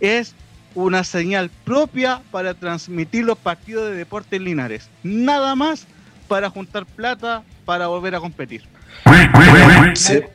[0.00, 0.34] es
[0.74, 4.88] una señal propia para transmitir los partidos de Deportes Linares.
[5.02, 5.86] Nada más
[6.28, 8.62] para juntar plata para volver a competir.
[9.96, 10.30] Se-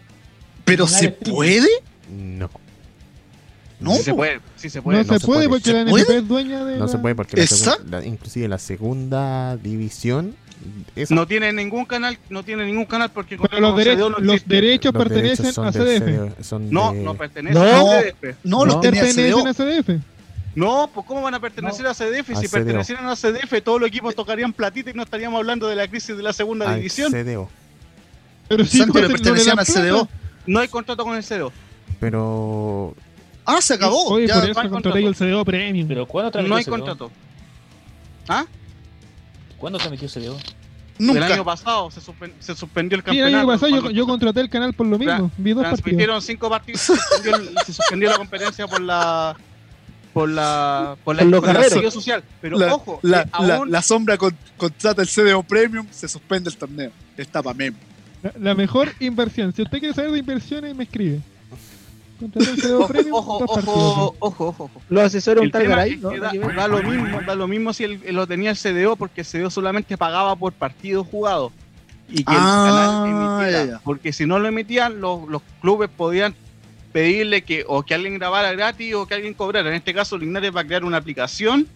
[0.66, 1.70] pero se puede.
[2.10, 2.50] No.
[3.84, 5.04] No, Sí se puede, sí se puede.
[5.04, 5.50] no, se, se puede, puede.
[5.50, 6.04] porque ¿Se la puede?
[6.04, 6.78] NFP es dueña de.
[6.78, 10.36] No se puede porque la la- inclusive la segunda división
[10.96, 14.20] esa- No tiene ningún canal, no tiene ningún canal porque Pero los, dere- CDO no
[14.20, 16.06] los derechos los pertenecen derechos son a CDF.
[16.06, 17.92] CDF, son No, de- no pertenece No.
[17.92, 18.36] a CDF.
[18.46, 18.80] no, lo No.
[18.80, 19.90] tenía Pertenecen a CDF.
[20.56, 22.30] No, pues ¿cómo van a pertenecer a CDF?
[22.38, 25.76] A Si pertenecieran a CDF, todos los equipos tocarían platita y no estaríamos hablando de
[25.76, 27.12] la crisis de la segunda al división.
[27.12, 27.50] CDO.
[28.48, 29.82] Pero sí, no le pertenecían al plata.
[29.82, 30.08] CDO.
[30.46, 31.52] No hay contrato con el CDO.
[32.00, 32.96] Pero
[33.46, 34.06] Ah, se acabó.
[34.10, 34.36] Oye, ya.
[34.36, 35.00] por no hay eso contraté contrato.
[35.00, 35.88] yo el CDO Premium.
[35.88, 36.72] Pero ¿cuándo No transmitió hay CDO?
[36.72, 37.12] contrato.
[38.28, 38.46] ¿Ah?
[39.58, 40.38] ¿Cuándo transmitió CDO?
[41.00, 41.26] Nunca.
[41.26, 43.38] El año pasado se, suspen- se suspendió el Sí, el campeonato.
[43.38, 45.32] año pasado yo, contraté el canal por lo mismo.
[45.38, 45.82] Vi dos partidos.
[45.84, 46.82] transmitieron cinco partidos.
[46.82, 49.36] Se suspendió, el- se suspendió la competencia por la
[50.14, 52.24] por la por la, Por estallido social.
[52.40, 56.50] Pero la, ojo, la, la- aún la sombra con- contrata el CDO Premium, se suspende
[56.52, 56.92] el torneo.
[57.18, 57.78] Está para meme.
[58.22, 59.52] La, la mejor inversión.
[59.54, 61.20] Si usted quiere saber de inversiones, me escribe.
[63.12, 64.72] Ojo, ojo, ojo, ojo.
[64.90, 66.12] Lo asesora un tal Garay, es ¿no?
[66.54, 69.98] da, lo mismo, da lo mismo si lo tenía el CDO porque el CDO solamente
[69.98, 71.52] pagaba por partido jugado
[72.10, 73.80] y que Ah, el canal emitiera, ya, ya.
[73.84, 76.36] porque si no lo emitían los, los clubes podían
[76.92, 79.70] pedirle que o que alguien grabara gratis o que alguien cobrara.
[79.70, 81.68] En este caso Linares va a crear una aplicación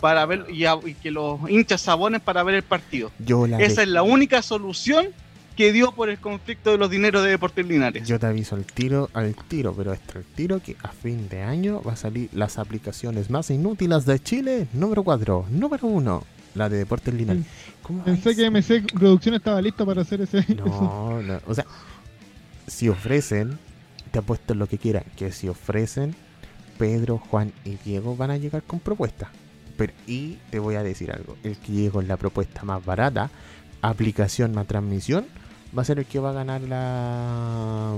[0.00, 3.10] para ver y, a- y que los hinchas se abonen para ver el partido.
[3.18, 5.08] yo la Esa es la única solución
[5.56, 8.06] que dio por el conflicto de los dineros de Deportes Linares.
[8.06, 11.42] yo te aviso al tiro, al tiro, pero hasta el tiro que a fin de
[11.42, 16.24] año va a salir las aplicaciones más inútiles de Chile, número 4, número 1,
[16.54, 17.44] la de Deportes Linares.
[17.82, 18.36] ¿Cómo Pensé es?
[18.36, 20.44] que MC Producción estaba lista para hacer ese.
[20.54, 21.66] No, no, o sea,
[22.66, 23.58] si ofrecen,
[24.10, 26.14] te apuesto lo que quieran, que si ofrecen,
[26.78, 29.28] Pedro, Juan y Diego van a llegar con propuestas.
[29.76, 33.30] Pero, y te voy a decir algo, el que llegue con la propuesta más barata,
[33.80, 35.26] aplicación más transmisión,
[35.76, 37.96] va a ser el que va a ganar la...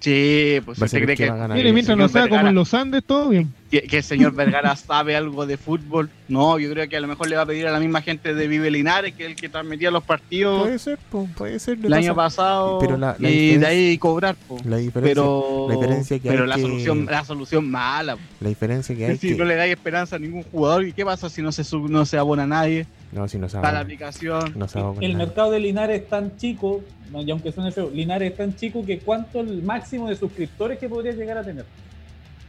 [0.00, 1.56] Sí, pues Va a usted ser el cree que que, va a ganar.
[1.56, 3.52] Mire, mientras no sea como en los Andes, todo bien.
[3.68, 6.08] que, que el señor Vergara sabe algo de fútbol.
[6.28, 8.32] No, yo creo que a lo mejor le va a pedir a la misma gente
[8.32, 11.78] de Vive Linares, que es el que transmitía los partidos Puede ser, po, puede ser.
[11.84, 14.36] el año pasa- pasado, Pero la- la y de ahí cobrar.
[14.36, 14.58] po.
[14.64, 18.14] La diferencia, Pero, la diferencia que pero hay la que- solución, la solución mala.
[18.14, 18.22] po.
[18.40, 19.34] la diferencia que hay si que...
[19.34, 22.06] no le dais esperanza a ningún jugador, ¿y qué pasa si no se sub- no
[22.06, 22.86] se abona a nadie?
[23.12, 24.54] No, si no se Está la aplicación.
[24.56, 24.66] no
[25.00, 28.54] El mercado de Linares es tan chico, no, y aunque suene feo, Linares es tan
[28.54, 31.64] chico que cuánto el máximo de suscriptores que podría llegar a tener.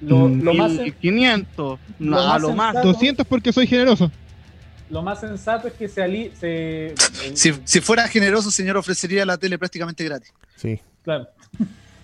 [0.01, 2.73] Lo, lo más, sen- 1500, no, lo a más lo más.
[2.75, 4.11] sensato- 200 porque soy generoso.
[4.89, 6.93] lo más sensato es que se, ali- se
[7.35, 10.33] Si, si fuera generoso, señor, ofrecería la tele prácticamente gratis.
[10.55, 11.27] Sí, Claro.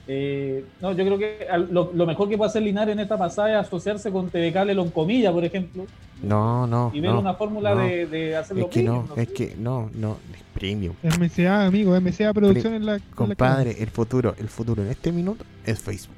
[0.08, 3.18] Eh, no, yo creo que al- lo, lo mejor que puede hacer Linares en esta
[3.18, 5.86] pasada es asociarse con TV Cable Loncomilla, por ejemplo,
[6.22, 6.92] no, no.
[6.94, 7.82] y ver no, una fórmula no.
[7.82, 10.94] de, de hacerlo Es que no, es que no, no, es premium.
[11.02, 12.96] MCA, amigo, MCA Producción en la.
[12.98, 16.14] en la Compadre, el futuro, el futuro en este minuto es Facebook.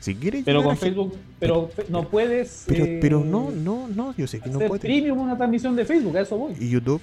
[0.00, 4.26] Si quieres Pero con Facebook, pero no puedes pero, eh, pero no, no, no, yo
[4.26, 4.80] sé que no hacer puede.
[4.80, 6.54] premium una transmisión de Facebook, a eso voy.
[6.58, 7.00] Y YouTube,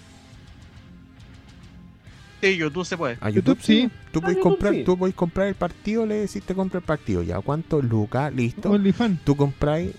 [2.41, 3.17] Sí, YouTube se puede.
[3.21, 3.81] a YouTube, YouTube, sí.
[3.83, 3.89] sí.
[4.11, 4.83] Tú Ah, puedes comprar, sí.
[4.83, 8.71] tú puedes comprar el partido, le decís te compra el partido, ya cuánto lucas, listo.
[8.71, 9.19] OnlyFans.
[9.25, 9.91] Tú compráis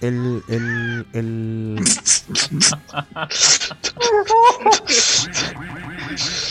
[0.00, 1.80] el, el, el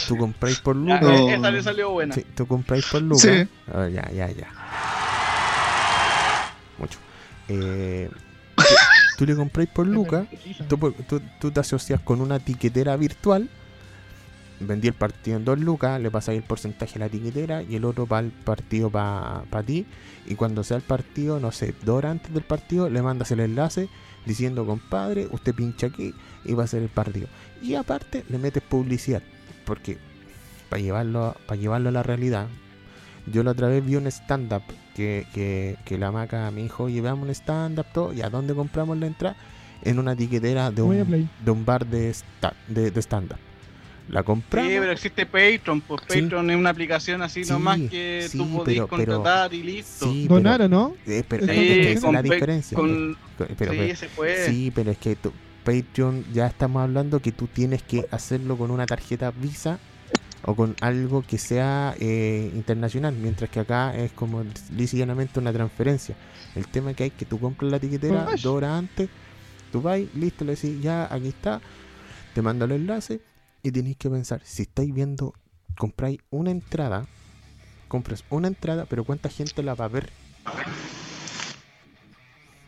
[0.07, 1.19] Tú compráis por Ya, lucas.
[1.19, 2.15] eh, Esa le salió buena.
[2.15, 3.21] Sí, tú compráis por lucas.
[3.23, 3.47] Sí.
[3.73, 4.47] Ah, ya, ya, ya.
[6.77, 6.99] Mucho.
[7.49, 8.09] Eh,
[8.55, 8.63] tú,
[9.17, 10.27] tú le compráis por lucas.
[10.69, 13.49] Tú, tú- tú te asocias con una tiquetera virtual.
[14.59, 17.85] Vendí el partido en dos lucas, le pasáis el porcentaje a la tiquetera y el
[17.85, 19.85] otro para el partido para ti.
[20.25, 23.39] Y cuando sea el partido, no sé, dos horas antes del partido, le mandas el
[23.39, 23.87] enlace
[24.25, 26.13] diciendo, compadre, usted pincha aquí
[26.43, 27.27] y va a ser el partido.
[27.61, 29.21] Y aparte, le metes publicidad.
[29.65, 29.97] Porque
[30.69, 32.47] para llevarlo, para llevarlo a la realidad,
[33.31, 34.63] yo la otra vez vi un stand-up
[34.95, 38.55] que, que, que la maca me dijo, oye, veamos un stand-up, todo, ¿y a dónde
[38.55, 39.35] compramos la entrada?
[39.83, 40.89] En una tiquetera de un,
[41.45, 43.37] de un bar de, sta- de, de stand-up.
[44.09, 44.71] La Sí, compramos.
[44.71, 46.21] pero existe Patreon, pues Sí.
[46.21, 49.63] Patreon es una aplicación así Sí, nomás que sí, tú podés pero- pero- contratar y
[49.63, 50.09] listo.
[50.11, 50.95] Sí, Donar pero- o no.
[51.05, 52.75] eh, pero, Sí, es que con la diferencia.
[52.75, 54.45] con- Pero- pero- sí, pero- se puede.
[54.49, 55.33] sí, pero es que tu
[55.65, 59.79] Patreon ya estamos hablando que tú tienes que hacerlo con una tarjeta Visa
[60.45, 66.15] o con algo que sea eh, internacional, mientras que acá es como lícitamente una transferencia.
[66.55, 69.09] El tema que hay que tú compras la tiquetera dos horas antes,
[69.71, 71.59] tú vas, listo, le decís, ya aquí está,
[72.33, 73.19] te manda el enlace
[73.67, 75.33] y tenéis que pensar, si estáis viendo,
[75.77, 77.05] compráis una entrada,
[77.87, 80.09] compras una entrada, pero ¿cuánta gente la va a ver?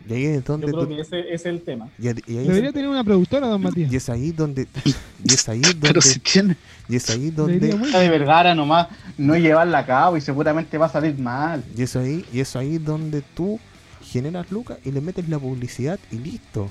[0.08, 1.90] Y ahí es Yo donde creo tú- que ese, ese es el tema.
[2.00, 3.92] y, y ahí Debería es- tener una productora, don Matías.
[3.92, 4.68] y es ahí donde
[5.24, 6.56] y es ahí Pero donde si tiene.
[6.88, 10.90] y es ahí donde de Vergara nomás, no llevarla a cabo y seguramente va a
[10.90, 11.64] salir mal.
[11.78, 13.60] y eso ahí y eso ahí donde tú
[14.02, 16.70] generas lucas y le metes la publicidad y listo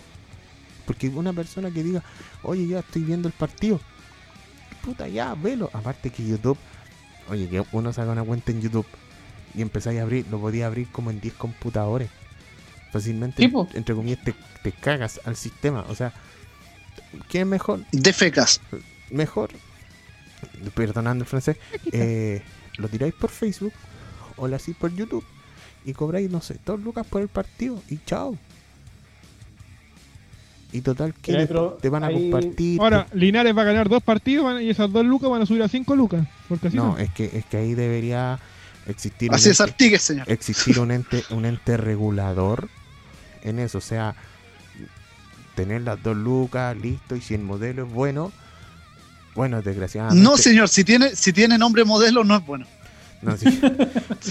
[0.87, 2.03] porque una persona que diga
[2.43, 3.79] oye ya estoy viendo el partido
[4.83, 6.59] puta ya velo aparte que YouTube
[7.31, 8.87] oye que uno saca una cuenta en YouTube
[9.55, 12.09] y empezáis a abrir lo podía abrir como en 10 computadores
[12.93, 13.69] fácilmente Sí, po.
[13.75, 16.13] entre comillas te, te cagas al sistema o sea
[17.29, 17.81] ¿qué es mejor?
[17.93, 18.61] De fecas.
[19.11, 19.51] mejor,
[20.75, 21.57] perdonando el francés,
[21.93, 22.43] eh,
[22.77, 23.73] lo tiráis por Facebook
[24.37, 25.25] o lo hacéis por YouTube
[25.85, 28.37] y cobráis, no sé, dos lucas por el partido y chao.
[30.73, 31.49] Y total que
[31.81, 32.81] te van a ahí- compartir.
[32.81, 35.69] Ahora, Linares va a ganar dos partidos y esas dos lucas van a subir a
[35.69, 36.27] cinco lucas.
[36.49, 37.01] Porque así no, son.
[37.01, 38.39] es que, es que ahí debería
[38.87, 40.31] existir Así un es ente, Artigues, señor.
[40.31, 42.69] existir un ente, un ente regulador
[43.43, 44.15] en eso, o sea,
[45.55, 48.31] tener las dos lucas, listo, y si el modelo es bueno,
[49.35, 50.23] bueno, desgraciadamente.
[50.23, 52.67] No, señor, si tiene, si tiene nombre modelo, no es bueno.
[53.23, 53.47] No, sí.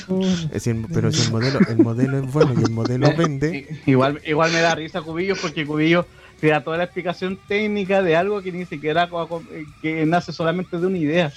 [0.51, 4.21] Es el- pero si el modelo, el modelo es bueno y el modelo vende, Igual,
[4.25, 6.05] igual me da risa Cubillo porque Cubillo
[6.39, 9.43] te da toda la explicación técnica de algo que ni siquiera co-
[9.81, 11.33] que nace solamente de una idea.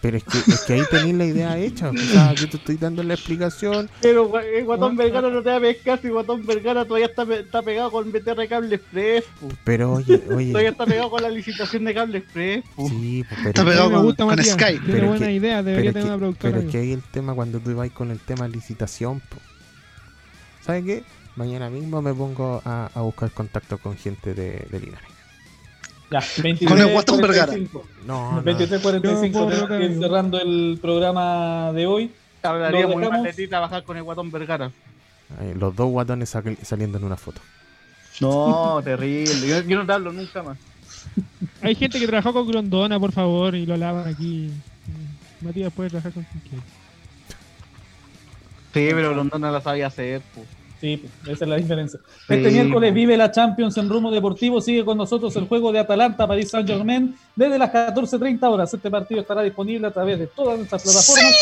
[0.00, 1.90] pero es que, es que ahí tenéis la idea hecha.
[1.90, 3.90] O sea, yo te estoy dando la explicación.
[4.00, 7.62] Pero eh, Guatón Vergara no te va a pescar si Guatón Vergara todavía está, está
[7.62, 9.24] pegado con BTR Cable Express.
[9.40, 9.48] pu.
[9.64, 10.52] Pero oye, oye.
[10.52, 12.64] Todavía está pegado con la licitación de Cable Express.
[12.76, 12.88] pu.
[12.88, 14.54] Sí, pues, Está pero, pegado con- gusta con Matías.
[14.54, 14.64] Sky.
[14.78, 16.54] Tiene Pero buena que- idea, pero debería es tener que, una productora.
[16.54, 19.18] pero es que ahí el tema cuando tú vas con el tema licitación.
[19.18, 19.36] po.
[20.64, 21.02] ¿Sabes qué?
[21.38, 25.08] Mañana mismo me pongo a, a buscar contacto con gente de, de Linares.
[26.10, 27.46] Ya, 23, Con el Guatón Vergara.
[27.52, 27.84] 45.
[28.06, 28.42] No, no.
[28.42, 32.10] 23.45, Yo puedo tenemos que ir tratar- cerrando el programa de hoy.
[32.42, 34.70] Hablaría muy mal de ti trabajar con el Guatón Vergara.
[35.38, 37.40] Ay, los dos guatones sal- saliendo en una foto.
[38.20, 39.46] No, terrible.
[39.46, 40.58] Yo, yo no te hablo nunca más.
[41.62, 44.50] Hay gente que trabajó con Grondona, por favor, y lo lavan aquí.
[45.40, 46.64] Matías puede trabajar con quien quiera.
[48.74, 50.20] Sí, pero Rondona la sabía hacer.
[50.34, 50.44] pu.
[50.80, 51.98] Sí, esa es la diferencia.
[52.26, 54.60] Sí, Este miércoles vive la Champions en rumbo deportivo.
[54.60, 58.72] Sigue con nosotros el juego de Atalanta París Saint Germain desde las 14.30 horas.
[58.72, 61.34] Este partido estará disponible a través de todas nuestras plataformas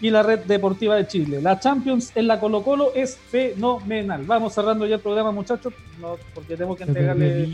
[0.00, 1.40] y la red deportiva de Chile.
[1.42, 4.24] La Champions en la Colo Colo es fenomenal.
[4.24, 7.48] Vamos cerrando ya el programa, muchachos, no, porque tenemos que entregarle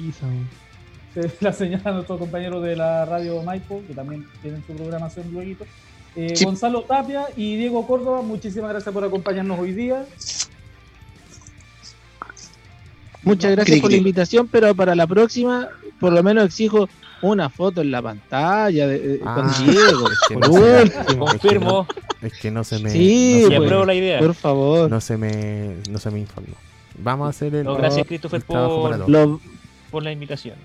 [1.41, 5.65] la señal a nuestros compañeros de la radio Maipo, que también tienen su programación luego.
[6.15, 6.45] Eh, Sí.
[6.47, 10.07] Gonzalo Tapia y Diego Córdoba, muchísimas gracias por acompañarnos hoy día.
[13.27, 15.69] Muchas gracias por la invitación, pero para la próxima,
[16.01, 16.89] por lo menos exijo
[17.23, 20.11] una foto en la pantalla de, de- Ah, con Diego.
[20.11, 21.27] es que por no se- último.
[21.27, 21.87] Confirmo.
[22.23, 22.91] Es que no se me.
[22.91, 23.61] Sí, no se pues.
[23.67, 24.19] apruebo me, la idea.
[24.21, 24.91] Por favor.
[24.91, 26.55] no se me, no se me informó.
[26.99, 29.11] Vamos a hacer el, No, gracias, Christopher, trabajo por- para todos.
[29.11, 29.41] Lo,
[29.91, 30.57] Por la invitación.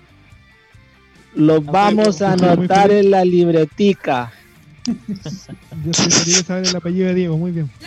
[1.34, 4.32] lo vamos a anotar en la libretica.
[4.86, 4.94] Yo
[5.92, 7.70] feliz de saber el apellido de Diego, muy bien.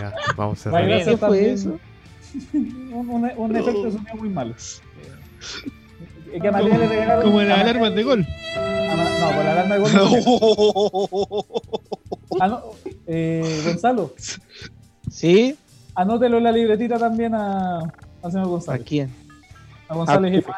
[0.00, 0.82] Ya, vamos a cerrar.
[0.82, 0.98] Vaya, bien.
[1.06, 1.78] gracias ¿Qué fue eso?
[2.52, 4.54] Un, un- un efecto sonido muy malo.
[6.32, 8.26] Eh, Que a Matías le regalaron- Como en las a Matías- alarmas de gol.
[8.56, 9.92] a No, con la alarma de gol.
[9.94, 11.46] no.
[12.40, 12.60] Ah, no,
[13.06, 14.12] eh, Gonzalo,
[15.10, 15.56] ¿Sí?
[15.94, 18.84] anótelo en la libretita también a, al señor ¿A Gonzalo.
[18.84, 19.10] quién?
[19.88, 20.52] A González F.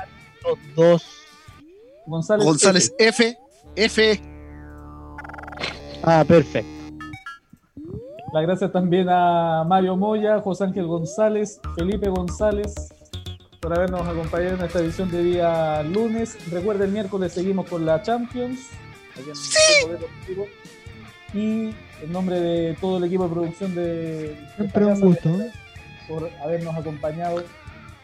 [0.74, 1.05] Dos.
[2.06, 3.39] González, González F.
[3.76, 4.20] F.
[6.02, 6.68] Ah, perfecto.
[8.32, 12.74] Las gracias también a Mario Moya, José Ángel González, Felipe González,
[13.60, 16.36] por habernos acompañado en esta edición de día lunes.
[16.50, 18.68] Recuerden, el miércoles seguimos con la Champions.
[19.14, 20.46] aquí en Fútbol Deportivo.
[21.32, 21.74] Y
[22.05, 25.30] en nombre de todo el equipo de producción de Siempre un gusto.
[26.06, 27.42] por habernos acompañado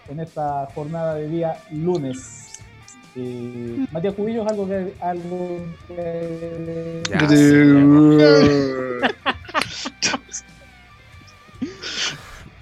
[0.09, 2.53] en esta jornada de día lunes.
[3.16, 7.19] Eh, Matías Cubillos, algo que algo que Ya,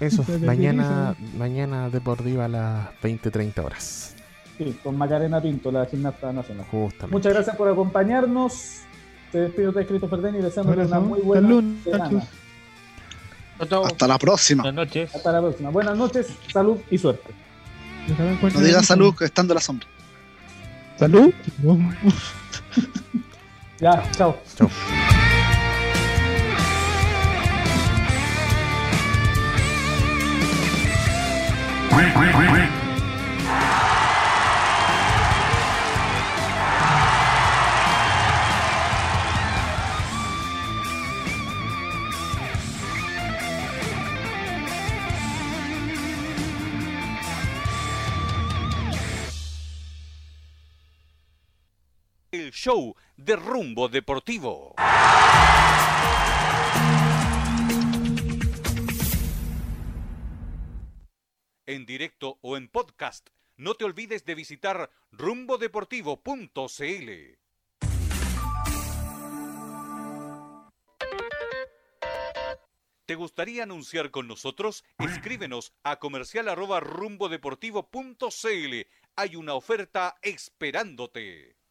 [0.01, 4.17] Eso, mañana, mañana deportiva a las 20-30 horas.
[4.59, 6.67] Sí, con Macarena Pinto, la gimnasta nacional.
[6.71, 7.17] Justamente.
[7.17, 8.81] Muchas gracias por acompañarnos.
[9.31, 12.25] Te despido de Christopher Denny deseándoles una muy buena semana.
[13.87, 14.65] Hasta la próxima.
[14.65, 15.15] Buenas noches.
[15.15, 15.71] Hasta la próxima.
[15.71, 17.33] Buenas noches, salud y suerte.
[18.53, 19.87] No digas salud, estando en la sombra.
[20.99, 21.33] ¿Salud?
[23.81, 24.37] Ya, chao.
[24.55, 24.71] Chao.
[52.53, 54.75] Show de Rumbo Deportivo.
[61.65, 67.39] En directo o en podcast, no te olvides de visitar rumbodeportivo.cl.
[73.07, 74.85] ¿Te gustaría anunciar con nosotros?
[74.99, 76.49] Escríbenos a comercial
[76.81, 78.87] rumbodeportivo.cl.
[79.17, 81.62] Hay una oferta esperándote.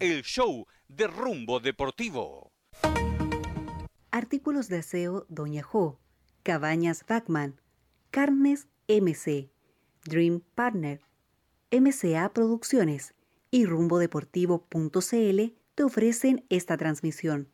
[0.00, 2.52] El show de Rumbo Deportivo.
[4.10, 5.98] Artículos de aseo Doña Jo,
[6.42, 7.60] Cabañas Bachman,
[8.10, 9.50] Carnes MC,
[10.04, 11.00] Dream Partner,
[11.70, 13.14] MCA Producciones
[13.50, 17.48] y rumbodeportivo.cl te ofrecen esta transmisión.